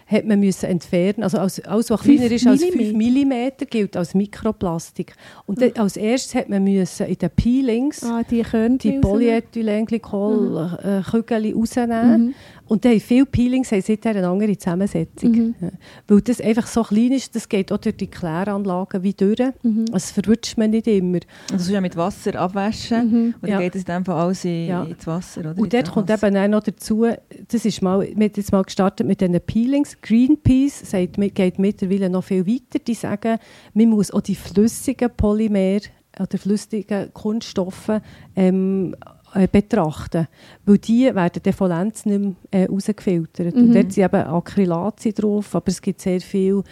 hat 0.07 0.25
man 0.27 0.41
müssen 0.41 0.67
entfernen. 0.67 1.23
Also 1.23 1.39
alles, 1.39 1.65
alles 1.65 1.89
was 1.91 2.03
kleiner 2.03 2.31
ist 2.31 2.47
als 2.47 2.63
5 2.63 2.93
Millimeter? 2.93 3.65
mm, 3.65 3.71
gilt 3.71 3.97
als 3.97 4.13
Mikroplastik. 4.15 5.15
Und 5.47 5.63
dann, 5.63 5.73
als 5.77 5.97
erstes 5.97 6.35
hat 6.35 6.51
man 6.51 6.65
müssen 6.65 7.07
in 7.07 7.17
den 7.17 7.31
Peelings 7.31 8.03
Ah, 8.05 8.23
die 8.29 8.43
die. 8.43 9.01
Polyethylenglycol-Kügel 9.01 11.55
rausnehmen. 11.55 12.27
Mhm. 12.27 12.35
Und 12.73 12.87
dann 12.87 12.93
haben 12.93 13.01
viele 13.01 13.27
Peelings 13.27 13.71
haben 13.71 13.83
seither 13.83 14.13
eine 14.17 14.27
andere 14.27 14.57
Zusammensetzung. 14.57 15.31
Mhm. 15.33 15.55
Ja. 15.61 15.69
Weil 16.09 16.23
das 16.23 16.41
einfach 16.41 16.67
so 16.67 16.83
klein 16.83 17.13
ist, 17.13 17.37
das 17.37 17.47
geht 17.47 17.71
auch 17.71 17.77
durch 17.77 17.99
die 17.99 18.07
Kläranlagen 18.07 19.03
wie 19.03 19.13
durch. 19.13 19.41
Mhm. 19.63 19.85
Das 19.93 20.11
verrutscht 20.11 20.57
man 20.57 20.71
nicht 20.71 20.87
immer. 20.87 21.17
Und 21.17 21.27
das 21.53 21.63
ist 21.65 21.69
ja 21.71 21.83
mit 21.83 21.99
Wasser 21.99 22.35
abwaschen. 22.41 23.11
Mhm. 23.11 23.35
Und 23.43 23.49
Ja. 23.51 23.57
dann 23.57 23.65
geht 23.65 23.75
es 23.75 23.83
in 23.83 23.87
dem 23.95 24.05
Fall 24.07 24.15
alles 24.17 24.47
in, 24.47 24.69
Ja. 24.69 24.85
ins 24.85 25.07
Wasser. 25.07 25.41
Oder? 25.41 25.59
Und 25.59 25.71
dort 25.75 25.93
kommt 25.93 26.09
eben 26.09 26.35
auch 26.35 26.49
noch 26.49 26.63
dazu, 26.63 27.05
das 27.49 27.63
ist 27.67 27.83
mal, 27.83 28.01
wir 28.01 28.09
haben 28.15 28.23
jetzt 28.23 28.53
mal 28.53 28.63
gestartet 28.63 29.07
mit 29.07 29.21
diesen 29.21 29.39
Peelings. 29.43 30.01
Greenpeace 30.01 30.91
sagt, 30.91 31.17
geht 31.35 31.59
mittlerweile 31.59 32.09
noch 32.09 32.25
viel 32.25 32.47
weiter. 32.47 32.79
Die 32.79 32.95
sagen, 32.95 33.37
man 33.75 33.91
muss 33.91 34.11
auch 34.13 34.23
die 34.23 34.35
flüssigen 34.35 35.11
Polymer 35.15 35.81
oder 36.19 36.39
flüssigen 36.39 37.13
Kunststoffe 37.13 38.01
ähm, 38.35 38.95
äh, 39.35 39.49
betrachten. 39.51 40.29
Weil 40.65 40.79
die 40.79 41.05
werden 41.15 41.41
dann 41.43 41.53
vollends 41.53 42.05
nicht 42.07 42.21
mehr 42.21 42.35
äh, 42.51 42.65
rausgefiltert. 42.67 43.55
Und 43.55 43.69
Mhm. 43.69 43.75
dort 43.75 43.93
sind 43.93 44.05
eben 44.05 44.23
Acrylate 44.27 45.13
drauf, 45.13 45.55
aber 45.55 45.69
es 45.69 45.81
gibt 45.81 46.01
sehr 46.01 46.21
viel 46.21 46.63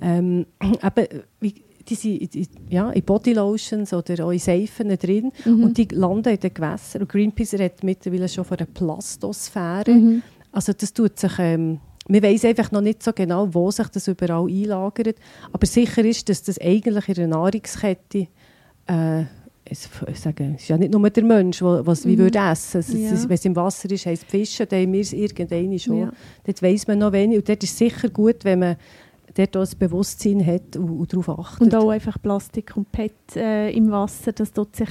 ähm, 0.00 0.46
eben, 0.62 1.06
wie, 1.40 1.54
die 1.88 1.94
sind 1.94 2.34
in- 2.36 2.46
ja, 2.68 2.90
in 2.90 3.02
Bodylotions 3.02 3.92
oder 3.92 4.24
auch 4.26 4.30
in 4.30 4.38
Seifen 4.38 4.88
drin 4.98 5.32
Mhm. 5.44 5.64
und 5.64 5.78
die 5.78 5.88
landen 5.92 6.28
in 6.34 6.40
den 6.40 6.54
Gewässern. 6.54 7.02
Und 7.02 7.08
Greenpeace 7.10 7.54
redet 7.54 7.82
mittlerweile 7.82 8.28
schon 8.28 8.44
von 8.44 8.58
einer 8.58 8.66
Plastosphäre. 8.66 9.90
Mhm. 9.90 10.22
Also 10.52 10.72
das 10.72 10.92
tut 10.92 11.18
sich... 11.18 11.32
Ähm, 11.38 11.80
wir 12.08 12.22
wissen 12.22 12.46
einfach 12.48 12.72
noch 12.72 12.80
nicht 12.80 13.04
so 13.04 13.12
genau, 13.12 13.46
wo 13.54 13.70
sich 13.70 13.86
das 13.88 14.08
überall 14.08 14.48
einlagert. 14.48 15.16
Aber 15.52 15.64
sicher 15.64 16.04
ist, 16.04 16.28
dass 16.28 16.42
das 16.42 16.60
eigentlich 16.60 17.08
in 17.08 17.14
der 17.14 17.28
Nahrungskette 17.28 18.26
äh, 18.88 19.24
es, 19.70 19.88
ich 20.08 20.20
sage, 20.20 20.52
es 20.56 20.62
ist 20.62 20.68
ja 20.68 20.78
nicht 20.78 20.92
nur 20.92 21.08
der 21.10 21.24
Mensch, 21.24 21.58
der 21.58 21.86
was 21.86 22.04
wie 22.06 22.14
Mhm. 22.16 22.18
würde 22.18 22.38
essen. 22.38 22.78
Es, 22.80 22.92
Ja. 22.92 23.12
es, 23.12 23.28
wenn 23.28 23.34
es 23.34 23.44
im 23.44 23.56
Wasser 23.56 23.90
ist, 23.90 24.06
heisst 24.06 24.24
Fischen, 24.24 24.66
dann 24.68 24.82
haben 24.82 24.92
wir 24.92 25.00
es 25.00 25.12
irgendeine 25.12 25.78
schon. 25.78 25.98
Ja. 25.98 26.12
Dort 26.44 26.62
weiss 26.62 26.86
man 26.86 26.98
noch 26.98 27.12
wenig. 27.12 27.38
Und 27.38 27.48
dort 27.48 27.62
ist 27.62 27.70
es 27.72 27.78
sicher 27.78 28.08
gut, 28.08 28.44
wenn 28.44 28.58
man 28.58 28.76
dort 29.34 29.56
auch 29.56 29.60
ein 29.66 29.78
Bewusstsein 29.78 30.44
hat 30.44 30.76
und, 30.76 30.90
und 30.90 31.12
darauf 31.12 31.28
achtet. 31.38 31.60
Und 31.62 31.74
auch 31.74 31.90
einfach 31.90 32.20
Plastik 32.20 32.76
und 32.76 32.90
PET 32.90 33.12
äh, 33.36 33.70
im 33.70 33.90
Wasser, 33.90 34.32
das 34.32 34.52
tut 34.52 34.74
sich 34.76 34.88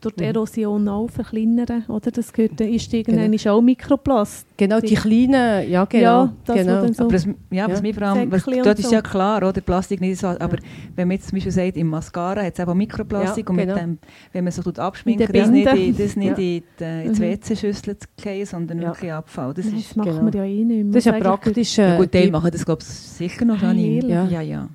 durch 0.00 0.14
die 0.14 0.22
Mhm. 0.24 0.28
Erosion 0.30 0.88
auch 0.88 1.08
verkleinern, 1.10 1.84
oder? 1.88 2.10
Das 2.12 2.32
gehört, 2.32 2.60
ist 2.60 2.92
irgendwann 2.94 3.32
ist 3.32 3.46
auch 3.48 3.60
Mikroplast. 3.60 4.46
genau, 4.56 4.78
die 4.80 4.94
kleinen, 4.94 5.68
ja 5.68 5.84
genau. 5.86 6.02
Ja, 6.02 6.32
das, 6.44 6.56
genau. 6.56 6.86
so 6.92 7.02
Aber 7.02 7.12
das, 7.12 7.26
ja, 7.50 7.66
was 7.68 7.78
Ja. 7.78 7.82
mir 7.82 7.94
vor 7.94 8.02
allem, 8.04 8.30
was, 8.30 8.46
und 8.46 8.64
dort 8.64 8.78
ist 8.78 8.88
so. 8.88 8.94
ja 8.94 9.02
klar, 9.02 9.38
oder? 9.38 9.60
Plastik 9.60 10.00
nicht 10.00 10.20
so, 10.20 10.28
aber 10.28 10.58
wenn 10.94 11.08
man 11.08 11.16
jetzt 11.16 11.28
zum 11.28 11.36
Beispiel 11.36 11.52
sagt, 11.52 11.76
im 11.76 11.88
Mascara 11.88 12.42
hat 12.44 12.52
es 12.54 12.60
eben 12.60 12.70
auch 12.70 12.74
Mikroplastik 12.74 13.46
Ja, 13.46 13.50
und 13.50 13.56
genau. 13.56 13.74
mit 13.74 13.82
dem, 13.82 13.98
wenn 14.32 14.44
man 14.44 14.52
so 14.52 14.62
tut 14.62 14.78
abschminken, 14.78 15.26
In 15.26 15.32
den 15.32 15.40
das 15.42 15.50
nicht, 15.50 15.66
in, 15.88 15.96
das 16.06 16.16
nicht 16.16 16.26
Ja. 16.28 16.30
in 16.30 16.36
die, 16.36 16.62
äh, 16.84 17.06
ins 17.06 17.18
Mhm. 17.18 17.22
WC-Schüssel 17.24 17.98
zu 17.98 18.06
fallen, 18.20 18.46
sondern 18.46 18.80
Ja. 18.80 18.88
wirklich 18.88 19.12
Abfall. 19.12 19.52
Das 19.54 19.64
Nein, 19.66 19.78
ist, 19.78 19.90
das 19.90 19.96
machen 19.96 20.10
genau. 20.16 20.32
wir 20.32 20.40
ja 20.40 20.44
eh 20.44 20.64
nicht 20.64 20.84
mehr. 20.84 20.92
Das 20.92 20.96
ist 20.96 21.04
ja 21.06 21.12
praktisch. 21.18 21.76
ja, 21.76 21.94
äh, 21.94 21.96
gut, 21.98 22.12
Teil 22.12 22.26
die- 22.26 22.30
machen 22.30 22.50
das 22.52 22.64
glaube 22.64 22.82
ich 22.82 22.88
sicher 22.88 23.44
noch, 23.44 23.60
Ah, 23.60 23.66
Janine. 23.66 24.06
Ja. 24.08 24.24
ja, 24.28 24.40
ja. 24.42 24.68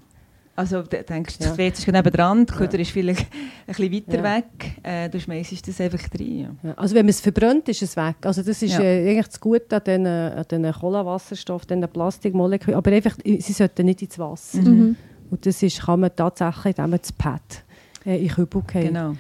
Also 0.56 0.84
du 0.84 1.04
denkst, 1.04 1.38
Ja. 1.40 1.48
das 1.48 1.58
WC 1.58 1.80
ist 1.80 1.88
neben 1.88 2.12
dran, 2.12 2.46
die 2.46 2.54
Kutter 2.54 2.78
ist 2.78 2.92
vielleicht 2.92 3.22
ein 3.68 3.74
bisschen 3.76 3.92
weiter 3.92 4.18
Ja. 4.18 4.24
weg, 4.24 4.72
äh, 4.84 5.10
du 5.10 5.20
schmeißt 5.20 5.68
das 5.68 5.82
einfach 5.82 6.04
rein. 6.20 6.58
Ja. 6.64 6.70
Ja, 6.70 6.74
also 6.76 6.94
wenn 6.94 7.06
man 7.06 7.10
es 7.10 7.22
verbrennt, 7.22 7.68
ist 7.70 7.82
es 7.82 7.96
weg. 7.98 8.18
Also 8.22 8.44
das 8.44 8.62
ist 8.62 8.74
Ja. 8.74 8.82
äh, 8.82 9.10
eigentlich 9.10 9.28
das 9.28 9.40
Gute 9.40 9.76
an 9.76 9.82
diesen, 9.84 10.06
an 10.06 10.46
diesen 10.50 10.72
Kohlenwasserstoff, 10.72 11.66
diesen 11.66 11.88
Plastikmolekülen. 11.90 12.78
Aber 12.78 12.92
einfach, 12.92 13.18
äh, 13.24 13.40
sie 13.42 13.54
sollten 13.54 13.86
nicht 13.88 14.04
ins 14.04 14.20
Wasser. 14.20 14.60
Mhm. 14.62 14.70
Mhm. 14.70 14.96
Und 15.32 15.46
das 15.46 15.64
ist, 15.64 15.82
kann 15.82 16.00
man 16.02 16.16
tatsächlich, 16.16 16.66
indem 16.78 16.90
man 16.92 17.00
das 17.00 17.12
Pad 17.12 17.42
äh, 18.06 18.22
in 18.24 18.28
Kübel 18.30 18.62
geht. 18.72 18.88
Genau. 18.90 19.14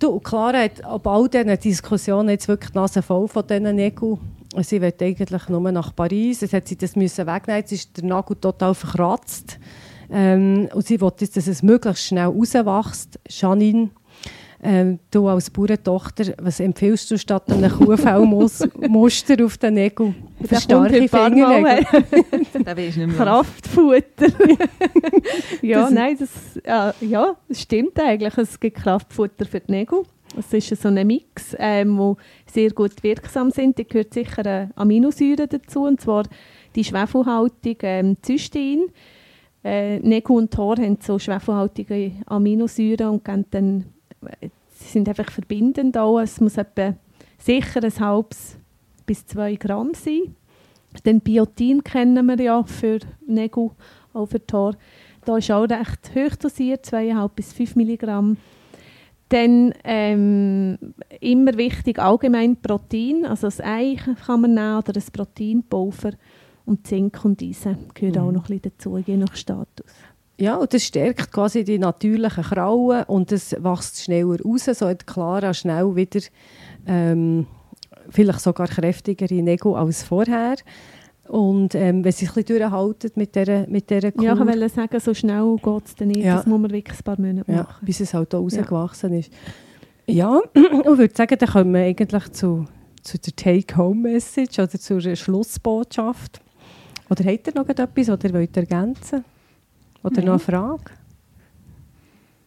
Du, 0.00 0.18
Clara 0.18 0.62
hat 0.64 0.82
ab 0.84 1.06
all 1.06 1.28
diesen 1.28 1.56
Diskussionen 1.60 2.30
jetzt 2.30 2.48
wirklich 2.48 2.72
die 2.72 2.78
Nase 2.78 3.02
voll 3.02 3.28
von 3.28 3.46
diesen 3.46 3.76
Nägeln. 3.76 4.18
Sie 4.62 4.80
will 4.80 4.92
eigentlich 5.00 5.48
nur 5.48 5.70
nach 5.70 5.94
Paris. 5.94 6.40
Jetzt 6.40 6.54
hat 6.54 6.66
sie 6.66 6.76
das 6.76 6.96
müssen 6.96 7.24
wegnehmen. 7.24 7.60
Jetzt 7.60 7.70
ist 7.70 7.96
der 7.96 8.04
Nagel 8.04 8.34
total 8.36 8.74
verkratzt. 8.74 9.60
Ähm, 10.12 10.68
und 10.74 10.86
sie 10.86 11.00
jetzt, 11.22 11.36
dass 11.36 11.46
es 11.46 11.62
möglichst 11.62 12.04
schnell 12.06 12.26
rauswächst. 12.26 13.18
Janine, 13.28 13.90
ähm, 14.62 14.98
du 15.10 15.26
als 15.26 15.50
Bauerntochter, 15.50 16.34
was 16.40 16.60
empfiehlst 16.60 17.10
du 17.10 17.18
statt 17.18 17.50
einem 17.50 17.70
Kuhfellmuster 17.70 18.68
auf 19.44 19.58
den 19.58 19.74
Nägeln? 19.74 20.14
Für 20.44 20.60
starke 20.60 21.08
Fingernägel. 21.08 21.86
Da 22.64 22.76
weisst 22.76 22.96
du 22.96 23.00
nicht 23.00 23.16
mehr. 23.16 23.16
Kraftfutter. 23.16 24.26
ja, 25.62 25.80
Das- 25.82 25.90
nein, 25.90 26.16
das, 26.18 26.30
äh, 26.62 27.06
ja, 27.06 27.34
das 27.48 27.62
stimmt 27.62 27.98
eigentlich. 27.98 28.36
Es 28.38 28.60
gibt 28.60 28.76
Kraftfutter 28.76 29.46
für 29.46 29.60
die 29.60 29.72
Nägel. 29.72 30.02
Es 30.38 30.52
ist 30.52 30.80
so 30.80 30.88
ein 30.88 31.06
Mix, 31.06 31.56
ähm, 31.58 31.98
wo 31.98 32.16
sehr 32.46 32.70
gut 32.70 33.02
wirksam 33.02 33.50
sind. 33.50 33.78
Da 33.78 33.82
gehört 33.82 34.14
sicher 34.14 34.46
äh, 34.46 34.66
Aminosäuren 34.76 35.48
dazu, 35.48 35.84
und 35.84 36.00
zwar 36.00 36.24
die 36.74 36.84
schwefelhaltige 36.84 37.86
ähm, 37.86 38.16
Cystein. 38.24 38.84
Äh, 39.64 40.00
Nägel 40.00 40.36
und 40.36 40.56
Haar 40.58 40.76
haben 40.76 40.98
so 41.00 41.18
schwefelhaltige 41.18 42.12
Aminosäuren 42.26 43.10
und 43.10 43.24
gehen 43.24 43.44
dann, 43.50 43.84
äh, 44.40 44.48
sind 44.70 45.08
einfach 45.08 45.30
verbindend 45.30 45.96
auch. 45.96 46.20
Es 46.20 46.40
muss 46.40 46.56
etwa 46.56 46.94
sicher 47.38 47.82
ein 47.82 48.00
halbes 48.00 48.56
bis 49.06 49.26
zwei 49.26 49.54
Gramm 49.54 49.94
sein. 49.94 50.34
Den 51.06 51.20
Biotin 51.20 51.82
kennen 51.82 52.26
wir 52.26 52.40
ja 52.40 52.62
für 52.64 52.98
Nägel, 53.26 53.70
auch 54.12 54.26
für 54.26 54.40
Haare. 54.52 54.76
Da 55.24 55.36
ist 55.36 55.50
auch 55.50 55.68
recht 55.68 56.10
hoch 56.14 56.36
dosiert, 56.36 56.84
2,5 56.84 57.28
bis 57.34 57.52
5 57.52 57.76
Milligramm. 57.76 58.36
Dann 59.28 59.72
ähm, 59.84 60.78
immer 61.20 61.56
wichtig 61.56 61.98
allgemein 61.98 62.56
Protein, 62.56 63.24
also 63.24 63.46
das 63.46 63.60
Ei 63.60 63.96
kann 64.26 64.42
man 64.42 64.54
nehmen 64.54 64.78
oder 64.78 64.92
das 64.92 65.10
Proteinpulver 65.10 66.10
und 66.64 66.86
Zink 66.86 67.24
und 67.24 67.42
Eisen 67.42 67.76
gehört 67.94 68.18
auch 68.18 68.26
Mhm. 68.28 68.34
noch 68.34 68.48
ein 68.48 68.58
bisschen 68.60 68.72
dazu, 68.78 68.98
je 68.98 69.16
nach 69.16 69.34
Status. 69.34 69.86
Ja, 70.38 70.56
und 70.56 70.72
das 70.74 70.82
stärkt 70.84 71.30
quasi 71.30 71.62
die 71.64 71.78
natürlichen 71.78 72.42
Krauen 72.42 73.04
und 73.04 73.30
es 73.32 73.52
wächst 73.52 74.02
schneller 74.02 74.40
raus, 74.42 74.64
so 74.64 74.86
hat 74.88 75.06
Clara 75.06 75.52
schnell 75.54 75.94
wieder 75.94 76.20
ähm, 76.86 77.46
vielleicht 78.08 78.40
sogar 78.40 78.66
kräftigere 78.66 79.34
Nägel 79.42 79.74
als 79.74 80.02
vorher. 80.02 80.56
Und 81.28 81.74
ähm, 81.76 82.04
wenn 82.04 82.10
sie 82.12 82.24
es 82.24 82.32
ein 82.36 82.42
bisschen 82.42 82.58
durchhalten 82.58 83.10
mit 83.14 83.34
dieser, 83.36 83.66
mit 83.68 83.88
dieser 83.88 84.10
Kur, 84.10 84.24
Ja, 84.24 84.32
ich 84.34 84.40
wollte 84.40 84.68
sagen, 84.68 85.00
so 85.00 85.14
schnell 85.14 85.56
geht 85.62 85.86
es 85.86 85.94
dann 85.94 86.08
nicht, 86.08 86.20
Ja. 86.24 86.36
das 86.36 86.46
muss 86.46 86.60
man 86.60 86.70
wirklich 86.72 86.98
ein 86.98 87.04
paar 87.04 87.20
Monate 87.20 87.50
ja, 87.52 87.58
machen. 87.58 87.86
bis 87.86 88.00
es 88.00 88.12
halt 88.12 88.34
auch 88.34 88.40
rausgewachsen 88.42 89.12
ist. 89.12 89.32
Ja, 90.06 90.40
ich 90.54 90.60
würde 90.62 91.14
sagen, 91.14 91.36
dann 91.38 91.48
kommen 91.48 91.74
wir 91.74 91.82
eigentlich 91.82 92.28
zu, 92.32 92.66
zu 93.02 93.18
der 93.18 93.36
Take-Home-Message 93.36 94.58
oder 94.58 94.70
zur 94.70 95.00
Schlussbotschaft. 95.00 96.40
Oder 97.12 97.30
habt 97.30 97.46
ihr 97.46 97.54
noch 97.54 97.68
etwas, 97.68 98.08
was 98.08 98.24
ihr 98.24 98.32
wollt 98.32 98.56
ergänzen 98.56 99.22
Oder 100.02 100.16
Nein. 100.16 100.24
noch 100.24 100.32
eine 100.32 100.38
Frage? 100.38 100.84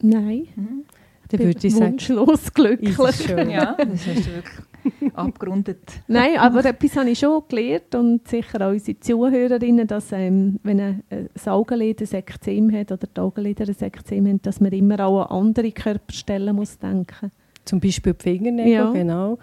Nein, 0.01 0.47
Mhm. 0.55 0.83
Dann 1.29 1.39
würde 1.39 1.67
ich 1.67 1.73
sagen, 1.73 1.93
wunschlos 1.93 2.53
glücklich. 2.53 2.99
ist 2.99 3.23
schön. 3.23 3.49
Ja, 3.49 3.75
das 3.79 4.05
hast 4.05 4.27
du 4.27 4.31
wirklich 4.35 5.15
abgerundet. 5.15 5.79
Nein, 6.07 6.37
aber 6.37 6.63
etwas 6.63 6.95
habe 6.97 7.09
ich 7.09 7.17
schon 7.17 7.41
gelernt 7.47 7.95
und 7.95 8.27
sicher 8.27 8.61
auch 8.67 8.71
unsere 8.71 8.99
Zuhörerinnen, 8.99 9.87
dass 9.87 10.11
ähm, 10.11 10.59
wenn 10.61 10.79
ein, 10.79 11.03
ein 11.09 11.29
Augenlid 11.47 11.99
ein 12.01 12.13
Ekzem 12.19 12.71
hat 12.71 12.91
oder 12.91 13.07
die 13.07 13.19
Augenlider 13.19 13.65
ein 13.67 13.75
Ekzem 13.87 14.27
haben, 14.27 14.41
dass 14.43 14.61
man 14.61 14.71
immer 14.71 14.99
auch 15.03 15.25
an 15.25 15.47
andere 15.47 15.71
Körperstellen 15.71 16.55
muss 16.55 16.77
denken 16.77 17.31
Zum 17.65 17.79
Beispiel 17.79 18.13
die 18.13 18.21
Fingernägel, 18.23 18.71
Ja. 18.73 18.91
genau. 18.91 19.39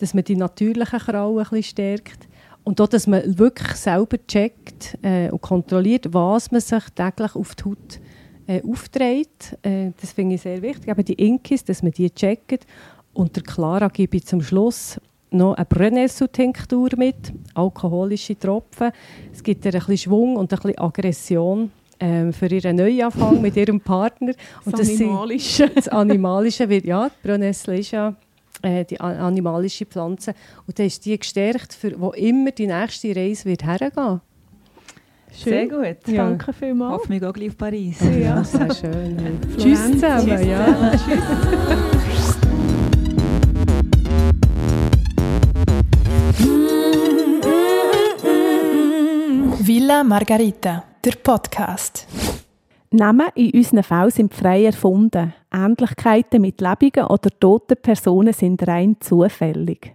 Dass 0.00 0.12
man 0.12 0.24
die 0.24 0.36
natürlichen 0.36 0.98
Krauen 0.98 1.38
ein 1.38 1.44
bisschen 1.44 1.62
stärkt. 1.62 2.28
Und 2.64 2.80
auch, 2.80 2.88
dass 2.88 3.06
man 3.06 3.38
wirklich 3.38 3.74
selber 3.74 4.18
checkt 4.26 4.96
äh, 5.02 5.30
und 5.30 5.40
kontrolliert, 5.42 6.12
was 6.12 6.50
man 6.52 6.60
sich 6.60 6.84
täglich 6.94 7.34
auf 7.34 7.54
die 7.54 7.64
Haut 7.64 8.00
äh, 8.46 8.62
aufträgt. 8.62 9.58
Äh, 9.62 9.90
das 10.00 10.12
finde 10.12 10.36
ich 10.36 10.42
sehr 10.42 10.62
wichtig. 10.62 10.88
Eben 10.88 11.04
die 11.04 11.14
Inkis, 11.14 11.64
dass 11.64 11.82
man 11.82 11.92
die 11.92 12.10
checkt. 12.10 12.66
Und 13.12 13.36
der 13.36 13.42
Clara 13.42 13.88
gebe 13.88 14.16
ich 14.16 14.26
zum 14.26 14.42
Schluss 14.42 15.00
noch 15.30 15.54
eine 15.54 15.64
Brennnessel-Tinktur 15.64 16.90
mit, 16.96 17.32
alkoholische 17.54 18.38
Tropfen. 18.38 18.92
Es 19.32 19.42
gibt 19.42 19.64
ihr 19.64 19.72
ein 19.74 19.78
bisschen 19.78 19.98
Schwung 19.98 20.36
und 20.36 20.52
ein 20.52 20.58
bisschen 20.58 20.78
Aggression 20.78 21.70
ähm, 22.00 22.32
für 22.32 22.46
ihren 22.46 22.76
Neuanfang 22.76 23.40
mit 23.40 23.56
ihrem 23.56 23.80
Partner. 23.80 24.32
Und 24.64 24.78
Das 24.78 24.88
das 24.88 25.00
Animalische. 25.00 25.68
das 25.68 25.88
Animalische 25.88 26.68
wird, 26.68 26.84
ja, 26.84 27.08
die 27.08 27.26
Brennnessel 27.26 27.78
ist 27.78 27.92
ja 27.92 28.14
äh, 28.62 28.84
die 28.84 29.00
animalische 29.00 29.86
Pflanze. 29.86 30.34
Und 30.66 30.78
dann 30.78 30.86
ist 30.86 31.04
die 31.04 31.18
gestärkt, 31.18 31.74
für 31.74 31.98
wo 32.00 32.10
immer 32.10 32.50
die 32.50 32.66
nächste 32.66 33.14
Reise 33.14 33.44
wird 33.44 33.64
hergehen. 33.64 34.20
Sehr 35.32 35.66
gut. 35.66 36.06
Ja. 36.06 36.28
Danke 36.28 36.52
vielmals. 36.52 36.94
Hoffen 36.94 37.12
wir 37.12 37.20
gehen 37.20 37.32
gleich 37.32 37.48
auf 37.48 37.56
Paris. 37.56 37.98
Ja. 38.00 38.44
sehr 38.44 38.74
schön. 38.74 39.38
Tschüss 39.56 39.92
zusammen. 39.92 40.26
Tschüss 40.26 40.46
ja. 40.46 40.92
Villa 49.64 50.02
Margarita, 50.02 50.84
der 51.04 51.12
Podcast. 51.22 52.06
Namen 52.90 53.28
in 53.36 53.52
unseren 53.52 53.82
Fällen 53.82 54.10
sind 54.10 54.34
frei 54.34 54.64
erfunden. 54.64 55.32
Ähnlichkeiten 55.52 56.40
mit 56.40 56.60
lebenden 56.60 57.04
oder 57.04 57.30
toten 57.38 57.76
Personen 57.80 58.32
sind 58.32 58.66
rein 58.66 58.96
zufällig. 59.00 59.94